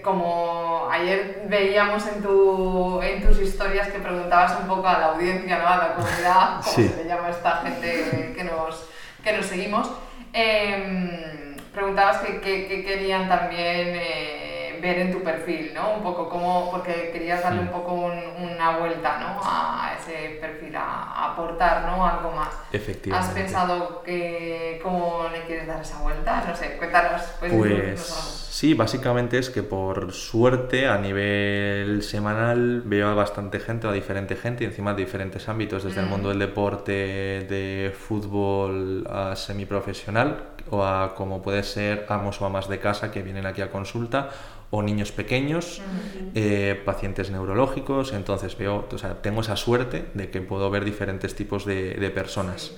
como 0.02 0.88
ayer 0.90 1.44
veíamos 1.48 2.06
en, 2.08 2.22
tu, 2.22 3.00
en 3.02 3.22
tus 3.22 3.40
historias 3.40 3.88
que 3.88 3.98
preguntabas 3.98 4.58
un 4.60 4.66
poco 4.68 4.86
a 4.88 4.98
la 4.98 5.06
audiencia, 5.06 5.58
¿no? 5.58 5.66
a 5.68 5.76
la 5.76 5.94
comunidad, 5.94 6.60
como 6.62 6.74
Sí. 6.76 6.88
se 6.88 7.02
le 7.04 7.08
llama 7.08 7.28
a 7.28 7.30
esta 7.30 7.56
gente 7.62 8.34
que 8.36 8.44
nos, 8.44 8.88
que 9.24 9.32
nos 9.32 9.46
seguimos, 9.46 9.90
eh, 10.32 11.56
preguntabas 11.72 12.18
que, 12.18 12.40
que- 12.40 12.66
que 12.66 12.84
querían 12.84 13.28
también 13.28 13.92
eh, 13.94 14.47
ver 14.80 14.98
en 14.98 15.12
tu 15.12 15.22
perfil, 15.22 15.72
¿no? 15.74 15.94
Un 15.94 16.02
poco 16.02 16.28
como, 16.28 16.70
porque 16.70 17.10
querías 17.12 17.42
darle 17.42 17.60
un 17.62 17.68
poco 17.68 17.92
un- 17.94 18.52
una 18.52 18.78
vuelta, 18.78 19.18
¿no? 19.18 19.40
A 19.42 19.92
ese 19.98 20.38
perfil, 20.40 20.74
a, 20.76 21.32
aportar, 21.32 21.84
¿no? 21.86 22.04
Algo 22.06 22.30
más. 22.32 22.48
Efectivamente. 22.72 23.30
¿Has 23.30 23.34
pensado 23.36 24.02
que 24.02 24.80
cómo 24.82 25.26
le 25.32 25.42
quieres 25.42 25.66
dar 25.66 25.80
esa 25.80 26.00
vuelta? 26.00 26.44
No 26.48 26.54
sé, 26.56 26.76
cuéntanos. 26.76 27.22
Pues. 27.40 27.52
Pues 27.52 28.00
sí, 28.50 28.74
básicamente 28.74 29.38
es 29.38 29.50
que 29.50 29.62
por 29.62 30.12
suerte 30.12 30.88
a 30.88 30.98
nivel 30.98 32.02
semanal 32.02 32.82
veo 32.84 33.08
a 33.08 33.14
bastante 33.14 33.60
gente, 33.60 33.86
a 33.86 33.92
diferente 33.92 34.34
gente, 34.36 34.64
y 34.64 34.66
encima 34.66 34.94
de 34.94 35.04
diferentes 35.04 35.48
ámbitos, 35.48 35.84
desde 35.84 36.00
el 36.00 36.06
Mm. 36.06 36.10
mundo 36.10 36.28
del 36.30 36.38
deporte, 36.40 36.92
de 36.92 37.94
fútbol 37.96 39.06
a 39.08 39.36
semiprofesional, 39.36 40.42
o 40.70 40.84
a 40.84 41.14
como 41.14 41.42
puede 41.42 41.62
ser 41.62 42.06
amos 42.08 42.40
o 42.40 42.46
amas 42.46 42.68
de 42.68 42.78
casa 42.78 43.10
que 43.10 43.22
vienen 43.22 43.46
aquí 43.46 43.62
a 43.62 43.70
consulta, 43.70 44.30
o 44.70 44.82
niños 44.82 45.12
pequeños, 45.12 45.80
eh, 46.34 46.80
pacientes 46.84 47.30
neurológicos, 47.30 48.12
entonces 48.12 48.56
veo, 48.56 48.86
o 48.90 48.98
sea, 48.98 49.22
tengo 49.22 49.40
esa 49.40 49.56
suerte 49.56 50.06
de 50.12 50.30
que 50.30 50.40
puedo 50.42 50.70
ver 50.70 50.84
diferentes 50.84 51.34
tipos 51.34 51.64
de, 51.64 51.94
de 51.94 52.10
personas. 52.10 52.72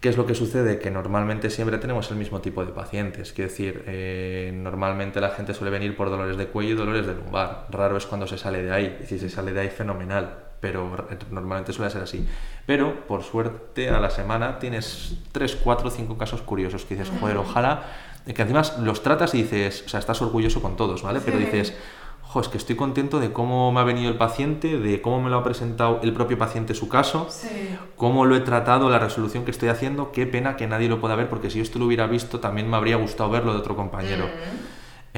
¿Qué 0.00 0.08
es 0.08 0.16
lo 0.16 0.26
que 0.26 0.34
sucede? 0.36 0.78
Que 0.78 0.92
normalmente 0.92 1.50
siempre 1.50 1.76
tenemos 1.78 2.08
el 2.12 2.18
mismo 2.18 2.40
tipo 2.40 2.64
de 2.64 2.70
pacientes. 2.70 3.32
Quiero 3.32 3.50
decir, 3.50 3.82
eh, 3.86 4.52
normalmente 4.54 5.20
la 5.20 5.30
gente 5.30 5.54
suele 5.54 5.72
venir 5.72 5.96
por 5.96 6.08
dolores 6.08 6.36
de 6.36 6.46
cuello 6.46 6.74
y 6.74 6.76
dolores 6.76 7.04
de 7.04 7.14
lumbar. 7.14 7.66
Raro 7.70 7.96
es 7.96 8.06
cuando 8.06 8.28
se 8.28 8.38
sale 8.38 8.62
de 8.62 8.70
ahí. 8.70 8.98
Y 9.02 9.06
si 9.06 9.18
se 9.18 9.28
sale 9.28 9.52
de 9.52 9.60
ahí, 9.60 9.70
fenomenal. 9.70 10.47
Pero 10.60 10.90
normalmente 11.30 11.72
suele 11.72 11.90
ser 11.90 12.02
así. 12.02 12.26
Pero, 12.66 13.06
por 13.06 13.22
suerte, 13.22 13.90
a 13.90 14.00
la 14.00 14.10
semana 14.10 14.58
tienes 14.58 15.16
3, 15.32 15.56
4, 15.62 15.90
5 15.90 16.18
casos 16.18 16.42
curiosos 16.42 16.84
que 16.84 16.94
dices, 16.96 17.10
joder, 17.10 17.36
ojalá. 17.36 17.84
Que 18.26 18.42
encima 18.42 18.62
los 18.80 19.02
tratas 19.02 19.34
y 19.34 19.42
dices, 19.42 19.84
o 19.86 19.88
sea, 19.88 20.00
estás 20.00 20.20
orgulloso 20.20 20.60
con 20.60 20.76
todos, 20.76 21.02
¿vale? 21.02 21.20
Pero 21.24 21.38
dices, 21.38 21.74
jo, 22.22 22.40
es 22.40 22.48
que 22.48 22.58
estoy 22.58 22.76
contento 22.76 23.20
de 23.20 23.32
cómo 23.32 23.72
me 23.72 23.80
ha 23.80 23.84
venido 23.84 24.10
el 24.10 24.18
paciente, 24.18 24.78
de 24.78 25.00
cómo 25.00 25.20
me 25.22 25.30
lo 25.30 25.38
ha 25.38 25.44
presentado 25.44 26.00
el 26.02 26.12
propio 26.12 26.36
paciente 26.36 26.74
su 26.74 26.88
caso 26.88 27.28
Sí. 27.30 27.48
cómo 27.96 28.26
lo 28.26 28.36
he 28.36 28.40
tratado, 28.40 28.90
la 28.90 28.98
resolución 28.98 29.44
que 29.44 29.50
estoy 29.50 29.70
haciendo, 29.70 30.12
qué 30.12 30.26
pena 30.26 30.56
que 30.56 30.66
nadie 30.66 30.88
lo 30.88 31.00
pueda 31.00 31.16
ver, 31.16 31.28
porque 31.28 31.48
si 31.50 31.56
yo 31.58 31.62
esto 31.62 31.78
lo 31.78 31.86
hubiera 31.86 32.06
visto 32.06 32.38
también 32.40 32.68
me 32.68 32.76
habría 32.76 32.96
gustado 32.96 33.30
verlo 33.30 33.52
de 33.54 33.58
otro 33.60 33.76
compañero. 33.76 34.26
Mm. 34.26 34.58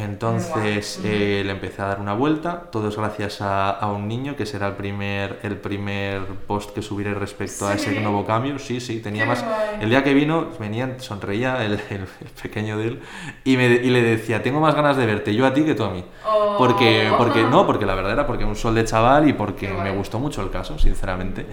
Entonces 0.02 0.98
eh, 1.04 1.42
le 1.44 1.52
empecé 1.52 1.82
a 1.82 1.86
dar 1.86 2.00
una 2.00 2.14
vuelta, 2.14 2.70
todo 2.72 2.88
es 2.88 2.96
gracias 2.96 3.42
a, 3.42 3.70
a, 3.70 3.92
un 3.92 4.08
niño, 4.08 4.34
que 4.34 4.46
será 4.46 4.68
el 4.68 4.74
primer, 4.74 5.40
el 5.42 5.56
primer 5.58 6.24
post 6.46 6.70
que 6.70 6.80
subiré 6.80 7.12
respecto 7.12 7.66
a 7.68 7.74
ese 7.74 8.00
nuevo 8.00 8.24
cambio. 8.24 8.58
Sí, 8.58 8.80
sí, 8.80 9.00
tenía 9.00 9.26
más... 9.26 9.44
El 9.80 9.90
día 9.90 10.02
que 10.02 10.14
vino, 10.14 10.48
venía, 10.58 10.98
sonreía 11.00 11.64
el, 11.64 11.72
el, 11.90 12.06
pequeño 12.42 12.78
de 12.78 12.88
él 12.88 13.00
y, 13.44 13.56
me, 13.56 13.66
y, 13.66 13.90
le 13.90 14.02
decía, 14.02 14.42
tengo 14.42 14.60
más 14.60 14.74
ganas 14.74 14.96
de 14.96 15.04
verte 15.04 15.34
yo 15.34 15.46
a 15.46 15.52
ti 15.52 15.64
que 15.64 15.74
tú 15.74 15.84
a 15.84 15.90
mí. 15.90 16.04
Oh. 16.26 16.54
Porque, 16.56 17.10
porque 17.18 17.42
no, 17.42 17.66
porque 17.66 17.84
la 17.84 17.94
verdad 17.94 18.12
era 18.12 18.26
porque 18.26 18.44
un 18.44 18.56
sol 18.56 18.74
de 18.74 18.84
chaval 18.84 19.28
y 19.28 19.34
porque 19.34 19.68
me 19.68 19.90
gustó 19.90 20.18
mucho 20.18 20.42
el 20.42 20.50
caso, 20.50 20.78
sinceramente. 20.78 21.44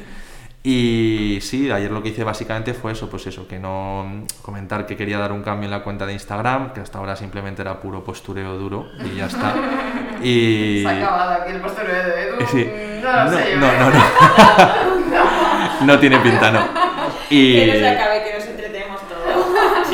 Y 0.70 1.40
sí, 1.40 1.72
ayer 1.72 1.90
lo 1.90 2.04
que 2.04 2.10
hice 2.10 2.26
básicamente 2.26 2.74
fue 2.74 2.92
eso, 2.92 3.10
pues 3.10 3.26
eso, 3.26 3.48
que 3.48 3.58
no 3.58 4.26
comentar 4.42 4.86
que 4.86 4.98
quería 4.98 5.18
dar 5.18 5.32
un 5.32 5.42
cambio 5.42 5.64
en 5.68 5.72
la 5.72 5.82
cuenta 5.82 6.06
de 6.06 6.12
Instagram, 6.12 6.74
que 6.74 6.82
hasta 6.82 6.98
ahora 6.98 7.16
simplemente 7.16 7.62
era 7.62 7.80
puro 7.80 8.04
postureo 8.04 8.58
duro 8.58 8.90
y 9.00 9.16
ya 9.16 9.28
está. 9.28 9.56
Y... 10.22 10.82
Se 10.84 10.90
ha 10.90 10.98
acabado 10.98 11.42
aquí 11.42 11.54
el 11.54 11.62
postureo 11.62 12.04
de 12.04 12.24
Edu. 12.24 12.46
Sí. 12.52 12.70
No 13.02 13.14
lo 13.14 13.24
no, 13.24 13.38
sé. 13.38 13.52
yo, 13.54 13.60
no, 13.60 13.66
¿eh? 13.66 13.78
no, 13.80 13.90
no. 15.80 15.86
no 15.86 16.00
tiene 16.00 16.20
pinta, 16.20 16.52
no. 16.52 16.68
Y... 17.30 17.54
Que 17.54 17.68
no 17.68 17.74
se 17.74 17.88
acabe, 17.88 18.24
que. 18.24 18.37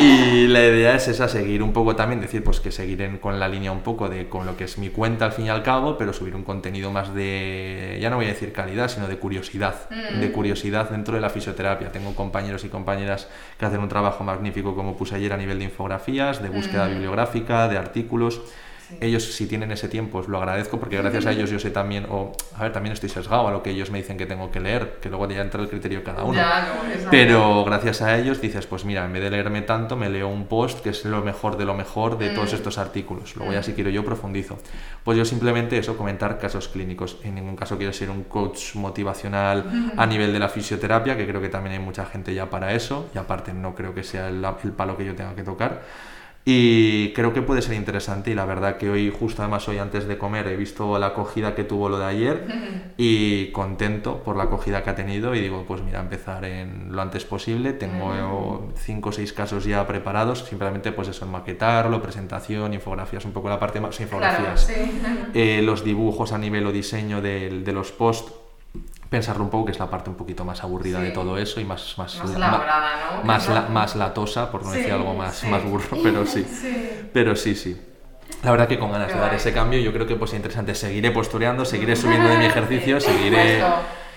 Y 0.06 0.48
la 0.48 0.60
idea 0.68 0.96
es 0.96 1.08
esa, 1.08 1.30
seguir 1.30 1.64
un 1.64 1.72
poco 1.72 1.96
también, 1.96 2.20
decir, 2.20 2.44
pues 2.44 2.60
que 2.60 2.72
seguir 2.72 3.02
en- 3.04 3.20
con 3.20 3.40
la 3.40 3.48
línea 3.48 3.72
un 3.72 3.80
poco 3.80 4.10
de 4.10 4.28
con 4.28 4.46
lo 4.46 4.58
que 4.58 4.66
es 4.66 4.78
mi 4.78 4.90
cuenta 4.90 5.24
al 5.26 5.32
fin 5.32 5.46
y 5.46 5.50
al 5.50 5.64
cabo, 5.64 5.98
pero 5.98 6.12
subir 6.12 6.36
un 6.36 6.44
contenido 6.44 6.92
más 6.92 7.14
de, 7.16 7.98
ya 8.02 8.10
no 8.10 8.18
voy 8.18 8.26
a 8.26 8.30
decir 8.30 8.52
calidad, 8.52 8.90
sino 8.90 9.08
de 9.08 9.18
curiosidad, 9.18 9.90
Mm. 9.90 10.20
de 10.20 10.32
curiosidad 10.34 10.90
dentro 10.90 11.16
de 11.16 11.22
la 11.22 11.30
fisioterapia. 11.30 11.92
Tengo 11.94 12.14
compañeros 12.16 12.66
y 12.66 12.68
compañeras 12.70 13.30
que 13.58 13.66
hacen 13.66 13.80
un 13.80 13.88
trabajo 13.88 14.26
magnífico, 14.26 14.76
como 14.76 14.98
puse 14.98 15.16
ayer 15.16 15.32
a 15.32 15.38
nivel 15.38 15.60
de 15.60 15.66
infografías, 15.66 16.44
de 16.44 16.50
búsqueda 16.50 16.86
Mm. 16.88 16.92
bibliográfica, 16.92 17.70
de 17.70 17.78
artículos. 17.78 18.42
Sí. 19.00 19.06
Ellos, 19.06 19.24
si 19.34 19.48
tienen 19.48 19.72
ese 19.72 19.88
tiempo, 19.90 20.20
os 20.20 20.28
lo 20.28 20.38
agradezco 20.38 20.80
porque 20.80 20.98
gracias 20.98 21.26
a 21.26 21.32
ellos 21.32 21.50
yo 21.50 21.60
sé 21.60 21.72
también, 21.72 22.06
o 22.10 22.32
a 22.56 22.64
ver, 22.64 22.74
también 22.74 22.94
estoy 22.94 23.10
sesgado 23.10 23.48
a 23.48 23.52
lo 23.52 23.64
que 23.64 23.72
ellos 23.72 23.92
me 23.92 23.98
dicen 24.00 24.18
que 24.18 24.26
tengo 24.26 24.52
que 24.52 24.60
leer, 24.60 24.98
que 25.02 25.10
luego 25.10 25.28
ya 25.30 25.42
entra 25.42 25.62
el 25.62 25.70
criterio 25.70 26.00
de 26.00 26.04
cada 26.04 26.24
uno. 26.24 26.36
Ya, 26.36 26.62
no, 26.74 26.88
exacto. 26.90 27.10
Pero 27.12 27.64
gracias 27.66 28.02
a 28.02 28.18
ellos 28.18 28.42
dices, 28.42 28.66
pues 28.68 28.86
mira, 28.86 29.06
en 29.06 29.14
vez 29.14 29.22
de 29.24 29.30
leerme 29.30 29.62
tanto, 29.64 29.96
me 29.96 30.10
leo 30.10 30.28
un 30.28 30.48
post 30.48 30.82
que 30.82 30.90
es 30.90 31.06
lo 31.06 31.22
mejor 31.24 31.58
de 31.58 31.66
lo 31.66 31.74
mejor 31.74 32.18
de 32.18 32.30
todos 32.30 32.52
Mm. 32.52 32.56
estos 32.56 32.78
artículos. 32.78 33.36
Luego 33.36 33.54
ya 33.54 33.64
si 33.64 33.74
quiero 33.74 33.90
yo 33.90 34.04
profundizo. 34.06 34.58
Pues 35.04 35.18
yo 35.18 35.26
simplemente 35.26 35.78
eso, 35.78 35.98
comentar 35.98 36.38
casos 36.40 36.68
clínicos. 36.68 37.18
En 37.24 37.36
ningún 37.36 37.56
caso 37.56 37.78
quiero 37.78 37.94
ser 37.94 38.10
un 38.10 38.24
coach 38.24 38.76
motivacional 38.76 39.66
a 39.98 40.06
nivel 40.06 40.34
de 40.34 40.40
la 40.40 40.50
fisioterapia, 40.50 41.18
que 41.18 41.28
creo 41.28 41.42
que 41.42 41.50
también 41.50 41.74
hay 41.74 41.80
mucha 41.80 42.06
gente 42.06 42.34
ya 42.34 42.50
para 42.50 42.74
eso. 42.74 43.10
Y 43.14 43.18
aparte 43.18 43.54
no 43.54 43.76
creo 43.76 43.94
que 43.94 44.04
sea 44.04 44.28
el, 44.30 44.44
el 44.64 44.72
palo 44.72 44.98
que 44.98 45.06
yo 45.06 45.16
tenga 45.16 45.36
que 45.36 45.44
tocar. 45.44 45.82
Y 46.46 47.14
creo 47.14 47.32
que 47.34 47.42
puede 47.42 47.62
ser 47.62 47.76
interesante 47.76 48.32
y 48.32 48.36
la 48.36 48.46
verdad 48.46 48.78
que 48.78 48.90
hoy, 48.90 49.10
justo 49.18 49.42
además 49.42 49.68
hoy 49.70 49.78
antes 49.78 50.08
de 50.08 50.18
comer, 50.18 50.48
he 50.48 50.58
visto 50.58 50.98
la 51.00 51.08
acogida 51.08 51.56
que 51.56 51.64
tuvo 51.64 51.88
lo 51.90 52.00
de 52.00 52.06
ayer 52.06 52.52
y 52.98 53.52
contento 53.54 54.22
por 54.24 54.36
la 54.36 54.44
acogida 54.44 54.84
que 54.84 54.90
ha 54.90 54.96
tenido 54.96 55.34
y 55.36 55.40
digo, 55.42 55.66
pues 55.66 55.82
mira, 55.82 56.02
empezar 56.02 56.44
en 56.46 56.94
lo 56.94 57.02
antes 57.02 57.24
posible. 57.26 57.72
Tengo 57.74 58.74
cinco 58.76 59.10
o 59.10 59.12
seis 59.14 59.32
casos 59.32 59.64
ya 59.64 59.88
preparados, 59.88 60.40
simplemente 60.46 60.92
pues 60.92 61.08
eso, 61.08 61.26
maquetarlo, 61.26 62.02
presentación, 62.02 62.74
infografías, 62.74 63.24
un 63.26 63.32
poco 63.32 63.48
la 63.50 63.60
parte 63.60 63.80
más 63.80 64.00
infografías. 64.00 64.62
sí. 64.74 64.82
Eh, 65.36 65.64
los 65.64 65.84
dibujos 65.84 66.32
a 66.32 66.38
nivel 66.38 66.68
o 66.68 66.72
diseño 66.72 67.20
del- 67.20 67.64
de, 67.64 67.74
los 67.74 67.92
posts, 67.92 68.32
pensarlo 69.14 69.44
un 69.44 69.50
poco, 69.52 69.66
que 69.66 69.72
es 69.74 69.80
la 69.80 69.90
parte 69.90 70.10
un 70.10 70.16
poquito 70.16 70.44
más 70.44 70.64
aburrida 70.64 70.98
Sí. 71.00 71.06
de 71.06 71.12
todo 71.12 71.38
eso 71.38 71.62
y 71.62 71.66
más, 71.66 71.96
más, 71.98 72.18
Más 72.24 72.36
elaborada, 72.36 72.90
¿no? 73.18 73.24
más, 73.24 73.48
la- 73.48 73.68
más 73.70 73.96
latosa, 73.96 74.52
por 74.52 74.64
no 74.66 74.72
Sí, 74.72 74.78
decir 74.80 74.92
algo 74.94 75.14
más, 75.14 75.36
sí. 75.36 75.48
más 75.48 75.64
burro, 75.64 75.98
pero 76.02 76.26
sí. 76.26 76.44
Sí. 76.62 77.10
Pero 77.14 77.36
sí, 77.36 77.54
sí. 77.56 77.80
La 78.44 78.50
verdad 78.52 78.68
que 78.68 78.80
con 78.80 78.92
ganas 78.92 79.14
de 79.14 79.20
dar 79.20 79.34
ese 79.34 79.54
cambio, 79.54 79.80
yo 79.80 79.94
creo 79.94 80.08
que 80.08 80.16
pues 80.16 80.32
es 80.32 80.38
interesante. 80.38 80.74
Seguiré 80.76 81.12
postureando, 81.12 81.64
seguiré 81.64 81.96
subiendo 82.04 82.28
de 82.28 82.38
mi 82.40 82.46
ejercicio, 82.46 83.00
seguiré, 83.00 83.64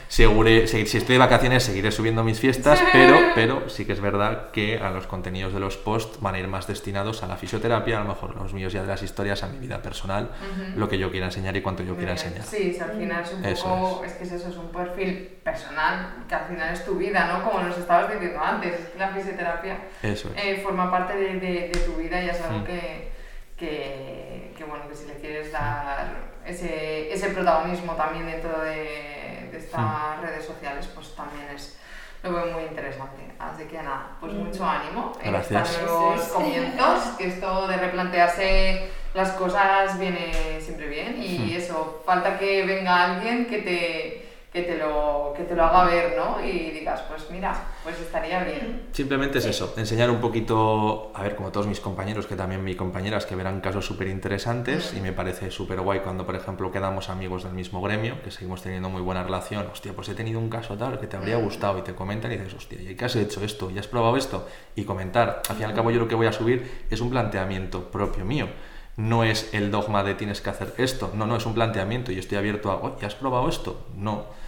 Justo. 0.06 0.22
seguré, 0.22 0.66
se- 0.66 0.86
si 0.86 0.96
estoy 0.98 1.14
de 1.14 1.18
vacaciones, 1.18 1.62
seguiré 1.64 1.90
subiendo 1.92 2.22
mis 2.24 2.40
fiestas, 2.40 2.82
pero, 2.92 3.20
pero 3.34 3.68
sí 3.68 3.84
que 3.84 3.92
es 3.92 4.00
verdad 4.00 4.50
que 4.52 4.78
a 4.78 4.90
los 4.90 5.06
contenidos 5.06 5.52
de 5.52 5.60
los 5.60 5.76
posts 5.76 6.20
van 6.20 6.34
a 6.36 6.38
ir 6.38 6.48
más 6.48 6.66
destinados 6.66 7.22
a 7.22 7.26
la 7.26 7.36
fisioterapia, 7.36 7.98
a 7.98 8.02
lo 8.02 8.08
mejor 8.08 8.36
los 8.36 8.52
míos 8.54 8.72
ya 8.72 8.82
de 8.82 8.88
las 8.88 9.02
historias, 9.02 9.42
a 9.42 9.48
mi 9.48 9.58
vida 9.58 9.82
personal, 9.82 10.30
lo 10.74 10.88
que 10.88 10.96
yo 10.98 11.10
quiera 11.10 11.26
enseñar 11.26 11.56
y 11.56 11.60
cuánto 11.62 11.82
yo 11.82 11.96
quiera 11.96 12.12
enseñar. 12.12 12.44
Sí, 12.44 12.72
si 12.72 12.80
al 12.80 12.92
final 12.92 13.22
es 13.24 13.32
un 13.32 13.44
Eso 13.44 13.64
poco, 13.68 14.04
es. 14.04 14.12
que 14.12 14.24
es 14.24 14.32
eso, 14.32 14.48
es 14.48 14.56
un 14.56 14.68
perfil 14.72 15.28
personal, 15.42 16.24
que 16.28 16.34
al 16.34 16.46
final 16.46 16.72
es 16.72 16.84
tu 16.84 16.94
vida, 16.94 17.26
¿no? 17.32 17.42
Como 17.44 17.62
nos 17.62 17.76
estabas 17.76 18.10
diciendo 18.12 18.40
antes, 18.42 18.74
es 18.74 18.98
la 18.98 19.08
fisioterapia 19.08 19.78
Eso 20.02 20.30
es. 20.34 20.44
eh, 20.44 20.60
forma 20.62 20.90
parte 20.90 21.16
de, 21.16 21.34
de- 21.40 21.70
de 21.72 21.80
tu 21.84 21.94
vida 21.96 22.22
y 22.22 22.28
es 22.30 22.40
algo 22.42 22.60
Mm. 22.60 22.64
que, 22.64 23.12
que, 23.56 24.52
que, 24.56 24.64
bueno, 24.64 24.88
que 24.88 24.94
si 24.94 25.06
le 25.06 25.14
quieres 25.14 25.50
dar 25.52 26.06
ese, 26.46 27.12
ese 27.12 27.30
protagonismo 27.30 27.94
también 27.94 28.26
dentro 28.26 28.60
de, 28.60 29.15
estas 29.58 30.18
Mm. 30.18 30.22
redes 30.22 30.44
sociales, 30.44 30.88
pues 30.94 31.14
también 31.14 31.48
es 31.54 31.78
lo 32.22 32.32
veo 32.32 32.46
muy 32.54 32.64
interesante. 32.64 33.22
Así 33.38 33.64
que 33.64 33.76
nada, 33.76 34.08
pues 34.18 34.32
mucho 34.32 34.66
ánimo 34.66 35.12
en 35.22 35.32
Gracias. 35.32 35.70
estos 35.70 35.82
nuevos 35.90 36.20
comienzos, 36.28 37.00
que 37.18 37.28
esto 37.28 37.68
de 37.68 37.76
replantearse 37.76 38.90
las 39.14 39.30
cosas 39.32 39.96
viene 39.98 40.60
siempre 40.60 40.88
bien 40.88 41.22
y 41.22 41.38
Mm. 41.38 41.56
eso, 41.56 42.02
falta 42.04 42.36
que 42.38 42.64
venga 42.64 43.04
alguien 43.14 43.46
que 43.46 43.58
te, 43.58 44.25
que 44.56 44.62
te, 44.62 44.78
lo, 44.78 45.34
que 45.36 45.42
te 45.42 45.54
lo 45.54 45.64
haga 45.64 45.84
ver, 45.84 46.16
¿no? 46.16 46.42
Y 46.42 46.70
digas, 46.70 47.02
pues 47.10 47.30
mira, 47.30 47.54
pues 47.84 48.00
estaría 48.00 48.42
bien. 48.42 48.88
Simplemente 48.90 49.36
es 49.36 49.44
eso, 49.44 49.74
enseñar 49.76 50.08
un 50.08 50.18
poquito, 50.18 51.12
a 51.14 51.22
ver, 51.24 51.36
como 51.36 51.52
todos 51.52 51.66
mis 51.66 51.78
compañeros, 51.78 52.26
que 52.26 52.36
también 52.36 52.64
mis 52.64 52.74
compañeras, 52.74 53.26
que 53.26 53.36
verán 53.36 53.60
casos 53.60 53.84
súper 53.84 54.08
interesantes 54.08 54.94
y 54.96 55.02
me 55.02 55.12
parece 55.12 55.50
súper 55.50 55.82
guay 55.82 56.00
cuando, 56.00 56.24
por 56.24 56.36
ejemplo, 56.36 56.72
quedamos 56.72 57.10
amigos 57.10 57.44
del 57.44 57.52
mismo 57.52 57.82
gremio, 57.82 58.22
que 58.22 58.30
seguimos 58.30 58.62
teniendo 58.62 58.88
muy 58.88 59.02
buena 59.02 59.22
relación, 59.22 59.66
hostia, 59.70 59.92
pues 59.92 60.08
he 60.08 60.14
tenido 60.14 60.40
un 60.40 60.48
caso 60.48 60.74
tal 60.74 60.98
que 60.98 61.06
te 61.06 61.18
habría 61.18 61.36
gustado 61.36 61.78
y 61.78 61.82
te 61.82 61.94
comentan 61.94 62.32
y 62.32 62.38
dices, 62.38 62.54
hostia, 62.54 62.80
¿y 62.80 62.94
qué 62.94 63.04
has 63.04 63.16
hecho 63.16 63.44
esto? 63.44 63.70
¿Y 63.70 63.78
has 63.78 63.88
probado 63.88 64.16
esto? 64.16 64.48
Y 64.74 64.84
comentar. 64.84 65.42
Al 65.50 65.56
fin 65.56 65.64
y 65.64 65.64
al 65.64 65.74
cabo 65.74 65.90
yo 65.90 65.98
lo 65.98 66.08
que 66.08 66.14
voy 66.14 66.28
a 66.28 66.32
subir 66.32 66.86
es 66.88 67.02
un 67.02 67.10
planteamiento 67.10 67.90
propio 67.90 68.24
mío. 68.24 68.48
No 68.96 69.22
es 69.22 69.52
el 69.52 69.70
dogma 69.70 70.02
de 70.02 70.14
tienes 70.14 70.40
que 70.40 70.48
hacer 70.48 70.72
esto, 70.78 71.12
no, 71.12 71.26
no, 71.26 71.36
es 71.36 71.44
un 71.44 71.52
planteamiento 71.52 72.10
y 72.10 72.18
estoy 72.18 72.38
abierto 72.38 72.70
a, 72.70 72.76
oye, 72.76 73.04
¿has 73.04 73.14
probado 73.14 73.50
esto? 73.50 73.84
No. 73.94 74.45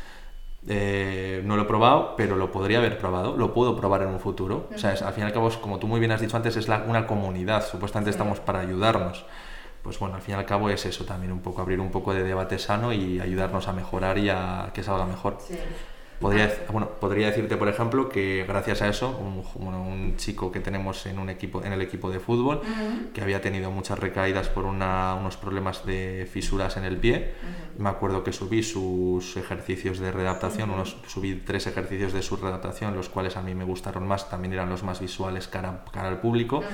Eh, 0.71 1.41
no 1.45 1.57
lo 1.57 1.63
he 1.63 1.65
probado, 1.65 2.15
pero 2.17 2.37
lo 2.37 2.51
podría 2.53 2.79
haber 2.79 2.99
probado, 2.99 3.37
lo 3.37 3.55
puedo 3.55 3.75
probar 3.77 4.03
en 4.03 4.09
un 4.09 4.21
futuro. 4.21 4.69
O 4.75 4.79
sea, 4.79 4.93
es- 4.93 5.03
al 5.03 5.13
fin 5.15 5.25
y 5.25 5.27
al 5.27 5.33
cabo, 5.33 5.49
como 5.61 5.79
tú 5.79 5.87
muy 5.87 5.99
bien 5.99 6.13
has 6.13 6.21
dicho 6.21 6.37
antes, 6.37 6.57
es 6.57 6.69
la- 6.69 6.85
una 6.87 7.07
comunidad, 7.07 7.67
supuestamente 7.67 8.11
estamos 8.11 8.39
para 8.41 8.61
ayudarnos. 8.61 9.25
Pues 9.83 9.99
bueno, 9.99 10.17
al 10.17 10.21
fin 10.21 10.35
y 10.35 10.39
al 10.39 10.45
cabo 10.45 10.69
es 10.69 10.85
eso 10.85 11.05
también, 11.05 11.33
un 11.33 11.41
poco 11.41 11.63
abrir 11.63 11.81
un 11.81 11.91
poco 11.91 12.13
de 12.13 12.23
debate 12.23 12.59
sano 12.59 12.93
y 12.93 13.19
ayudarnos 13.21 13.67
a 13.69 13.73
mejorar 13.73 14.19
y 14.19 14.29
a 14.29 14.71
que 14.75 14.83
salga 14.83 15.07
mejor. 15.07 15.39
Sí. 15.41 15.57
Podría, 16.19 16.53
bueno, 16.73 16.89
podría 17.01 17.29
decirte, 17.29 17.57
por 17.57 17.69
ejemplo, 17.69 18.09
que 18.09 18.45
gracias 18.49 18.83
a 18.83 18.89
eso, 18.89 19.17
un, 19.19 19.45
bueno, 19.65 19.83
un 19.83 20.17
chico 20.17 20.51
que 20.51 20.59
tenemos 20.61 21.07
en, 21.07 21.19
un 21.21 21.31
equipo, 21.31 21.63
en 21.63 21.73
el 21.73 21.81
equipo 21.81 22.11
de 22.11 22.19
fútbol, 22.19 22.63
que 23.13 23.21
había 23.23 23.41
tenido 23.41 23.71
muchas 23.71 23.99
recaídas 24.01 24.49
por 24.49 24.65
una- 24.65 25.15
unos 25.15 25.37
problemas 25.37 25.87
de 25.87 26.29
fisuras 26.31 26.77
en 26.77 26.85
el 26.85 26.97
pie, 26.97 27.35
me 27.77 27.89
acuerdo 27.91 28.25
que 28.25 28.33
subí 28.33 28.65
sus 28.65 29.37
ejercicios 29.37 30.01
de 30.01 30.11
readaptación, 30.11 30.71
unos, 30.71 30.97
subí 31.07 31.37
tres 31.37 31.69
ejercicios 31.69 32.13
de 32.13 32.23
su 32.23 32.37
readaptación, 32.37 32.97
los 32.97 33.09
cuales 33.09 33.37
a 33.37 33.43
mí 33.43 33.55
me 33.55 33.63
gustaron 33.65 34.07
más, 34.09 34.29
también 34.29 34.53
eran 34.55 34.69
los 34.69 34.83
más 34.83 34.99
visuales 35.01 35.47
cara, 35.47 35.85
cara 35.93 36.09
al 36.09 36.21
público, 36.21 36.67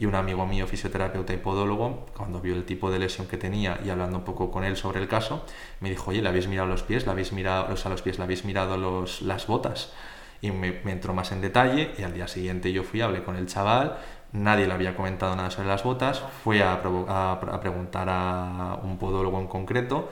y 0.00 0.06
un 0.06 0.14
amigo 0.14 0.46
mío, 0.46 0.66
fisioterapeuta 0.66 1.32
y 1.32 1.38
podólogo, 1.38 2.06
cuando 2.16 2.40
vio 2.40 2.54
el 2.54 2.64
tipo 2.64 2.90
de 2.90 2.98
lesión 3.00 3.26
que 3.26 3.36
tenía 3.36 3.80
y 3.84 3.90
hablando 3.90 4.18
un 4.18 4.24
poco 4.24 4.50
con 4.50 4.64
él 4.64 4.76
sobre 4.76 5.00
el 5.00 5.08
caso, 5.08 5.44
me 5.80 5.90
dijo, 5.90 6.10
oye, 6.10 6.22
¿le 6.22 6.28
habéis 6.28 6.46
mirado 6.48 6.68
los 6.68 6.82
pies? 6.82 7.04
¿Le 7.04 7.10
habéis 7.12 7.32
mirado, 7.32 7.72
o 7.72 7.76
sea, 7.76 7.90
los 7.90 8.02
pies? 8.02 8.18
¿Le 8.18 8.24
habéis 8.24 8.44
mirado 8.44 8.76
los, 8.76 8.87
las 9.22 9.46
botas? 9.46 9.92
Y 10.40 10.50
me, 10.52 10.80
me 10.84 10.92
entró 10.92 11.14
más 11.14 11.32
en 11.32 11.40
detalle 11.40 11.92
y 11.98 12.02
al 12.02 12.12
día 12.14 12.28
siguiente 12.28 12.72
yo 12.72 12.82
fui, 12.84 13.00
hablé 13.00 13.24
con 13.24 13.34
el 13.36 13.46
chaval, 13.46 13.98
nadie 14.32 14.66
le 14.66 14.72
había 14.74 14.94
comentado 14.94 15.34
nada 15.34 15.50
sobre 15.50 15.66
las 15.68 15.82
botas, 15.82 16.22
fui 16.44 16.60
a, 16.60 16.74
a- 17.08 17.32
a 17.32 17.60
preguntar 17.60 18.08
a 18.10 18.78
un 18.82 18.98
podólogo 18.98 19.40
en 19.40 19.46
concreto 19.48 20.10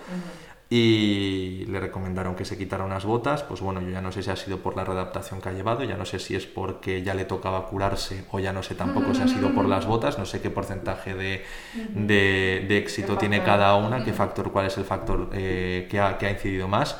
y 0.68 1.64
le 1.66 1.78
recomendaron 1.78 2.34
que 2.34 2.44
se 2.44 2.58
quitara 2.58 2.84
unas 2.84 3.04
botas, 3.04 3.44
pues 3.44 3.60
bueno, 3.60 3.80
yo 3.80 3.90
ya 3.90 4.00
no 4.00 4.10
sé 4.10 4.24
si 4.24 4.30
ha 4.30 4.36
sido 4.36 4.58
por 4.58 4.76
la 4.76 4.84
readaptación 4.84 5.40
que 5.40 5.48
ha 5.48 5.52
llevado, 5.52 5.84
ya 5.84 5.96
no 5.96 6.04
sé 6.04 6.18
si 6.18 6.34
es 6.34 6.46
porque 6.46 7.02
ya 7.04 7.14
le 7.14 7.24
tocaba 7.24 7.66
curarse 7.66 8.24
o 8.32 8.40
ya 8.40 8.52
no 8.52 8.64
sé 8.64 8.74
tampoco 8.74 9.14
si 9.14 9.22
ha 9.22 9.28
sido 9.28 9.54
por 9.54 9.66
las 9.66 9.86
botas, 9.86 10.18
no 10.18 10.26
sé 10.26 10.40
qué 10.40 10.50
porcentaje 10.50 11.14
de, 11.14 11.44
de, 11.94 12.64
de 12.68 12.78
éxito 12.78 13.14
¿Qué 13.14 13.20
tiene 13.20 13.44
cada 13.44 13.76
una, 13.76 14.04
qué 14.04 14.12
factor, 14.12 14.50
cuál 14.50 14.66
es 14.66 14.76
el 14.76 14.84
factor 14.84 15.30
eh, 15.32 15.86
que, 15.88 16.00
ha, 16.00 16.18
que 16.18 16.26
ha 16.26 16.30
incidido 16.32 16.66
más, 16.66 16.98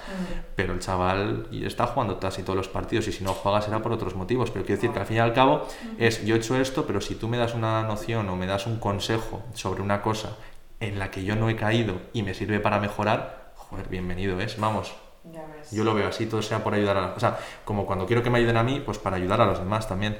pero 0.54 0.72
el 0.72 0.78
chaval 0.78 1.48
está 1.52 1.86
jugando 1.88 2.20
casi 2.20 2.42
todos 2.42 2.56
los 2.56 2.68
partidos 2.68 3.08
y 3.08 3.12
si 3.12 3.24
no 3.24 3.32
juega 3.32 3.60
será 3.62 3.82
por 3.82 3.92
otros 3.92 4.14
motivos, 4.14 4.50
pero 4.50 4.64
quiero 4.64 4.80
decir 4.80 4.92
que 4.92 5.00
al 5.00 5.06
fin 5.06 5.16
y 5.16 5.20
al 5.20 5.32
cabo 5.32 5.66
es 5.98 6.24
yo 6.24 6.36
he 6.36 6.38
hecho 6.38 6.56
esto, 6.56 6.86
pero 6.86 7.00
si 7.00 7.16
tú 7.16 7.26
me 7.28 7.36
das 7.36 7.54
una 7.54 7.82
noción 7.82 8.28
o 8.28 8.36
me 8.36 8.46
das 8.46 8.66
un 8.66 8.78
consejo 8.78 9.42
sobre 9.54 9.82
una 9.82 10.02
cosa 10.02 10.36
en 10.80 10.98
la 10.98 11.10
que 11.10 11.24
yo 11.24 11.36
no 11.36 11.48
he 11.48 11.56
caído 11.56 12.00
y 12.12 12.22
me 12.22 12.34
sirve 12.34 12.60
para 12.60 12.80
mejorar, 12.80 13.45
joder, 13.70 13.88
bienvenido 13.88 14.38
es, 14.40 14.58
vamos. 14.58 14.94
Ya 15.32 15.44
ves. 15.46 15.70
Yo 15.72 15.82
lo 15.84 15.94
veo 15.94 16.08
así, 16.08 16.26
todo 16.26 16.40
sea 16.42 16.62
por 16.62 16.74
ayudar 16.74 16.96
a... 16.96 17.06
O 17.14 17.20
sea, 17.20 17.38
como 17.64 17.84
cuando 17.86 18.06
quiero 18.06 18.22
que 18.22 18.30
me 18.30 18.38
ayuden 18.38 18.56
a 18.56 18.62
mí, 18.62 18.80
pues 18.84 18.98
para 18.98 19.16
ayudar 19.16 19.40
a 19.40 19.46
los 19.46 19.58
demás 19.58 19.88
también. 19.88 20.16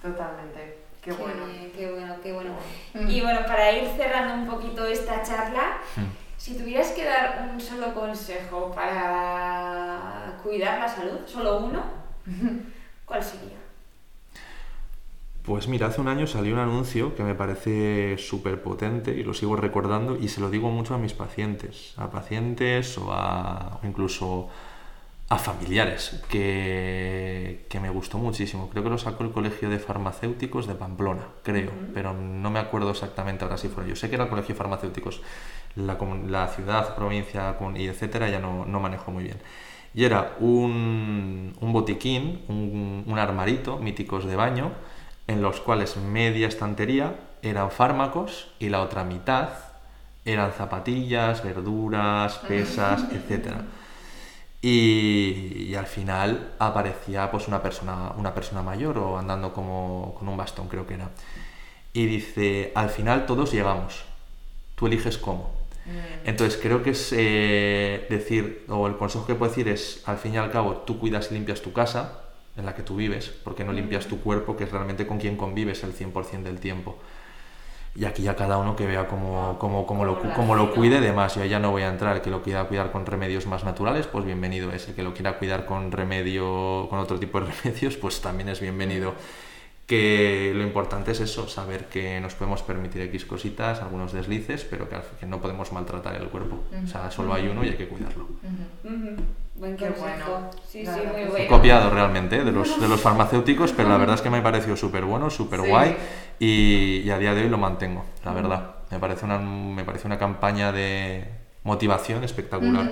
Totalmente. 0.00 0.78
Qué 1.02 1.12
bueno. 1.12 1.44
Qué 1.76 1.90
bueno, 1.90 2.14
qué 2.22 2.32
bueno. 2.32 2.50
Y 2.94 3.20
bueno, 3.20 3.40
para 3.46 3.72
ir 3.72 3.88
cerrando 3.96 4.34
un 4.34 4.46
poquito 4.46 4.84
esta 4.86 5.22
charla, 5.22 5.78
Hmm. 5.96 6.04
si 6.36 6.56
tuvieras 6.56 6.90
que 6.92 7.04
dar 7.04 7.48
un 7.52 7.60
solo 7.60 7.92
consejo 7.94 8.72
para 8.74 10.34
cuidar 10.42 10.78
la 10.80 10.88
salud, 10.88 11.18
solo 11.26 11.58
uno, 11.58 11.82
¿cuál 13.04 13.22
sería? 13.22 13.56
Pues 15.48 15.66
mira, 15.66 15.86
hace 15.86 16.02
un 16.02 16.08
año 16.08 16.26
salió 16.26 16.52
un 16.52 16.60
anuncio 16.60 17.14
que 17.14 17.22
me 17.22 17.34
parece 17.34 18.18
súper 18.18 18.62
potente 18.62 19.12
y 19.12 19.22
lo 19.22 19.32
sigo 19.32 19.56
recordando 19.56 20.14
y 20.14 20.28
se 20.28 20.42
lo 20.42 20.50
digo 20.50 20.70
mucho 20.70 20.94
a 20.94 20.98
mis 20.98 21.14
pacientes, 21.14 21.94
a 21.96 22.10
pacientes 22.10 22.98
o, 22.98 23.14
a, 23.14 23.80
o 23.82 23.86
incluso 23.86 24.50
a 25.30 25.38
familiares, 25.38 26.22
que, 26.28 27.64
que 27.70 27.80
me 27.80 27.88
gustó 27.88 28.18
muchísimo. 28.18 28.68
Creo 28.68 28.84
que 28.84 28.90
lo 28.90 28.98
sacó 28.98 29.24
el 29.24 29.30
Colegio 29.30 29.70
de 29.70 29.78
Farmacéuticos 29.78 30.66
de 30.66 30.74
Pamplona, 30.74 31.26
creo, 31.42 31.72
pero 31.94 32.12
no 32.12 32.50
me 32.50 32.58
acuerdo 32.58 32.90
exactamente 32.90 33.44
ahora 33.44 33.56
si 33.56 33.68
fueron. 33.68 33.88
Yo 33.88 33.96
sé 33.96 34.10
que 34.10 34.16
era 34.16 34.24
el 34.24 34.30
Colegio 34.30 34.54
de 34.54 34.58
Farmacéuticos, 34.58 35.22
la, 35.76 36.48
ciudad, 36.48 36.94
provincia 36.94 37.56
y 37.74 37.86
etcétera, 37.86 38.28
ya 38.28 38.38
no, 38.38 38.66
no 38.66 38.80
manejo 38.80 39.12
muy 39.12 39.24
bien. 39.24 39.38
Y 39.94 40.04
era 40.04 40.36
un, 40.40 41.56
un 41.58 41.72
botiquín, 41.72 42.44
un, 42.48 43.04
un 43.06 43.18
armarito, 43.18 43.78
míticos 43.78 44.26
de 44.26 44.36
baño, 44.36 44.72
en 45.28 45.42
los 45.42 45.60
cuales 45.60 45.96
media 45.96 46.48
estantería 46.48 47.14
eran 47.42 47.70
fármacos 47.70 48.48
y 48.58 48.70
la 48.70 48.82
otra 48.82 49.04
mitad 49.04 49.50
eran 50.24 50.52
zapatillas, 50.52 51.44
verduras, 51.44 52.38
pesas, 52.38 53.04
etcétera. 53.12 53.62
Y, 54.60 55.66
y 55.68 55.74
al 55.76 55.86
final 55.86 56.54
aparecía 56.58 57.30
pues 57.30 57.46
una 57.46 57.62
persona, 57.62 58.12
una 58.16 58.34
persona 58.34 58.62
mayor 58.62 58.98
o 58.98 59.16
andando 59.16 59.52
como 59.52 60.16
con 60.18 60.28
un 60.28 60.36
bastón, 60.36 60.66
creo 60.66 60.86
que 60.86 60.94
era. 60.94 61.10
Y 61.92 62.06
dice, 62.06 62.72
al 62.74 62.90
final 62.90 63.26
todos 63.26 63.52
llegamos, 63.52 64.02
tú 64.74 64.88
eliges 64.88 65.18
cómo. 65.18 65.56
Entonces 66.24 66.60
creo 66.60 66.82
que 66.82 66.90
es 66.90 67.14
eh, 67.16 68.06
decir, 68.10 68.66
o 68.68 68.86
el 68.86 68.96
consejo 68.96 69.26
que 69.26 69.34
puedo 69.34 69.50
decir 69.50 69.68
es, 69.68 70.02
al 70.04 70.18
fin 70.18 70.34
y 70.34 70.36
al 70.36 70.50
cabo, 70.50 70.78
tú 70.78 70.98
cuidas 70.98 71.30
y 71.30 71.34
limpias 71.34 71.62
tu 71.62 71.72
casa 71.72 72.27
en 72.58 72.66
la 72.66 72.74
que 72.74 72.82
tú 72.82 72.96
vives, 72.96 73.32
porque 73.44 73.64
no 73.64 73.72
limpias 73.72 74.06
tu 74.06 74.20
cuerpo, 74.20 74.56
que 74.56 74.64
es 74.64 74.70
realmente 74.70 75.06
con 75.06 75.18
quien 75.18 75.36
convives 75.36 75.84
el 75.84 75.94
100% 75.94 76.42
del 76.42 76.58
tiempo. 76.60 76.98
Y 77.94 78.04
aquí 78.04 78.22
ya 78.22 78.36
cada 78.36 78.58
uno 78.58 78.76
que 78.76 78.86
vea 78.86 79.08
cómo, 79.08 79.56
cómo, 79.58 79.86
cómo 79.86 80.04
lo, 80.04 80.20
cómo 80.34 80.54
lo 80.54 80.72
cuide, 80.72 81.00
demás. 81.00 81.34
Yo 81.34 81.44
ya 81.44 81.58
no 81.58 81.70
voy 81.70 81.82
a 81.82 81.88
entrar. 81.88 82.20
Que 82.22 82.30
lo 82.30 82.42
quiera 82.42 82.64
cuidar 82.64 82.92
con 82.92 83.06
remedios 83.06 83.46
más 83.46 83.64
naturales, 83.64 84.06
pues 84.06 84.24
bienvenido 84.24 84.70
es. 84.70 84.88
El 84.88 84.94
que 84.94 85.02
lo 85.02 85.14
quiera 85.14 85.38
cuidar 85.38 85.66
con 85.66 85.90
remedio, 85.90 86.86
con 86.90 86.98
otro 87.00 87.18
tipo 87.18 87.40
de 87.40 87.50
remedios, 87.64 87.96
pues 87.96 88.20
también 88.20 88.48
es 88.50 88.60
bienvenido. 88.60 89.14
Que 89.88 90.52
lo 90.54 90.62
importante 90.62 91.12
es 91.12 91.20
eso, 91.20 91.48
saber 91.48 91.86
que 91.86 92.20
nos 92.20 92.34
podemos 92.34 92.62
permitir 92.62 93.00
X 93.02 93.24
cositas, 93.24 93.80
algunos 93.80 94.12
deslices, 94.12 94.64
pero 94.64 94.86
que, 94.86 95.24
no 95.24 95.40
podemos 95.40 95.72
maltratar 95.72 96.14
el 96.16 96.28
cuerpo. 96.28 96.62
O 96.84 96.86
sea, 96.86 97.10
solo 97.10 97.32
hay 97.32 97.48
uno 97.48 97.64
y 97.64 97.70
hay 97.70 97.76
que 97.76 97.88
cuidarlo. 97.88 98.28
Buen 99.54 99.76
Qué 99.76 99.88
bueno. 99.88 100.50
Sí, 100.68 100.84
sí, 100.84 101.00
muy 101.12 101.24
bueno. 101.24 101.48
Copiado 101.48 101.90
realmente 101.90 102.36
¿eh? 102.36 102.44
de 102.44 102.52
los, 102.52 102.78
de 102.80 102.86
los 102.86 103.00
farmacéuticos, 103.06 103.72
pero 103.72 103.88
la 103.88 103.96
verdad 103.96 104.14
es 104.16 104.20
que 104.20 104.30
me 104.30 104.42
pareció 104.42 104.76
súper 104.76 105.04
bueno, 105.04 105.30
súper 105.30 105.62
Sí. 105.62 105.66
guay 105.68 105.96
y, 106.38 107.00
y 107.04 107.10
a 107.10 107.18
día 107.18 107.34
de 107.34 107.42
hoy 107.42 107.48
lo 107.48 107.58
mantengo, 107.58 108.04
la 108.24 108.32
verdad. 108.34 108.74
Me 108.90 108.98
parece 108.98 109.24
una, 109.24 109.38
me 109.38 109.84
parece 109.84 110.06
una 110.06 110.18
campaña 110.18 110.70
de 110.70 111.24
motivación 111.64 112.22
espectacular. 112.24 112.90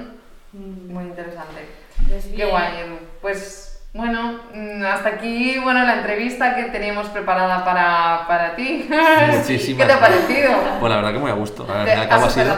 Muy 0.53 1.05
interesante. 1.05 1.67
pues 2.09 2.27
Qué 2.35 2.47
guay, 2.47 2.79
Edu. 2.79 2.97
Pues 3.21 3.76
bueno, 3.97 4.41
mm, 4.55 4.85
hasta 4.85 5.09
aquí 5.11 5.59
bueno, 5.59 5.83
la 5.85 5.95
entrevista 5.99 6.55
que 6.55 6.65
teníamos 6.65 7.09
preparada 7.09 7.65
para, 7.65 8.27
para 8.29 8.55
ti. 8.57 8.89
Muchísimas 9.33 9.81
¿Qué 9.87 9.87
te 9.87 9.93
ha 9.93 10.01
parecido? 10.01 10.51
Pues 10.81 10.91
la 10.91 10.97
verdad 10.97 11.13
que 11.13 11.19
muy 11.19 11.31
a 11.31 11.35
gusto. 11.35 11.67
Al 11.69 11.85
Te 11.85 11.91
fin 11.93 11.99
y 11.99 12.03
al 12.03 12.09
cabo 12.09 12.25
ha 12.27 12.31
sido, 12.31 12.57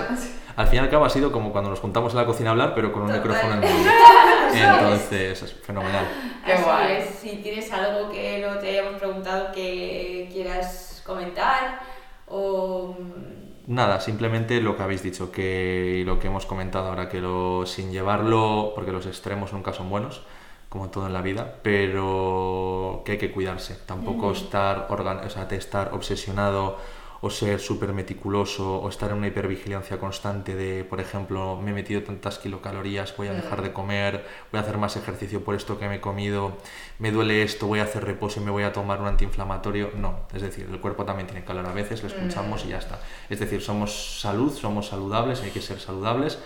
al 0.56 0.66
fin 0.66 0.76
y 0.76 0.78
al 0.78 0.90
cabo 0.90 1.04
ha 1.04 1.10
sido 1.10 1.30
como 1.32 1.52
cuando 1.52 1.70
nos 1.70 1.80
juntamos 1.80 2.12
en 2.12 2.18
la 2.18 2.26
cocina 2.26 2.50
a 2.50 2.52
hablar, 2.52 2.74
pero 2.74 2.92
con 2.92 3.02
un 3.02 3.08
Total. 3.08 3.22
micrófono 3.22 3.54
en 3.54 3.60
mano. 3.60 4.84
Entonces, 4.84 5.42
es 5.42 5.52
fenomenal. 5.62 6.04
Qué 6.44 6.52
Así 6.52 6.62
guay. 6.64 6.92
es. 6.98 7.06
Si 7.20 7.36
tienes 7.36 7.72
algo 7.72 8.10
que 8.10 8.44
no 8.46 8.58
te 8.58 8.70
hayamos 8.70 8.94
preguntado 8.98 9.52
que 9.52 10.28
quieras 10.32 11.02
comentar 11.06 11.80
o... 12.26 12.96
mm, 12.98 13.48
Nada, 13.74 14.00
simplemente 14.00 14.62
lo 14.62 14.76
que 14.76 14.82
habéis 14.82 15.02
dicho, 15.02 15.30
que 15.30 15.98
y 16.00 16.04
lo 16.04 16.18
que 16.18 16.28
hemos 16.28 16.46
comentado 16.46 16.88
ahora, 16.88 17.10
que 17.10 17.20
lo, 17.20 17.66
sin 17.66 17.92
llevarlo, 17.92 18.72
porque 18.74 18.92
los 18.92 19.04
extremos 19.04 19.52
nunca 19.52 19.74
son 19.74 19.90
buenos, 19.90 20.22
como 20.68 20.90
todo 20.90 21.06
en 21.06 21.12
la 21.12 21.22
vida, 21.22 21.56
pero 21.62 23.02
que 23.04 23.12
hay 23.12 23.18
que 23.18 23.32
cuidarse. 23.32 23.74
Tampoco 23.86 24.32
estar, 24.32 24.86
organ- 24.90 25.24
o 25.24 25.30
sea, 25.30 25.44
estar 25.50 25.92
obsesionado 25.94 26.78
o 27.20 27.30
ser 27.30 27.58
súper 27.58 27.92
meticuloso 27.92 28.78
o 28.78 28.88
estar 28.88 29.10
en 29.10 29.16
una 29.18 29.26
hipervigilancia 29.26 29.98
constante 29.98 30.54
de, 30.54 30.84
por 30.84 31.00
ejemplo, 31.00 31.56
me 31.60 31.72
he 31.72 31.74
metido 31.74 32.02
tantas 32.04 32.38
kilocalorías, 32.38 33.16
voy 33.16 33.26
a 33.26 33.34
dejar 33.34 33.60
de 33.62 33.72
comer, 33.72 34.24
voy 34.52 34.60
a 34.60 34.62
hacer 34.62 34.78
más 34.78 34.96
ejercicio 34.96 35.42
por 35.42 35.56
esto 35.56 35.78
que 35.80 35.88
me 35.88 35.96
he 35.96 36.00
comido, 36.00 36.58
me 37.00 37.10
duele 37.10 37.42
esto, 37.42 37.66
voy 37.66 37.80
a 37.80 37.84
hacer 37.84 38.04
reposo 38.04 38.40
y 38.40 38.44
me 38.44 38.50
voy 38.52 38.62
a 38.62 38.72
tomar 38.72 39.00
un 39.00 39.08
antiinflamatorio. 39.08 39.90
No, 39.96 40.20
es 40.32 40.42
decir, 40.42 40.68
el 40.70 40.80
cuerpo 40.80 41.04
también 41.04 41.26
tiene 41.26 41.44
calor 41.44 41.66
a 41.66 41.72
veces, 41.72 42.02
lo 42.02 42.08
escuchamos 42.08 42.64
y 42.64 42.68
ya 42.68 42.78
está. 42.78 43.00
Es 43.28 43.40
decir, 43.40 43.60
somos 43.62 44.20
salud, 44.20 44.52
somos 44.56 44.88
saludables, 44.88 45.42
hay 45.42 45.50
que 45.50 45.60
ser 45.60 45.80
saludables, 45.80 46.38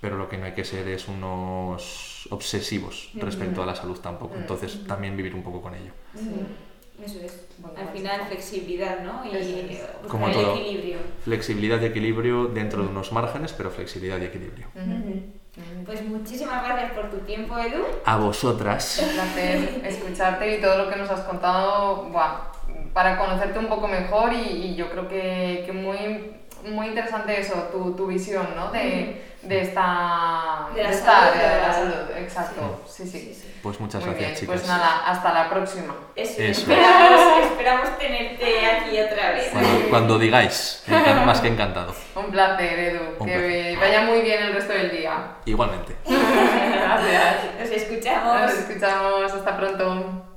pero 0.00 0.16
lo 0.16 0.28
que 0.28 0.38
no 0.38 0.46
hay 0.46 0.52
que 0.52 0.64
ser 0.64 0.86
es 0.88 1.08
unos 1.08 2.28
obsesivos 2.30 3.10
respecto 3.14 3.62
a 3.62 3.66
la 3.66 3.74
salud 3.74 3.98
tampoco. 3.98 4.36
Entonces, 4.36 4.86
también 4.86 5.16
vivir 5.16 5.34
un 5.34 5.42
poco 5.42 5.60
con 5.60 5.74
ello. 5.74 5.92
Eso 7.04 7.20
es. 7.20 7.46
Al 7.62 7.70
consejo. 7.70 7.90
final, 7.92 8.20
flexibilidad, 8.26 9.00
¿no? 9.02 9.24
Y 9.24 9.36
es. 9.36 9.80
Como 10.08 10.30
todo. 10.30 10.56
equilibrio. 10.56 10.98
Flexibilidad 11.22 11.80
y 11.80 11.86
equilibrio 11.86 12.46
dentro 12.46 12.82
de 12.82 12.88
unos 12.88 13.12
márgenes, 13.12 13.52
pero 13.52 13.70
flexibilidad 13.70 14.20
y 14.20 14.24
equilibrio. 14.24 14.66
Pues 15.84 16.04
muchísimas 16.04 16.64
gracias 16.64 16.92
por 16.92 17.10
tu 17.10 17.18
tiempo, 17.18 17.58
Edu. 17.58 17.84
A 18.04 18.16
vosotras. 18.16 19.00
Un 19.02 19.14
placer 19.14 19.82
escucharte 19.84 20.58
y 20.58 20.60
todo 20.60 20.84
lo 20.84 20.90
que 20.90 20.96
nos 20.96 21.10
has 21.10 21.20
contado, 21.20 22.04
buah, 22.10 22.52
para 22.92 23.18
conocerte 23.18 23.58
un 23.58 23.66
poco 23.66 23.88
mejor 23.88 24.32
y, 24.32 24.66
y 24.66 24.76
yo 24.76 24.90
creo 24.90 25.08
que, 25.08 25.62
que 25.66 25.72
muy, 25.72 26.32
muy 26.70 26.88
interesante 26.88 27.40
eso, 27.40 27.54
tu, 27.72 27.92
tu 27.92 28.06
visión, 28.06 28.46
¿no? 28.56 28.70
De, 28.70 29.27
de 29.42 29.60
esta, 29.62 30.68
De 30.74 30.82
la 30.82 30.90
esta 30.90 31.12
salud, 31.12 31.28
área 31.36 31.54
de 31.54 31.60
la 31.68 31.72
salud, 31.72 32.10
exacto, 32.16 32.82
sí, 32.88 33.06
sí. 33.08 33.44
Pues 33.62 33.80
muchas 33.80 34.04
Muy 34.04 34.14
gracias, 34.14 34.30
bien, 34.30 34.40
chicas. 34.40 34.56
pues 34.60 34.68
nada, 34.68 35.02
hasta 35.06 35.32
la 35.34 35.48
próxima. 35.50 35.94
Eso, 36.14 36.40
Eso. 36.42 36.60
Esperamos, 36.60 37.44
esperamos 37.44 37.98
tenerte 37.98 38.66
aquí 38.66 39.00
otra 39.00 39.32
vez. 39.32 39.48
Cuando, 39.50 39.88
cuando 39.90 40.18
digáis, 40.18 40.84
más 41.26 41.40
que 41.40 41.48
encantado. 41.48 41.94
Un 42.14 42.30
placer, 42.30 42.78
Edu, 42.78 43.04
Un 43.18 43.26
que 43.26 43.32
placer. 43.32 43.78
vaya 43.78 44.00
muy 44.02 44.20
bien 44.22 44.42
el 44.44 44.52
resto 44.54 44.72
del 44.72 44.90
día. 44.90 45.12
Igualmente. 45.44 45.96
Gracias. 46.06 47.36
Nos 47.60 47.70
escuchamos. 47.70 48.40
Nos 48.42 48.52
escuchamos, 48.54 49.32
hasta 49.32 49.56
pronto. 49.56 50.27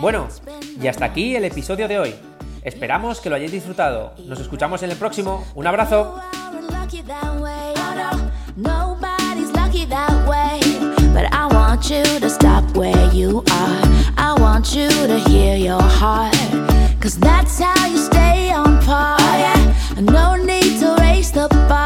Bueno, 0.00 0.28
y 0.80 0.86
hasta 0.86 1.04
aquí 1.04 1.36
el 1.36 1.44
episodio 1.44 1.86
de 1.86 1.98
hoy. 1.98 2.14
Esperamos 2.62 3.20
que 3.20 3.28
lo 3.28 3.36
hayáis 3.36 3.52
disfrutado. 3.52 4.14
Nos 4.26 4.40
escuchamos 4.40 4.82
en 4.82 4.90
el 4.90 4.96
próximo. 4.96 5.44
Un 5.54 5.66
abrazo. 5.66 6.18
I 14.16 14.34
want 14.38 14.74
you 14.74 14.88
to 14.88 15.18
hear 15.28 15.56
your 15.56 15.82
heart. 15.82 16.34
Cause 17.00 17.18
that's 17.18 17.58
how 17.58 17.86
you 17.86 17.98
stay 17.98 18.52
on 18.52 18.78
par. 18.84 19.18
Yeah. 19.18 20.00
No 20.00 20.36
need 20.36 20.78
to 20.80 20.94
raise 21.00 21.32
the 21.32 21.48
bar. 21.68 21.80